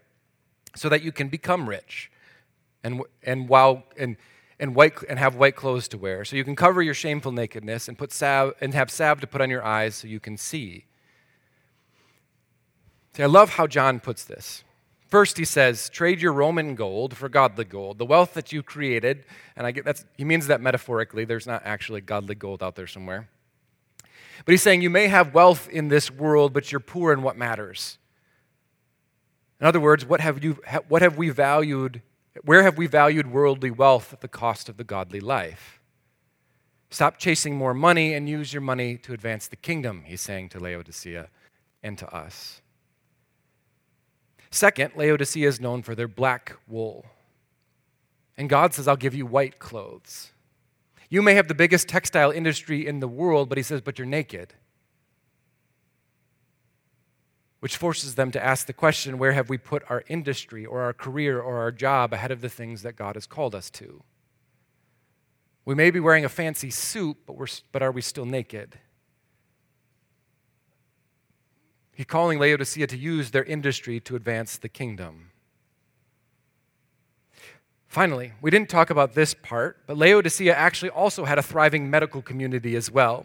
so 0.75 0.89
that 0.89 1.03
you 1.03 1.13
can 1.13 1.29
become 1.29 1.69
rich, 1.69 2.11
and, 2.83 3.03
and, 3.23 3.51
while, 3.51 3.85
and, 3.99 4.17
and, 4.59 4.75
white, 4.75 4.95
and 5.11 5.19
have 5.19 5.37
white 5.37 5.57
clothes 5.57 5.89
to 5.89 5.99
wear, 5.99 6.25
so 6.25 6.37
you 6.37 6.45
can 6.45 6.57
cover 6.57 6.81
your 6.81 6.95
shameful 6.95 7.33
nakedness, 7.33 7.87
and, 7.87 7.99
put 7.99 8.13
salve, 8.13 8.55
and 8.63 8.73
have 8.73 8.91
salve 8.91 9.21
to 9.21 9.27
put 9.27 9.43
on 9.43 9.51
your 9.51 9.63
eyes 9.63 9.97
so 9.97 10.09
you 10.09 10.21
can 10.21 10.39
see. 10.39 10.87
See, 13.17 13.23
I 13.23 13.27
love 13.27 13.49
how 13.49 13.67
John 13.67 13.99
puts 13.99 14.25
this. 14.25 14.63
First, 15.09 15.39
he 15.39 15.47
says, 15.47 15.89
trade 15.89 16.21
your 16.21 16.35
Roman 16.35 16.75
gold 16.75 17.17
for 17.17 17.31
godly 17.31 17.65
gold, 17.65 17.97
the 17.97 18.05
wealth 18.05 18.35
that 18.35 18.53
you 18.53 18.63
created. 18.63 19.25
And 19.57 19.67
I 19.67 19.71
get 19.71 19.87
that's, 19.87 20.05
he 20.19 20.25
means 20.25 20.49
that 20.49 20.61
metaphorically. 20.61 21.25
There's 21.25 21.47
not 21.47 21.63
actually 21.65 22.03
godly 22.03 22.35
gold 22.35 22.63
out 22.63 22.75
there 22.75 22.87
somewhere. 22.87 23.31
But 24.45 24.53
he's 24.53 24.61
saying 24.61 24.83
you 24.83 24.91
may 24.91 25.07
have 25.07 25.33
wealth 25.33 25.67
in 25.71 25.89
this 25.89 26.11
world, 26.11 26.53
but 26.53 26.71
you're 26.71 26.79
poor 26.79 27.11
in 27.11 27.23
what 27.23 27.39
matters. 27.39 27.97
In 29.63 29.67
other 29.67 29.81
words, 29.81 30.05
what 30.05 30.21
have, 30.21 30.45
you, 30.45 30.59
what 30.87 31.01
have 31.01 31.17
we 31.17 31.31
valued? 31.31 32.03
Where 32.45 32.65
have 32.65 32.77
we 32.77 32.87
valued 32.87 33.33
worldly 33.33 33.71
wealth 33.71 34.13
at 34.13 34.21
the 34.21 34.29
cost 34.29 34.69
of 34.69 34.77
the 34.77 34.85
godly 34.85 35.21
life? 35.21 35.81
Stop 36.91 37.17
chasing 37.17 37.57
more 37.57 37.73
money 37.73 38.13
and 38.13 38.29
use 38.29 38.53
your 38.53 38.61
money 38.61 38.99
to 38.99 39.15
advance 39.15 39.49
the 39.49 39.57
kingdom, 39.57 40.03
he's 40.05 40.21
saying 40.21 40.51
to 40.51 40.61
Laodicea 40.61 41.31
and 41.83 41.97
to 41.97 42.15
us. 42.15 42.61
Second, 44.57 44.93
Laodicea 44.97 45.47
is 45.47 45.61
known 45.61 45.83
for 45.83 45.95
their 45.95 46.09
black 46.09 46.57
wool. 46.67 47.05
And 48.39 48.49
God 48.49 48.73
says, 48.73 48.89
I'll 48.89 48.97
give 48.97 49.15
you 49.15 49.27
white 49.27 49.59
clothes. 49.59 50.31
You 51.11 51.21
may 51.21 51.35
have 51.35 51.47
the 51.47 51.55
biggest 51.55 51.89
textile 51.89 52.31
industry 52.31 52.87
in 52.87 53.01
the 53.01 53.07
world, 53.07 53.51
but 53.51 53.59
he 53.59 53.63
says, 53.63 53.83
but 53.83 53.99
you're 53.99 54.07
naked. 54.07 54.55
Which 57.61 57.77
forces 57.77 58.15
them 58.15 58.31
to 58.31 58.43
ask 58.43 58.67
the 58.67 58.73
question 58.73 59.19
where 59.19 59.33
have 59.33 59.51
we 59.51 59.59
put 59.59 59.83
our 59.91 60.05
industry 60.09 60.65
or 60.65 60.81
our 60.81 60.95
career 60.95 61.39
or 61.39 61.59
our 61.59 61.71
job 61.71 62.15
ahead 62.15 62.31
of 62.31 62.41
the 62.41 62.49
things 62.49 62.81
that 62.81 62.97
God 62.97 63.15
has 63.15 63.27
called 63.27 63.55
us 63.55 63.69
to? 63.73 64.03
We 65.67 65.75
may 65.75 65.91
be 65.91 66.01
wearing 66.01 66.25
a 66.25 66.31
fancy 66.31 66.71
suit, 66.71 67.19
but, 67.27 67.37
we're, 67.37 67.47
but 67.73 67.83
are 67.83 67.93
we 67.93 68.01
still 68.01 68.25
naked? 68.25 68.79
He's 71.97 72.05
calling 72.05 72.39
Laodicea 72.39 72.87
to 72.89 72.97
use 72.97 73.31
their 73.31 73.45
industry 73.45 74.01
to 74.01 74.17
advance 74.17 74.59
the 74.59 74.69
kingdom. 74.69 75.31
Finally, 77.89 78.33
we 78.43 78.51
didn't 78.51 78.69
talk 78.69 78.91
about 78.91 79.15
this 79.15 79.33
part, 79.33 79.79
but 79.87 79.97
Laodicea 79.97 80.55
actually 80.55 80.91
also 80.91 81.25
had 81.25 81.39
a 81.39 81.43
thriving 81.43 81.89
medical 81.89 82.21
community 82.21 82.77
as 82.77 82.91
well. 82.91 83.25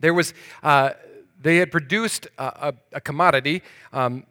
There 0.00 0.14
was, 0.14 0.32
uh, 0.62 0.92
they 1.38 1.58
had 1.58 1.70
produced 1.70 2.26
a, 2.38 2.44
a, 2.44 2.74
a 2.94 3.00
commodity, 3.02 3.62
um, 3.92 4.24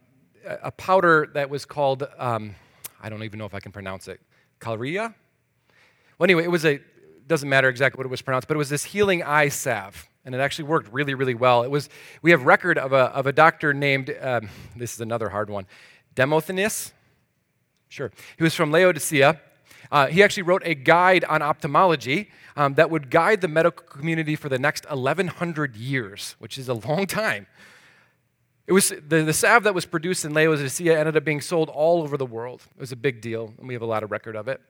a 0.44 0.72
powder 0.72 1.30
that 1.34 1.48
was 1.48 1.64
called, 1.64 2.02
um, 2.18 2.56
I 3.00 3.08
don't 3.08 3.22
even 3.22 3.38
know 3.38 3.46
if 3.46 3.54
I 3.54 3.60
can 3.60 3.70
pronounce 3.70 4.08
it, 4.08 4.20
Calria? 4.58 5.14
Well, 6.18 6.24
anyway, 6.26 6.42
it 6.42 6.50
was 6.50 6.64
a, 6.64 6.80
doesn't 7.28 7.48
matter 7.48 7.68
exactly 7.68 7.98
what 7.98 8.06
it 8.06 8.10
was 8.10 8.20
pronounced, 8.20 8.48
but 8.48 8.56
it 8.56 8.58
was 8.58 8.68
this 8.68 8.82
healing 8.82 9.22
eye 9.22 9.48
salve 9.48 10.08
and 10.24 10.34
it 10.34 10.38
actually 10.38 10.64
worked 10.64 10.92
really, 10.92 11.14
really 11.14 11.34
well. 11.34 11.62
It 11.62 11.70
was, 11.70 11.88
we 12.22 12.30
have 12.30 12.44
record 12.44 12.78
of 12.78 12.92
a, 12.92 13.12
of 13.12 13.26
a 13.26 13.32
doctor 13.32 13.74
named, 13.74 14.14
um, 14.20 14.48
this 14.76 14.94
is 14.94 15.00
another 15.00 15.28
hard 15.28 15.50
one, 15.50 15.66
Demosthenes. 16.14 16.92
Sure. 17.88 18.10
He 18.36 18.42
was 18.42 18.54
from 18.54 18.72
Laodicea. 18.72 19.40
Uh, 19.90 20.06
he 20.06 20.22
actually 20.22 20.42
wrote 20.42 20.62
a 20.64 20.74
guide 20.74 21.24
on 21.24 21.42
ophthalmology 21.42 22.30
um, 22.56 22.74
that 22.74 22.90
would 22.90 23.10
guide 23.10 23.40
the 23.40 23.48
medical 23.48 23.86
community 23.86 24.36
for 24.36 24.48
the 24.48 24.58
next 24.58 24.88
1,100 24.88 25.76
years, 25.76 26.36
which 26.38 26.58
is 26.58 26.68
a 26.68 26.74
long 26.74 27.06
time. 27.06 27.46
It 28.66 28.72
was 28.72 28.88
the, 28.88 29.22
the 29.22 29.32
salve 29.32 29.64
that 29.64 29.74
was 29.74 29.84
produced 29.84 30.24
in 30.24 30.32
Laodicea 30.32 30.98
ended 30.98 31.16
up 31.16 31.24
being 31.24 31.42
sold 31.42 31.68
all 31.68 32.02
over 32.02 32.16
the 32.16 32.26
world. 32.26 32.62
It 32.74 32.80
was 32.80 32.92
a 32.92 32.96
big 32.96 33.20
deal, 33.20 33.52
and 33.58 33.68
we 33.68 33.74
have 33.74 33.82
a 33.82 33.86
lot 33.86 34.02
of 34.02 34.10
record 34.10 34.36
of 34.36 34.48
it. 34.48 34.60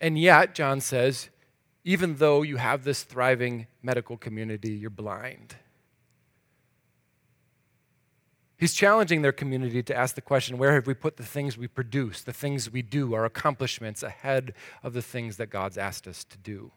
And 0.00 0.18
yet, 0.18 0.54
John 0.54 0.80
says, 0.80 1.28
even 1.84 2.16
though 2.16 2.42
you 2.42 2.56
have 2.56 2.84
this 2.84 3.02
thriving 3.02 3.66
medical 3.82 4.16
community, 4.16 4.72
you're 4.72 4.90
blind. 4.90 5.56
He's 8.56 8.74
challenging 8.74 9.22
their 9.22 9.32
community 9.32 9.82
to 9.82 9.96
ask 9.96 10.14
the 10.14 10.20
question 10.20 10.56
where 10.56 10.74
have 10.74 10.86
we 10.86 10.94
put 10.94 11.16
the 11.16 11.24
things 11.24 11.58
we 11.58 11.66
produce, 11.66 12.22
the 12.22 12.32
things 12.32 12.70
we 12.70 12.80
do, 12.80 13.12
our 13.12 13.24
accomplishments 13.24 14.04
ahead 14.04 14.54
of 14.84 14.92
the 14.92 15.02
things 15.02 15.36
that 15.38 15.50
God's 15.50 15.76
asked 15.76 16.06
us 16.06 16.22
to 16.22 16.38
do? 16.38 16.70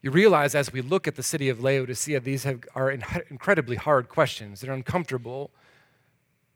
You 0.00 0.10
realize 0.10 0.54
as 0.54 0.72
we 0.72 0.80
look 0.80 1.06
at 1.06 1.16
the 1.16 1.22
city 1.22 1.50
of 1.50 1.62
Laodicea, 1.62 2.20
these 2.20 2.44
have, 2.44 2.60
are 2.74 2.90
incredibly 3.28 3.76
hard 3.76 4.08
questions. 4.08 4.60
They're 4.60 4.72
uncomfortable. 4.72 5.50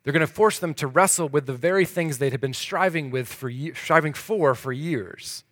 They're 0.02 0.12
going 0.12 0.26
to 0.26 0.32
force 0.32 0.58
them 0.58 0.74
to 0.74 0.86
wrestle 0.86 1.28
with 1.28 1.46
the 1.46 1.52
very 1.52 1.84
things 1.84 2.18
they 2.18 2.30
had 2.30 2.40
been 2.40 2.54
striving 2.54 3.10
with 3.10 3.28
for 3.28 3.52
striving 3.74 4.14
for 4.14 4.54
for 4.54 4.72
years. 4.72 5.44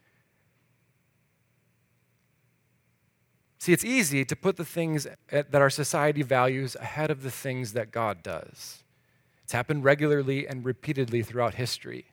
See, 3.58 3.72
it's 3.72 3.84
easy 3.84 4.24
to 4.24 4.36
put 4.36 4.56
the 4.56 4.64
things 4.64 5.06
that 5.30 5.54
our 5.54 5.68
society 5.68 6.22
values 6.22 6.76
ahead 6.76 7.10
of 7.10 7.22
the 7.22 7.30
things 7.30 7.72
that 7.74 7.90
God 7.90 8.22
does. 8.22 8.84
It's 9.42 9.52
happened 9.52 9.84
regularly 9.84 10.46
and 10.46 10.64
repeatedly 10.64 11.22
throughout 11.22 11.54
history. 11.54 12.06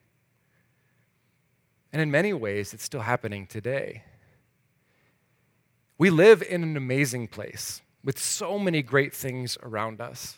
And 1.93 2.01
in 2.01 2.11
many 2.11 2.33
ways, 2.33 2.73
it's 2.73 2.83
still 2.83 3.01
happening 3.01 3.47
today. 3.47 4.03
We 5.97 6.09
live 6.09 6.41
in 6.41 6.63
an 6.63 6.75
amazing 6.75 7.27
place 7.27 7.81
with 8.03 8.19
so 8.19 8.59
many 8.59 8.81
great 8.81 9.13
things 9.13 9.57
around 9.63 10.01
us. 10.01 10.37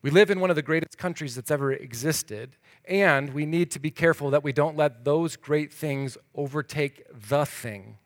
We 0.00 0.10
live 0.10 0.30
in 0.30 0.38
one 0.38 0.50
of 0.50 0.56
the 0.56 0.62
greatest 0.62 0.96
countries 0.96 1.34
that's 1.34 1.50
ever 1.50 1.72
existed, 1.72 2.56
and 2.84 3.34
we 3.34 3.44
need 3.46 3.70
to 3.72 3.80
be 3.80 3.90
careful 3.90 4.30
that 4.30 4.44
we 4.44 4.52
don't 4.52 4.76
let 4.76 5.04
those 5.04 5.34
great 5.34 5.72
things 5.72 6.16
overtake 6.34 7.04
the 7.28 7.44
thing, 7.44 7.98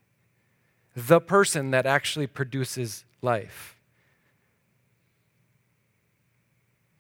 the 0.96 1.20
person 1.20 1.70
that 1.70 1.84
actually 1.84 2.26
produces 2.26 3.04
life. 3.20 3.76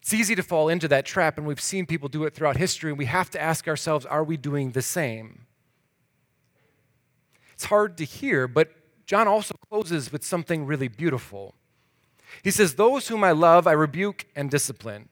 It's 0.02 0.12
easy 0.12 0.34
to 0.34 0.42
fall 0.42 0.68
into 0.68 0.88
that 0.88 1.06
trap, 1.06 1.38
and 1.38 1.46
we've 1.46 1.60
seen 1.60 1.86
people 1.86 2.08
do 2.08 2.24
it 2.24 2.34
throughout 2.34 2.56
history, 2.58 2.90
and 2.90 2.98
we 2.98 3.06
have 3.06 3.30
to 3.30 3.40
ask 3.40 3.68
ourselves 3.68 4.04
are 4.04 4.24
we 4.24 4.36
doing 4.36 4.72
the 4.72 4.82
same? 4.82 5.46
It's 7.54 7.64
hard 7.64 7.96
to 7.98 8.04
hear, 8.04 8.46
but 8.46 8.72
John 9.06 9.28
also 9.28 9.54
closes 9.70 10.12
with 10.12 10.24
something 10.24 10.66
really 10.66 10.88
beautiful. 10.88 11.54
He 12.42 12.50
says, 12.50 12.74
Those 12.74 13.08
whom 13.08 13.24
I 13.24 13.32
love, 13.32 13.66
I 13.66 13.72
rebuke 13.72 14.26
and 14.34 14.50
discipline. 14.50 15.08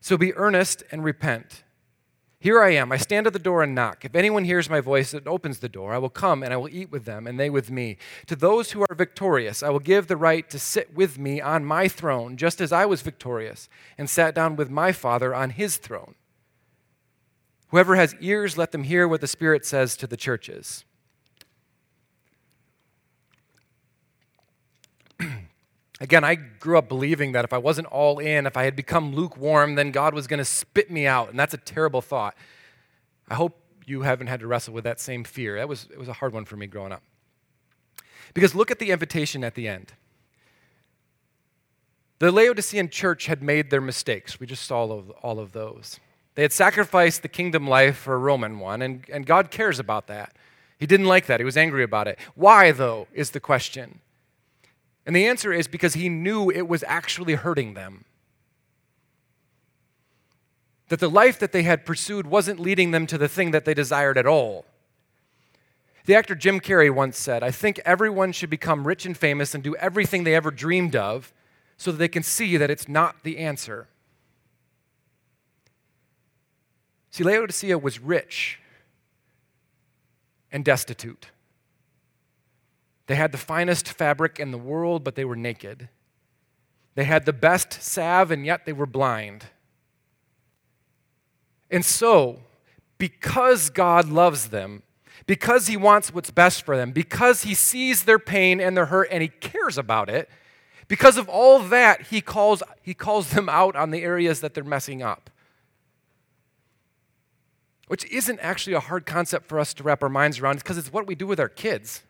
So 0.00 0.16
be 0.16 0.34
earnest 0.34 0.82
and 0.90 1.04
repent. 1.04 1.64
Here 2.40 2.62
I 2.62 2.70
am. 2.70 2.90
I 2.90 2.96
stand 2.96 3.26
at 3.26 3.34
the 3.34 3.38
door 3.38 3.62
and 3.62 3.74
knock. 3.74 4.02
If 4.02 4.14
anyone 4.14 4.44
hears 4.44 4.70
my 4.70 4.80
voice 4.80 5.12
and 5.12 5.28
opens 5.28 5.58
the 5.58 5.68
door, 5.68 5.92
I 5.92 5.98
will 5.98 6.08
come 6.08 6.42
and 6.42 6.54
I 6.54 6.56
will 6.56 6.70
eat 6.70 6.90
with 6.90 7.04
them 7.04 7.26
and 7.26 7.38
they 7.38 7.50
with 7.50 7.70
me. 7.70 7.98
To 8.28 8.34
those 8.34 8.70
who 8.70 8.80
are 8.80 8.94
victorious, 8.94 9.62
I 9.62 9.68
will 9.68 9.78
give 9.78 10.06
the 10.06 10.16
right 10.16 10.48
to 10.48 10.58
sit 10.58 10.94
with 10.94 11.18
me 11.18 11.42
on 11.42 11.66
my 11.66 11.86
throne, 11.86 12.38
just 12.38 12.62
as 12.62 12.72
I 12.72 12.86
was 12.86 13.02
victorious 13.02 13.68
and 13.98 14.08
sat 14.08 14.34
down 14.34 14.56
with 14.56 14.70
my 14.70 14.90
Father 14.90 15.34
on 15.34 15.50
his 15.50 15.76
throne. 15.76 16.14
Whoever 17.68 17.94
has 17.96 18.14
ears, 18.20 18.56
let 18.56 18.72
them 18.72 18.84
hear 18.84 19.06
what 19.06 19.20
the 19.20 19.26
Spirit 19.26 19.66
says 19.66 19.94
to 19.98 20.06
the 20.06 20.16
churches. 20.16 20.86
Again, 26.00 26.24
I 26.24 26.34
grew 26.34 26.78
up 26.78 26.88
believing 26.88 27.32
that 27.32 27.44
if 27.44 27.52
I 27.52 27.58
wasn't 27.58 27.86
all 27.88 28.18
in, 28.18 28.46
if 28.46 28.56
I 28.56 28.64
had 28.64 28.74
become 28.74 29.14
lukewarm, 29.14 29.74
then 29.74 29.90
God 29.90 30.14
was 30.14 30.26
going 30.26 30.38
to 30.38 30.44
spit 30.44 30.90
me 30.90 31.06
out. 31.06 31.28
And 31.28 31.38
that's 31.38 31.52
a 31.52 31.58
terrible 31.58 32.00
thought. 32.00 32.34
I 33.28 33.34
hope 33.34 33.58
you 33.84 34.02
haven't 34.02 34.28
had 34.28 34.40
to 34.40 34.46
wrestle 34.46 34.72
with 34.72 34.84
that 34.84 34.98
same 34.98 35.24
fear. 35.24 35.56
That 35.58 35.68
was, 35.68 35.88
it 35.92 35.98
was 35.98 36.08
a 36.08 36.14
hard 36.14 36.32
one 36.32 36.46
for 36.46 36.56
me 36.56 36.66
growing 36.66 36.92
up. 36.92 37.02
Because 38.32 38.54
look 38.54 38.70
at 38.70 38.78
the 38.78 38.90
invitation 38.90 39.44
at 39.44 39.54
the 39.54 39.68
end. 39.68 39.92
The 42.18 42.32
Laodicean 42.32 42.88
church 42.90 43.26
had 43.26 43.42
made 43.42 43.70
their 43.70 43.80
mistakes. 43.80 44.40
We 44.40 44.46
just 44.46 44.64
saw 44.64 44.80
all 44.80 44.92
of, 44.92 45.10
all 45.22 45.38
of 45.38 45.52
those. 45.52 46.00
They 46.34 46.42
had 46.42 46.52
sacrificed 46.52 47.22
the 47.22 47.28
kingdom 47.28 47.66
life 47.68 47.96
for 47.96 48.14
a 48.14 48.18
Roman 48.18 48.58
one, 48.58 48.82
and, 48.82 49.04
and 49.12 49.26
God 49.26 49.50
cares 49.50 49.78
about 49.78 50.06
that. 50.06 50.36
He 50.78 50.86
didn't 50.86 51.06
like 51.06 51.26
that. 51.26 51.40
He 51.40 51.44
was 51.44 51.56
angry 51.56 51.82
about 51.82 52.08
it. 52.08 52.18
Why, 52.34 52.72
though, 52.72 53.08
is 53.12 53.32
the 53.32 53.40
question. 53.40 54.00
And 55.06 55.16
the 55.16 55.26
answer 55.26 55.52
is 55.52 55.66
because 55.66 55.94
he 55.94 56.08
knew 56.08 56.50
it 56.50 56.68
was 56.68 56.84
actually 56.86 57.34
hurting 57.34 57.74
them. 57.74 58.04
That 60.88 61.00
the 61.00 61.10
life 61.10 61.38
that 61.38 61.52
they 61.52 61.62
had 61.62 61.86
pursued 61.86 62.26
wasn't 62.26 62.60
leading 62.60 62.90
them 62.90 63.06
to 63.06 63.18
the 63.18 63.28
thing 63.28 63.52
that 63.52 63.64
they 63.64 63.74
desired 63.74 64.18
at 64.18 64.26
all. 64.26 64.64
The 66.06 66.14
actor 66.14 66.34
Jim 66.34 66.60
Carrey 66.60 66.92
once 66.92 67.18
said, 67.18 67.42
I 67.42 67.50
think 67.50 67.80
everyone 67.84 68.32
should 68.32 68.50
become 68.50 68.86
rich 68.86 69.06
and 69.06 69.16
famous 69.16 69.54
and 69.54 69.62
do 69.62 69.76
everything 69.76 70.24
they 70.24 70.34
ever 70.34 70.50
dreamed 70.50 70.96
of 70.96 71.32
so 71.76 71.92
that 71.92 71.98
they 71.98 72.08
can 72.08 72.22
see 72.22 72.56
that 72.56 72.70
it's 72.70 72.88
not 72.88 73.22
the 73.22 73.38
answer. 73.38 73.86
See, 77.10 77.24
Laodicea 77.24 77.78
was 77.78 78.00
rich 78.00 78.58
and 80.52 80.64
destitute. 80.64 81.28
They 83.10 83.16
had 83.16 83.32
the 83.32 83.38
finest 83.38 83.88
fabric 83.88 84.38
in 84.38 84.52
the 84.52 84.56
world, 84.56 85.02
but 85.02 85.16
they 85.16 85.24
were 85.24 85.34
naked. 85.34 85.88
They 86.94 87.02
had 87.02 87.26
the 87.26 87.32
best 87.32 87.82
salve, 87.82 88.30
and 88.30 88.46
yet 88.46 88.66
they 88.66 88.72
were 88.72 88.86
blind. 88.86 89.46
And 91.72 91.84
so, 91.84 92.38
because 92.98 93.68
God 93.68 94.08
loves 94.08 94.50
them, 94.50 94.84
because 95.26 95.66
He 95.66 95.76
wants 95.76 96.14
what's 96.14 96.30
best 96.30 96.62
for 96.62 96.76
them, 96.76 96.92
because 96.92 97.42
He 97.42 97.52
sees 97.52 98.04
their 98.04 98.20
pain 98.20 98.60
and 98.60 98.76
their 98.76 98.86
hurt 98.86 99.08
and 99.10 99.22
He 99.22 99.28
cares 99.28 99.76
about 99.76 100.08
it, 100.08 100.30
because 100.86 101.16
of 101.16 101.28
all 101.28 101.58
that, 101.58 102.02
He 102.02 102.20
calls, 102.20 102.62
he 102.80 102.94
calls 102.94 103.30
them 103.30 103.48
out 103.48 103.74
on 103.74 103.90
the 103.90 104.04
areas 104.04 104.40
that 104.40 104.54
they're 104.54 104.62
messing 104.62 105.02
up. 105.02 105.30
Which 107.88 108.04
isn't 108.04 108.38
actually 108.38 108.74
a 108.74 108.78
hard 108.78 109.04
concept 109.04 109.48
for 109.48 109.58
us 109.58 109.74
to 109.74 109.82
wrap 109.82 110.00
our 110.04 110.08
minds 110.08 110.38
around 110.38 110.58
because 110.58 110.78
it's 110.78 110.92
what 110.92 111.08
we 111.08 111.16
do 111.16 111.26
with 111.26 111.40
our 111.40 111.48
kids. 111.48 112.04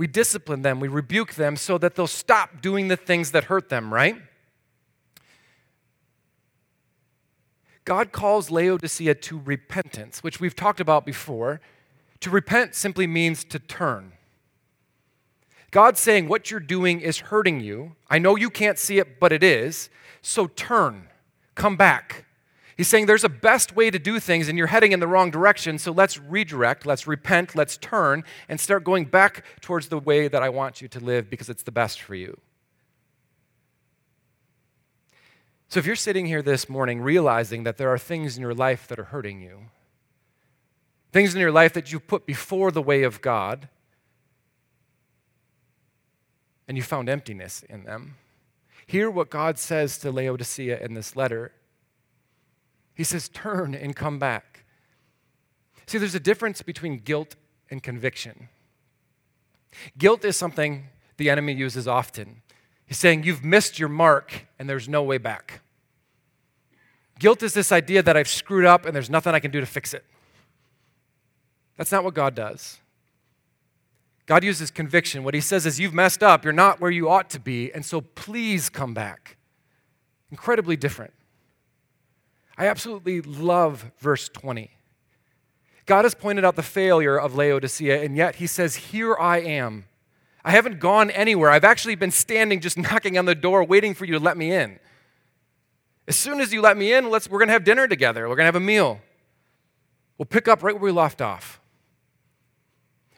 We 0.00 0.06
discipline 0.06 0.62
them, 0.62 0.80
we 0.80 0.88
rebuke 0.88 1.34
them 1.34 1.56
so 1.56 1.76
that 1.76 1.94
they'll 1.94 2.06
stop 2.06 2.62
doing 2.62 2.88
the 2.88 2.96
things 2.96 3.32
that 3.32 3.44
hurt 3.44 3.68
them, 3.68 3.92
right? 3.92 4.16
God 7.84 8.10
calls 8.10 8.50
Laodicea 8.50 9.16
to 9.16 9.38
repentance, 9.38 10.22
which 10.22 10.40
we've 10.40 10.56
talked 10.56 10.80
about 10.80 11.04
before. 11.04 11.60
To 12.20 12.30
repent 12.30 12.74
simply 12.74 13.06
means 13.06 13.44
to 13.44 13.58
turn. 13.58 14.12
God's 15.70 16.00
saying, 16.00 16.28
What 16.28 16.50
you're 16.50 16.60
doing 16.60 17.02
is 17.02 17.18
hurting 17.18 17.60
you. 17.60 17.94
I 18.08 18.18
know 18.18 18.36
you 18.36 18.48
can't 18.48 18.78
see 18.78 18.98
it, 19.00 19.20
but 19.20 19.32
it 19.32 19.42
is. 19.42 19.90
So 20.22 20.46
turn, 20.46 21.08
come 21.54 21.76
back. 21.76 22.24
He's 22.80 22.88
saying 22.88 23.04
there's 23.04 23.24
a 23.24 23.28
best 23.28 23.76
way 23.76 23.90
to 23.90 23.98
do 23.98 24.18
things 24.18 24.48
and 24.48 24.56
you're 24.56 24.68
heading 24.68 24.92
in 24.92 25.00
the 25.00 25.06
wrong 25.06 25.30
direction, 25.30 25.76
so 25.76 25.92
let's 25.92 26.18
redirect, 26.18 26.86
let's 26.86 27.06
repent, 27.06 27.54
let's 27.54 27.76
turn, 27.76 28.24
and 28.48 28.58
start 28.58 28.84
going 28.84 29.04
back 29.04 29.44
towards 29.60 29.88
the 29.88 29.98
way 29.98 30.28
that 30.28 30.42
I 30.42 30.48
want 30.48 30.80
you 30.80 30.88
to 30.88 30.98
live 30.98 31.28
because 31.28 31.50
it's 31.50 31.62
the 31.62 31.72
best 31.72 32.00
for 32.00 32.14
you. 32.14 32.40
So 35.68 35.78
if 35.78 35.84
you're 35.84 35.94
sitting 35.94 36.24
here 36.24 36.40
this 36.40 36.70
morning 36.70 37.02
realizing 37.02 37.64
that 37.64 37.76
there 37.76 37.90
are 37.90 37.98
things 37.98 38.38
in 38.38 38.40
your 38.40 38.54
life 38.54 38.88
that 38.88 38.98
are 38.98 39.04
hurting 39.04 39.42
you, 39.42 39.66
things 41.12 41.34
in 41.34 41.40
your 41.42 41.52
life 41.52 41.74
that 41.74 41.92
you 41.92 42.00
put 42.00 42.24
before 42.24 42.70
the 42.70 42.80
way 42.80 43.02
of 43.02 43.20
God, 43.20 43.68
and 46.66 46.78
you 46.78 46.82
found 46.82 47.10
emptiness 47.10 47.62
in 47.68 47.84
them, 47.84 48.16
hear 48.86 49.10
what 49.10 49.28
God 49.28 49.58
says 49.58 49.98
to 49.98 50.10
Laodicea 50.10 50.82
in 50.82 50.94
this 50.94 51.14
letter. 51.14 51.52
He 53.00 53.04
says, 53.04 53.30
Turn 53.30 53.74
and 53.74 53.96
come 53.96 54.18
back. 54.18 54.66
See, 55.86 55.96
there's 55.96 56.14
a 56.14 56.20
difference 56.20 56.60
between 56.60 56.98
guilt 56.98 57.34
and 57.70 57.82
conviction. 57.82 58.50
Guilt 59.96 60.22
is 60.22 60.36
something 60.36 60.88
the 61.16 61.30
enemy 61.30 61.54
uses 61.54 61.88
often. 61.88 62.42
He's 62.84 62.98
saying, 62.98 63.22
You've 63.22 63.42
missed 63.42 63.78
your 63.78 63.88
mark 63.88 64.44
and 64.58 64.68
there's 64.68 64.86
no 64.86 65.02
way 65.02 65.16
back. 65.16 65.62
Guilt 67.18 67.42
is 67.42 67.54
this 67.54 67.72
idea 67.72 68.02
that 68.02 68.18
I've 68.18 68.28
screwed 68.28 68.66
up 68.66 68.84
and 68.84 68.94
there's 68.94 69.08
nothing 69.08 69.34
I 69.34 69.40
can 69.40 69.50
do 69.50 69.60
to 69.60 69.66
fix 69.66 69.94
it. 69.94 70.04
That's 71.78 71.92
not 71.92 72.04
what 72.04 72.12
God 72.12 72.34
does. 72.34 72.80
God 74.26 74.44
uses 74.44 74.70
conviction. 74.70 75.24
What 75.24 75.32
he 75.32 75.40
says 75.40 75.64
is, 75.64 75.80
You've 75.80 75.94
messed 75.94 76.22
up. 76.22 76.44
You're 76.44 76.52
not 76.52 76.82
where 76.82 76.90
you 76.90 77.08
ought 77.08 77.30
to 77.30 77.40
be. 77.40 77.72
And 77.72 77.82
so 77.82 78.02
please 78.02 78.68
come 78.68 78.92
back. 78.92 79.38
Incredibly 80.30 80.76
different. 80.76 81.14
I 82.60 82.66
absolutely 82.66 83.22
love 83.22 83.90
verse 84.00 84.28
20. 84.28 84.70
God 85.86 86.04
has 86.04 86.14
pointed 86.14 86.44
out 86.44 86.56
the 86.56 86.62
failure 86.62 87.16
of 87.18 87.34
Laodicea, 87.34 88.02
and 88.02 88.14
yet 88.14 88.34
he 88.34 88.46
says, 88.46 88.76
Here 88.76 89.16
I 89.16 89.38
am. 89.38 89.86
I 90.44 90.50
haven't 90.50 90.78
gone 90.78 91.08
anywhere. 91.08 91.48
I've 91.48 91.64
actually 91.64 91.94
been 91.94 92.10
standing 92.10 92.60
just 92.60 92.76
knocking 92.78 93.16
on 93.16 93.24
the 93.24 93.34
door 93.34 93.64
waiting 93.64 93.94
for 93.94 94.04
you 94.04 94.12
to 94.12 94.18
let 94.22 94.36
me 94.36 94.52
in. 94.52 94.78
As 96.06 96.16
soon 96.16 96.38
as 96.38 96.52
you 96.52 96.60
let 96.60 96.76
me 96.76 96.92
in, 96.92 97.08
let's, 97.08 97.30
we're 97.30 97.38
going 97.38 97.48
to 97.48 97.54
have 97.54 97.64
dinner 97.64 97.88
together. 97.88 98.28
We're 98.28 98.36
going 98.36 98.44
to 98.44 98.52
have 98.52 98.56
a 98.56 98.60
meal. 98.60 99.00
We'll 100.18 100.26
pick 100.26 100.46
up 100.46 100.62
right 100.62 100.74
where 100.74 100.84
we 100.84 100.92
left 100.92 101.22
off, 101.22 101.62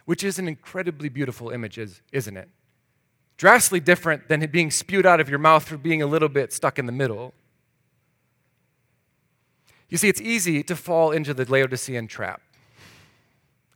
which 0.04 0.22
is 0.22 0.38
an 0.38 0.46
incredibly 0.46 1.08
beautiful 1.08 1.50
image, 1.50 1.80
isn't 2.12 2.36
it? 2.36 2.48
Drastically 3.38 3.80
different 3.80 4.28
than 4.28 4.40
it 4.40 4.52
being 4.52 4.70
spewed 4.70 5.04
out 5.04 5.18
of 5.18 5.28
your 5.28 5.40
mouth 5.40 5.64
for 5.64 5.76
being 5.76 6.00
a 6.00 6.06
little 6.06 6.28
bit 6.28 6.52
stuck 6.52 6.78
in 6.78 6.86
the 6.86 6.92
middle. 6.92 7.34
You 9.92 9.98
see, 9.98 10.08
it's 10.08 10.20
easy 10.20 10.62
to 10.64 10.74
fall 10.74 11.12
into 11.12 11.32
the 11.32 11.44
Laodicean 11.44 12.08
trap 12.08 12.40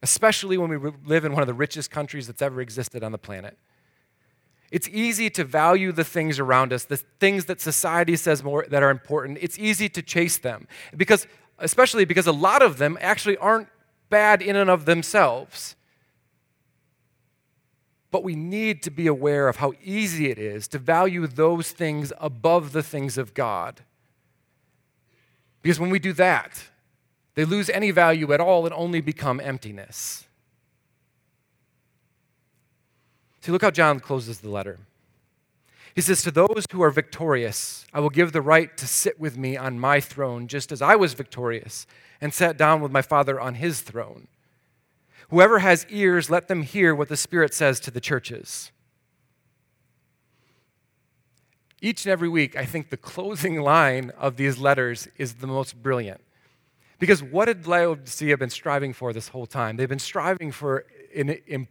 especially 0.03 0.57
when 0.57 0.71
we 0.71 0.93
live 1.05 1.25
in 1.25 1.33
one 1.33 1.43
of 1.43 1.49
the 1.49 1.55
richest 1.55 1.91
countries 1.91 2.29
that's 2.29 2.41
ever 2.41 2.61
existed 2.61 3.03
on 3.03 3.11
the 3.11 3.19
planet. 3.19 3.59
It's 4.71 4.89
easy 4.89 5.31
to 5.31 5.43
value 5.43 5.91
the 5.91 6.05
things 6.05 6.39
around 6.39 6.73
us, 6.73 6.85
the 6.85 6.97
things 6.97 7.47
that 7.47 7.61
society 7.61 8.15
says 8.15 8.45
more 8.45 8.67
that 8.69 8.85
are 8.85 8.91
important. 8.91 9.39
It's 9.41 9.59
easy 9.59 9.89
to 9.89 10.03
chase 10.03 10.39
them 10.39 10.69
because 10.97 11.27
especially 11.59 12.05
because 12.05 12.29
a 12.29 12.33
lot 12.33 12.63
of 12.63 12.79
them 12.79 12.97
actually 13.01 13.37
aren't 13.39 13.69
bad 14.09 14.43
in 14.43 14.55
and 14.55 14.71
of 14.71 14.85
themselves. 14.85 15.75
But 18.13 18.23
we 18.23 18.37
need 18.37 18.85
to 18.85 18.91
be 18.91 19.09
aware 19.09 19.49
of 19.49 19.57
how 19.57 19.73
easy 19.83 20.31
it 20.31 20.39
is 20.39 20.69
to 20.69 20.79
value 20.79 21.27
those 21.27 21.73
things 21.73 22.13
above 22.21 22.73
the 22.73 22.83
things 22.83 23.19
of 23.19 23.35
God. 23.35 23.83
Because 25.67 25.81
when 25.81 25.91
we 25.91 25.99
do 25.99 26.13
that, 26.13 26.63
they 27.35 27.45
lose 27.45 27.69
any 27.69 27.91
value 27.91 28.33
at 28.33 28.41
all 28.41 28.67
and 28.67 28.73
only 28.73 29.01
become 29.01 29.41
emptiness. 29.41 30.25
See, 33.41 33.51
look 33.51 33.63
how 33.63 33.73
John 33.73 33.99
closes 33.99 34.39
the 34.39 34.49
letter. 34.49 34.79
He 35.93 36.03
says, 36.03 36.23
To 36.23 36.31
those 36.31 36.67
who 36.71 36.85
are 36.85 36.91
victorious, 36.91 37.85
I 37.93 37.99
will 37.99 38.11
give 38.11 38.31
the 38.31 38.43
right 38.43 38.77
to 38.77 38.87
sit 38.87 39.19
with 39.19 39.37
me 39.37 39.57
on 39.57 39.81
my 39.81 39.99
throne, 39.99 40.47
just 40.47 40.71
as 40.71 40.81
I 40.81 40.95
was 40.95 41.15
victorious 41.15 41.85
and 42.21 42.33
sat 42.33 42.57
down 42.57 42.81
with 42.81 42.93
my 42.93 43.03
Father 43.03 43.41
on 43.41 43.55
his 43.55 43.81
throne. 43.81 44.29
Whoever 45.31 45.59
has 45.59 45.85
ears, 45.91 46.31
let 46.31 46.47
them 46.47 46.63
hear 46.63 46.95
what 46.95 47.09
the 47.09 47.17
Spirit 47.17 47.53
says 47.53 47.81
to 47.81 47.91
the 47.91 48.01
churches. 48.01 48.71
Each 51.81 52.05
and 52.05 52.13
every 52.13 52.29
week, 52.29 52.57
I 52.57 52.65
think 52.65 52.91
the 52.91 52.97
closing 52.97 53.61
line 53.61 54.11
of 54.19 54.37
these 54.37 54.59
letters 54.59 55.09
is 55.19 55.35
the 55.35 55.47
most 55.47 55.83
brilliant. 55.83 56.21
Because 56.99 57.23
what 57.23 57.49
had 57.49 57.67
Laodicea 57.67 58.39
been 58.39 58.51
striving 58.51 58.95
for 58.95 59.13
this 59.13 59.29
whole 59.29 59.47
time? 59.47 59.77
They've 59.77 59.89
been 59.89 59.99
striving 59.99 60.51
for 60.51 60.87
in, 61.13 61.69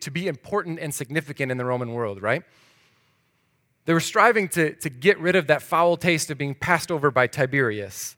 to 0.00 0.10
be 0.10 0.28
important 0.28 0.78
and 0.80 0.94
significant 0.94 1.50
in 1.50 1.58
the 1.58 1.64
Roman 1.64 1.92
world, 1.92 2.22
right? 2.22 2.42
They 3.84 3.92
were 3.92 4.00
striving 4.00 4.48
to, 4.50 4.74
to 4.74 4.90
get 4.90 5.18
rid 5.18 5.36
of 5.36 5.46
that 5.48 5.62
foul 5.62 5.96
taste 5.96 6.30
of 6.30 6.38
being 6.38 6.54
passed 6.54 6.90
over 6.90 7.10
by 7.10 7.26
Tiberius. 7.26 8.16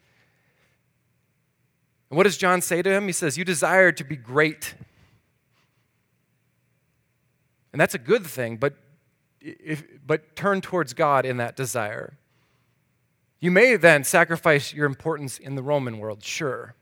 And 2.10 2.16
what 2.16 2.24
does 2.24 2.36
John 2.36 2.60
say 2.60 2.82
to 2.82 2.90
him? 2.90 3.06
He 3.06 3.12
says, 3.12 3.38
You 3.38 3.44
desire 3.44 3.92
to 3.92 4.04
be 4.04 4.16
great. 4.16 4.74
And 7.72 7.80
that's 7.80 7.94
a 7.94 7.98
good 7.98 8.26
thing, 8.26 8.58
but, 8.58 8.74
if, 9.42 9.84
but 10.06 10.36
turn 10.36 10.60
towards 10.60 10.94
God 10.94 11.26
in 11.26 11.36
that 11.38 11.56
desire. 11.56 12.18
You 13.40 13.50
may 13.50 13.76
then 13.76 14.04
sacrifice 14.04 14.72
your 14.72 14.86
importance 14.86 15.38
in 15.38 15.56
the 15.56 15.62
Roman 15.62 15.98
world, 15.98 16.22
sure. 16.22 16.74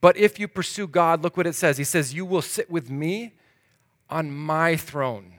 But 0.00 0.16
if 0.16 0.38
you 0.38 0.48
pursue 0.48 0.86
God, 0.86 1.22
look 1.22 1.36
what 1.36 1.46
it 1.46 1.54
says. 1.54 1.78
He 1.78 1.84
says, 1.84 2.14
You 2.14 2.24
will 2.24 2.42
sit 2.42 2.70
with 2.70 2.90
me 2.90 3.34
on 4.08 4.30
my 4.30 4.76
throne. 4.76 5.32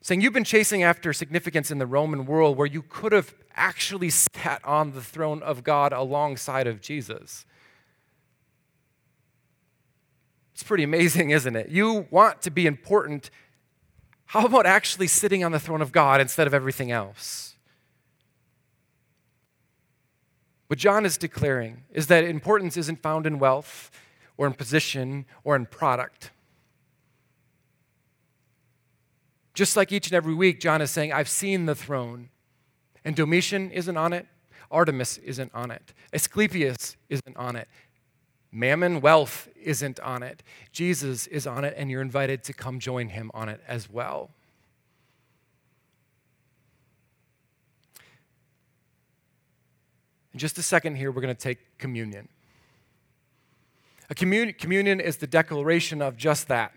Saying 0.00 0.20
you've 0.20 0.32
been 0.32 0.44
chasing 0.44 0.82
after 0.82 1.12
significance 1.12 1.70
in 1.70 1.78
the 1.78 1.86
Roman 1.86 2.24
world 2.24 2.56
where 2.56 2.66
you 2.66 2.82
could 2.82 3.12
have 3.12 3.34
actually 3.54 4.10
sat 4.10 4.64
on 4.64 4.92
the 4.92 5.02
throne 5.02 5.42
of 5.42 5.64
God 5.64 5.92
alongside 5.92 6.66
of 6.66 6.80
Jesus. 6.80 7.44
It's 10.54 10.62
pretty 10.62 10.84
amazing, 10.84 11.30
isn't 11.38 11.56
it? 11.56 11.68
You 11.68 12.06
want 12.10 12.42
to 12.42 12.50
be 12.50 12.66
important. 12.66 13.30
How 14.28 14.44
about 14.44 14.66
actually 14.66 15.06
sitting 15.06 15.42
on 15.42 15.52
the 15.52 15.58
throne 15.58 15.80
of 15.80 15.90
God 15.90 16.20
instead 16.20 16.46
of 16.46 16.52
everything 16.52 16.90
else? 16.90 17.54
What 20.66 20.78
John 20.78 21.06
is 21.06 21.16
declaring 21.16 21.84
is 21.90 22.08
that 22.08 22.24
importance 22.24 22.76
isn't 22.76 23.02
found 23.02 23.26
in 23.26 23.38
wealth 23.38 23.90
or 24.36 24.46
in 24.46 24.52
position 24.52 25.24
or 25.44 25.56
in 25.56 25.64
product. 25.64 26.30
Just 29.54 29.78
like 29.78 29.92
each 29.92 30.08
and 30.08 30.14
every 30.14 30.34
week, 30.34 30.60
John 30.60 30.82
is 30.82 30.90
saying, 30.90 31.10
I've 31.10 31.28
seen 31.28 31.64
the 31.64 31.74
throne. 31.74 32.28
And 33.06 33.16
Domitian 33.16 33.70
isn't 33.70 33.96
on 33.96 34.12
it, 34.12 34.26
Artemis 34.70 35.16
isn't 35.16 35.50
on 35.54 35.70
it, 35.70 35.94
Asclepius 36.12 36.98
isn't 37.08 37.36
on 37.38 37.56
it, 37.56 37.66
Mammon 38.50 39.00
wealth 39.00 39.48
isn't 39.62 40.00
on 40.00 40.22
it. 40.22 40.42
Jesus 40.72 41.26
is 41.26 41.46
on 41.46 41.64
it, 41.64 41.74
and 41.76 41.90
you're 41.90 42.02
invited 42.02 42.42
to 42.44 42.52
come 42.52 42.78
join 42.78 43.10
him 43.10 43.30
on 43.34 43.48
it 43.48 43.60
as 43.68 43.90
well. 43.90 44.30
In 50.32 50.38
just 50.38 50.56
a 50.58 50.62
second 50.62 50.96
here, 50.96 51.10
we're 51.10 51.20
going 51.20 51.34
to 51.34 51.40
take 51.40 51.78
communion. 51.78 52.28
A 54.08 54.14
commun- 54.14 54.54
communion 54.54 55.00
is 55.00 55.18
the 55.18 55.26
declaration 55.26 56.00
of 56.00 56.16
just 56.16 56.48
that 56.48 56.72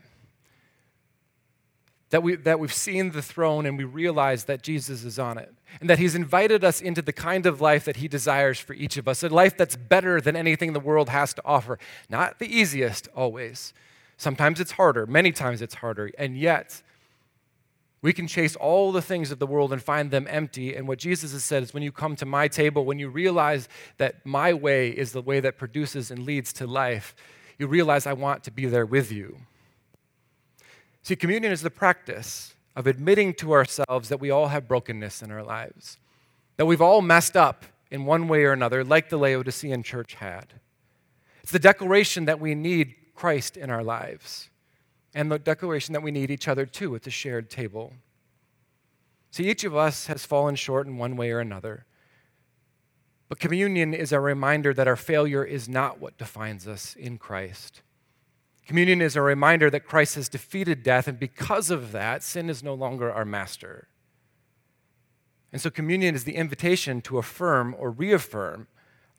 that, 2.12 2.24
we, 2.24 2.36
that 2.36 2.60
we've 2.60 2.74
seen 2.74 3.12
the 3.12 3.22
throne 3.22 3.66
and 3.66 3.78
we 3.78 3.86
realize 3.86 4.44
that 4.46 4.62
Jesus 4.62 5.04
is 5.04 5.18
on 5.18 5.38
it. 5.38 5.54
And 5.80 5.90
that 5.90 5.98
he's 5.98 6.14
invited 6.14 6.64
us 6.64 6.82
into 6.82 7.02
the 7.02 7.14
kind 7.14 7.46
of 7.46 7.62
life 7.62 7.86
that 7.86 7.98
he 7.98 8.08
desires 8.08 8.60
for 8.60 8.74
each 8.74 8.98
of 8.98 9.08
us 9.08 9.24
a 9.24 9.30
life 9.30 9.58
that's 9.58 9.78
better 9.78 10.22
than 10.22 10.36
anything 10.36 10.74
the 10.74 10.80
world 10.80 11.10
has 11.10 11.34
to 11.36 11.42
offer. 11.46 11.80
Not 12.10 12.40
the 12.40 12.54
easiest, 12.54 13.08
always. 13.16 13.74
Sometimes 14.18 14.60
it's 14.60 14.74
harder, 14.74 15.08
many 15.08 15.32
times 15.32 15.62
it's 15.62 15.76
harder. 15.76 16.12
And 16.18 16.38
yet, 16.38 16.84
we 18.02 18.14
can 18.14 18.28
chase 18.28 18.56
all 18.56 18.92
the 18.92 19.02
things 19.02 19.32
of 19.32 19.40
the 19.40 19.48
world 19.48 19.72
and 19.72 19.82
find 19.82 20.12
them 20.12 20.28
empty. 20.30 20.76
And 20.76 20.88
what 20.88 20.98
Jesus 20.98 21.34
has 21.34 21.44
said 21.44 21.64
is 21.64 21.74
when 21.74 21.84
you 21.84 21.92
come 21.92 22.16
to 22.18 22.26
my 22.26 22.48
table, 22.48 22.84
when 22.84 23.00
you 23.00 23.10
realize 23.10 23.70
that 23.98 24.26
my 24.26 24.54
way 24.54 24.90
is 24.90 25.12
the 25.12 25.22
way 25.22 25.40
that 25.40 25.58
produces 25.58 26.10
and 26.10 26.26
leads 26.26 26.52
to 26.54 26.68
life, 26.68 27.16
you 27.58 27.68
realize 27.68 28.08
I 28.08 28.14
want 28.14 28.44
to 28.46 28.52
be 28.52 28.66
there 28.66 28.86
with 28.86 29.12
you. 29.12 29.38
See, 31.04 31.16
communion 31.16 31.52
is 31.52 31.62
the 31.62 31.70
practice 31.70 32.54
of 32.76 32.88
admitting 32.88 33.34
to 33.36 33.54
ourselves 33.54 34.10
that 34.10 34.20
we 34.20 34.30
all 34.30 34.48
have 34.48 34.68
brokenness 34.68 35.22
in 35.22 35.32
our 35.32 35.44
lives, 35.44 35.98
that 36.58 36.66
we've 36.66 36.82
all 36.82 37.02
messed 37.02 37.36
up 37.36 37.66
in 37.90 38.06
one 38.06 38.28
way 38.28 38.44
or 38.44 38.54
another, 38.54 38.84
like 38.84 39.10
the 39.10 39.18
Laodicean 39.18 39.84
church 39.84 40.16
had. 40.16 40.54
It's 41.44 41.52
the 41.52 41.60
declaration 41.60 42.26
that 42.26 42.40
we 42.40 42.56
need 42.56 42.96
Christ 43.16 43.58
in 43.58 43.70
our 43.70 43.84
lives 43.84 44.50
and 45.14 45.32
the 45.32 45.40
declaration 45.40 45.94
that 45.94 46.04
we 46.04 46.12
need 46.12 46.32
each 46.32 46.48
other 46.48 46.66
too 46.66 46.96
at 46.96 47.04
the 47.04 47.10
shared 47.10 47.50
table. 47.50 47.94
See, 49.32 49.50
each 49.50 49.64
of 49.64 49.76
us 49.76 50.08
has 50.08 50.26
fallen 50.26 50.56
short 50.56 50.88
in 50.88 50.98
one 50.98 51.16
way 51.16 51.32
or 51.32 51.40
another. 51.40 51.86
But 53.28 53.40
communion 53.40 53.94
is 53.94 54.12
a 54.12 54.20
reminder 54.20 54.74
that 54.74 54.88
our 54.88 54.96
failure 54.98 55.44
is 55.44 55.70
not 55.70 56.00
what 56.00 56.18
defines 56.18 56.68
us 56.68 56.96
in 56.96 57.18
Christ. 57.18 57.82
Communion 58.66 59.02
is 59.02 59.16
a 59.16 59.22
reminder 59.22 59.70
that 59.70 59.86
Christ 59.86 60.16
has 60.16 60.30
defeated 60.30 60.84
death, 60.84 61.08
and 61.08 61.20
because 61.20 61.70
of 61.70 61.92
that, 61.92 62.24
sin 62.24 62.50
is 62.50 62.64
no 62.64 62.74
longer 62.74 63.12
our 63.12 63.26
master. 63.26 63.88
And 65.52 65.62
so, 65.62 65.70
communion 65.70 66.16
is 66.16 66.24
the 66.24 66.36
invitation 66.36 67.02
to 67.02 67.18
affirm 67.18 67.76
or 67.78 67.92
reaffirm 67.92 68.68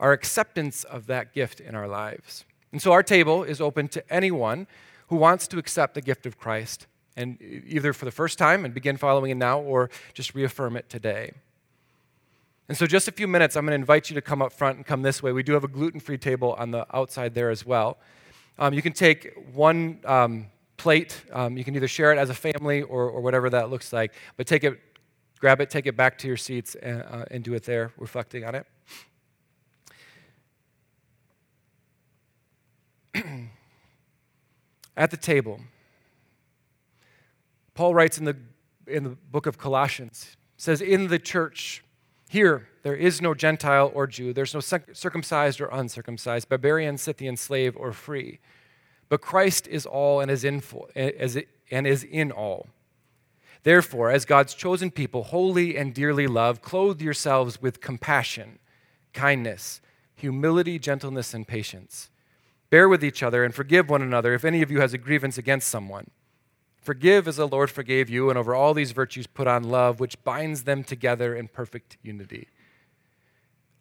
our 0.01 0.12
acceptance 0.12 0.84
of 0.84 1.07
that 1.07 1.32
gift 1.32 1.61
in 1.61 1.74
our 1.74 1.86
lives. 1.86 2.45
And 2.72 2.80
so, 2.80 2.93
our 2.93 3.03
table 3.03 3.43
is 3.43 3.61
open 3.61 3.88
to 3.88 4.12
anyone 4.12 4.66
who 5.09 5.16
wants 5.16 5.47
to 5.49 5.59
accept 5.59 5.95
the 5.95 6.01
gift 6.01 6.24
of 6.24 6.38
Christ 6.38 6.86
and 7.16 7.36
either 7.40 7.93
for 7.93 8.07
the 8.07 8.11
first 8.11 8.38
time 8.38 8.64
and 8.64 8.72
begin 8.72 8.97
following 8.97 9.30
it 9.30 9.36
now 9.36 9.61
or 9.61 9.90
just 10.14 10.34
reaffirm 10.34 10.76
it 10.76 10.88
today. 10.88 11.32
And 12.68 12.78
so, 12.78 12.86
just 12.86 13.09
a 13.09 13.12
few 13.12 13.28
minutes, 13.28 13.57
I'm 13.57 13.66
going 13.66 13.72
to 13.72 13.80
invite 13.80 14.09
you 14.09 14.14
to 14.14 14.22
come 14.22 14.40
up 14.40 14.53
front 14.53 14.78
and 14.78 14.86
come 14.86 15.03
this 15.03 15.22
way. 15.22 15.32
We 15.32 15.43
do 15.43 15.53
have 15.53 15.64
a 15.64 15.68
gluten 15.68 16.01
free 16.01 16.16
table 16.16 16.55
on 16.55 16.70
the 16.70 16.86
outside 16.97 17.34
there 17.34 17.51
as 17.51 17.66
well. 17.66 17.99
Um, 18.59 18.75
you 18.75 18.83
can 18.83 18.93
take 18.93 19.33
one 19.53 20.01
um, 20.05 20.47
plate, 20.77 21.23
um, 21.33 21.57
you 21.57 21.65
can 21.65 21.75
either 21.75 21.89
share 21.89 22.13
it 22.13 22.19
as 22.19 22.31
a 22.31 22.35
family 22.35 22.83
or, 22.83 23.09
or 23.09 23.21
whatever 23.21 23.49
that 23.51 23.71
looks 23.71 23.93
like, 23.93 24.13
but 24.37 24.47
take 24.47 24.65
it, 24.65 24.79
grab 25.41 25.61
it, 25.61 25.71
take 25.71 25.87
it 25.87 25.97
back 25.97 26.19
to 26.19 26.29
your 26.29 26.37
seats 26.37 26.75
and, 26.75 27.03
uh, 27.03 27.25
and 27.31 27.45
do 27.45 27.55
it 27.55 27.65
there, 27.65 27.93
reflecting 27.99 28.45
on 28.45 28.55
it. 28.55 28.67
at 34.97 35.11
the 35.11 35.17
table. 35.17 35.61
Paul 37.75 37.95
writes 37.95 38.19
in 38.19 38.25
the, 38.25 38.37
in 38.87 39.05
the 39.05 39.11
book 39.11 39.47
of 39.47 39.59
Colossians, 39.59 40.37
says, 40.57 40.81
In 40.81 41.09
the 41.09 41.19
church, 41.19 41.83
here, 42.33 42.68
there 42.83 42.97
is 42.97 43.20
no 43.20 43.35
Gentile 43.35 43.91
or 43.95 44.07
Jew, 44.07 44.33
there's 44.33 44.55
no 44.55 44.61
circumcised 44.61 45.61
or 45.61 45.66
uncircumcised, 45.66 46.49
barbarian, 46.49 46.99
Scythian, 46.99 47.37
slave, 47.37 47.76
or 47.76 47.93
free. 47.93 48.41
But 49.09 49.20
Christ 49.20 49.68
is 49.68 49.85
all 49.87 50.20
and 50.20 50.30
is 50.30 50.45
in, 50.45 50.62
and 50.97 51.87
is 51.87 52.05
in 52.05 52.33
all. 52.33 52.68
Therefore, 53.62 54.11
as 54.11 54.24
God's 54.24 54.55
chosen 54.55 54.91
people, 54.91 55.24
holy 55.24 55.76
and 55.76 55.95
dearly 55.95 56.26
loved, 56.26 56.62
clothe 56.62 57.01
yourselves 57.01 57.62
with 57.62 57.80
compassion, 57.80 58.59
kindness, 59.12 59.80
humility, 60.14 60.78
gentleness, 60.78 61.35
and 61.35 61.47
patience 61.47 62.09
Bear 62.72 62.89
with 62.89 63.05
each 63.05 63.22
other 63.22 63.45
and 63.45 63.55
forgive 63.55 63.91
one 63.91 64.01
another 64.01 64.33
if 64.33 64.47
any 64.47 64.62
of 64.62 64.70
you 64.70 64.80
has 64.80 64.95
a 64.95 64.99
grievance 64.99 65.37
against 65.37 65.68
someone. 65.68 66.11
Forgive 66.83 67.28
as 67.28 67.37
the 67.37 67.47
Lord 67.47 67.70
forgave 67.70 68.11
you, 68.11 68.28
and 68.28 68.37
over 68.37 68.55
all 68.55 68.74
these 68.74 68.91
virtues 68.91 69.28
put 69.28 69.47
on 69.47 69.62
love, 69.62 70.01
which 70.01 70.22
binds 70.24 70.64
them 70.64 70.83
together 70.83 71.35
in 71.35 71.47
perfect 71.47 71.97
unity. 72.03 72.49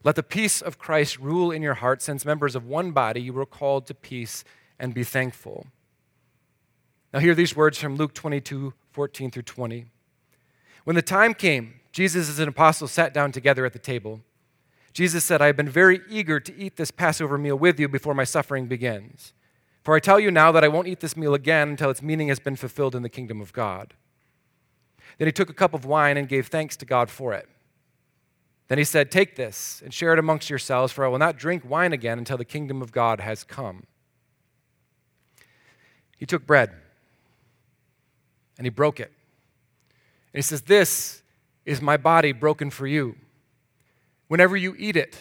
Let 0.04 0.16
the 0.16 0.24
peace 0.24 0.62
of 0.62 0.78
Christ 0.78 1.18
rule 1.18 1.52
in 1.52 1.64
your 1.64 1.74
hearts, 1.74 2.06
since 2.06 2.26
members 2.26 2.56
of 2.56 2.66
one 2.66 2.92
body 2.92 3.20
you 3.20 3.34
were 3.34 3.46
called 3.46 3.88
to 3.88 3.96
peace 3.96 4.44
and 4.80 4.94
be 4.94 5.04
thankful. 5.04 5.66
Now, 7.12 7.20
hear 7.20 7.36
these 7.36 7.56
words 7.56 7.80
from 7.80 7.96
Luke 7.96 8.14
22 8.14 8.74
14 8.92 9.32
through 9.32 9.44
20. 9.44 9.86
When 10.84 10.96
the 10.96 11.02
time 11.02 11.34
came, 11.34 11.80
Jesus 11.92 12.28
and 12.28 12.38
his 12.38 12.48
apostles 12.48 12.92
sat 12.92 13.14
down 13.14 13.32
together 13.32 13.66
at 13.66 13.74
the 13.74 13.80
table. 13.80 14.22
Jesus 14.94 15.24
said, 15.24 15.42
I 15.42 15.48
have 15.48 15.56
been 15.56 15.70
very 15.70 16.02
eager 16.10 16.40
to 16.40 16.56
eat 16.58 16.76
this 16.76 16.92
Passover 16.92 17.38
meal 17.38 17.56
with 17.56 17.80
you 17.80 17.88
before 17.88 18.14
my 18.14 18.26
suffering 18.26 18.68
begins. 18.68 19.34
For 19.84 19.96
I 19.96 20.00
tell 20.00 20.20
you 20.20 20.30
now 20.30 20.52
that 20.52 20.64
I 20.64 20.68
won't 20.68 20.88
eat 20.88 21.00
this 21.00 21.18
meal 21.18 21.34
again 21.34 21.70
until 21.70 21.90
its 21.90 22.02
meaning 22.02 22.28
has 22.28 22.40
been 22.40 22.56
fulfilled 22.56 22.96
in 22.96 23.02
the 23.02 23.10
kingdom 23.10 23.42
of 23.42 23.52
God. 23.52 23.94
Then 25.18 25.28
he 25.28 25.32
took 25.32 25.50
a 25.50 25.54
cup 25.54 25.74
of 25.74 25.86
wine 25.86 26.18
and 26.18 26.28
gave 26.28 26.48
thanks 26.48 26.78
to 26.78 26.86
God 26.86 27.10
for 27.10 27.34
it. 27.34 27.48
Then 28.68 28.78
he 28.78 28.84
said, 28.84 29.12
Take 29.12 29.36
this 29.36 29.82
and 29.84 29.94
share 29.94 30.14
it 30.14 30.20
amongst 30.20 30.50
yourselves, 30.50 30.94
for 30.94 31.04
I 31.04 31.08
will 31.08 31.18
not 31.18 31.38
drink 31.38 31.70
wine 31.70 31.94
again 31.94 32.18
until 32.18 32.38
the 32.38 32.46
kingdom 32.46 32.82
of 32.82 32.92
God 32.92 33.20
has 33.20 33.44
come. 33.44 33.84
He 36.18 36.26
took 36.26 36.46
bread 36.46 36.72
and 38.58 38.66
he 38.66 38.70
broke 38.70 39.00
it. 39.00 39.12
And 40.34 40.38
he 40.38 40.42
says, 40.42 40.62
This 40.62 41.24
is 41.66 41.82
my 41.82 41.98
body 41.98 42.32
broken 42.32 42.70
for 42.70 42.88
you. 42.88 43.16
Whenever 44.28 44.56
you 44.56 44.76
eat 44.78 44.96
it, 44.96 45.18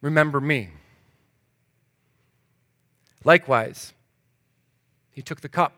remember 0.00 0.40
me. 0.40 0.70
Likewise, 3.24 3.92
he 5.10 5.22
took 5.22 5.40
the 5.40 5.48
cup. 5.48 5.72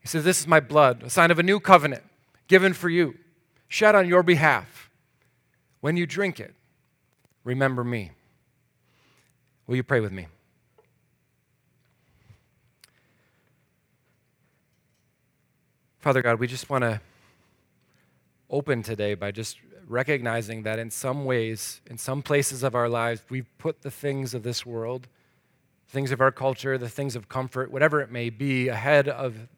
He 0.00 0.08
says, 0.08 0.24
This 0.24 0.40
is 0.40 0.46
my 0.46 0.60
blood, 0.60 1.02
a 1.02 1.10
sign 1.10 1.30
of 1.30 1.38
a 1.38 1.42
new 1.42 1.60
covenant 1.60 2.02
given 2.48 2.72
for 2.72 2.88
you, 2.88 3.14
shed 3.68 3.94
on 3.94 4.08
your 4.08 4.22
behalf. 4.22 4.90
When 5.80 5.96
you 5.96 6.06
drink 6.06 6.40
it, 6.40 6.54
remember 7.42 7.84
me. 7.84 8.12
Will 9.66 9.76
you 9.76 9.82
pray 9.82 10.00
with 10.00 10.12
me? 10.12 10.26
Father 16.00 16.20
God, 16.20 16.38
we 16.38 16.46
just 16.46 16.68
want 16.68 16.82
to 16.82 17.00
open 18.50 18.82
today 18.82 19.14
by 19.14 19.30
just 19.30 19.58
recognizing 19.88 20.62
that 20.62 20.78
in 20.78 20.90
some 20.90 21.24
ways, 21.24 21.80
in 21.86 21.96
some 21.96 22.22
places 22.22 22.62
of 22.62 22.74
our 22.74 22.90
lives, 22.90 23.22
we've 23.30 23.48
put 23.56 23.82
the 23.82 23.90
things 23.90 24.34
of 24.34 24.42
this 24.42 24.66
world, 24.66 25.08
things 25.94 26.10
of 26.10 26.20
our 26.20 26.32
culture, 26.32 26.76
the 26.76 26.88
things 26.88 27.16
of 27.16 27.28
comfort, 27.28 27.70
whatever 27.70 28.00
it 28.00 28.10
may 28.10 28.28
be, 28.28 28.68
ahead 28.68 29.08
of 29.08 29.48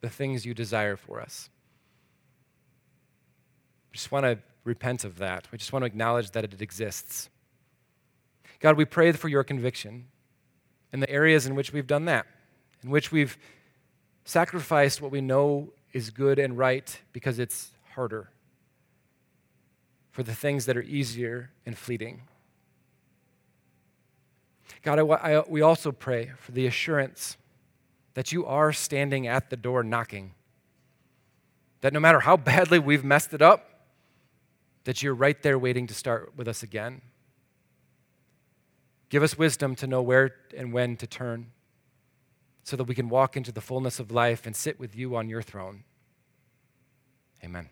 the 0.00 0.08
things 0.08 0.46
you 0.46 0.54
desire 0.54 0.96
for 0.96 1.20
us. 1.20 1.50
We 3.90 3.96
just 3.96 4.12
want 4.12 4.24
to 4.24 4.38
repent 4.64 5.04
of 5.04 5.18
that. 5.18 5.48
We 5.50 5.58
just 5.58 5.72
want 5.72 5.82
to 5.82 5.86
acknowledge 5.86 6.30
that 6.30 6.44
it 6.44 6.62
exists. 6.62 7.28
God, 8.60 8.76
we 8.76 8.84
pray 8.84 9.10
for 9.12 9.28
your 9.28 9.42
conviction 9.42 10.06
in 10.92 11.00
the 11.00 11.10
areas 11.10 11.44
in 11.46 11.54
which 11.54 11.72
we've 11.72 11.86
done 11.86 12.04
that, 12.04 12.26
in 12.84 12.90
which 12.90 13.10
we've 13.10 13.36
sacrificed 14.24 15.02
what 15.02 15.10
we 15.10 15.20
know 15.20 15.72
is 15.92 16.10
good 16.10 16.38
and 16.38 16.56
right 16.56 17.00
because 17.12 17.38
it's 17.40 17.72
harder 17.94 18.30
for 20.12 20.22
the 20.22 20.34
things 20.34 20.66
that 20.66 20.76
are 20.76 20.82
easier 20.82 21.50
and 21.66 21.76
fleeting. 21.76 22.22
God, 24.82 24.98
I, 24.98 25.02
I, 25.02 25.44
we 25.48 25.60
also 25.60 25.92
pray 25.92 26.32
for 26.38 26.52
the 26.52 26.66
assurance 26.66 27.36
that 28.14 28.32
you 28.32 28.46
are 28.46 28.72
standing 28.72 29.26
at 29.26 29.50
the 29.50 29.56
door 29.56 29.82
knocking. 29.82 30.32
That 31.80 31.92
no 31.92 32.00
matter 32.00 32.20
how 32.20 32.36
badly 32.36 32.78
we've 32.78 33.04
messed 33.04 33.32
it 33.32 33.42
up, 33.42 33.66
that 34.84 35.02
you're 35.02 35.14
right 35.14 35.40
there 35.42 35.58
waiting 35.58 35.86
to 35.86 35.94
start 35.94 36.32
with 36.36 36.48
us 36.48 36.62
again. 36.62 37.02
Give 39.08 39.22
us 39.22 39.36
wisdom 39.36 39.74
to 39.76 39.86
know 39.86 40.02
where 40.02 40.34
and 40.56 40.72
when 40.72 40.96
to 40.96 41.06
turn 41.06 41.50
so 42.62 42.76
that 42.76 42.84
we 42.84 42.94
can 42.94 43.08
walk 43.08 43.36
into 43.36 43.52
the 43.52 43.60
fullness 43.60 43.98
of 43.98 44.10
life 44.10 44.46
and 44.46 44.54
sit 44.54 44.78
with 44.78 44.94
you 44.94 45.16
on 45.16 45.28
your 45.28 45.42
throne. 45.42 45.84
Amen. 47.42 47.68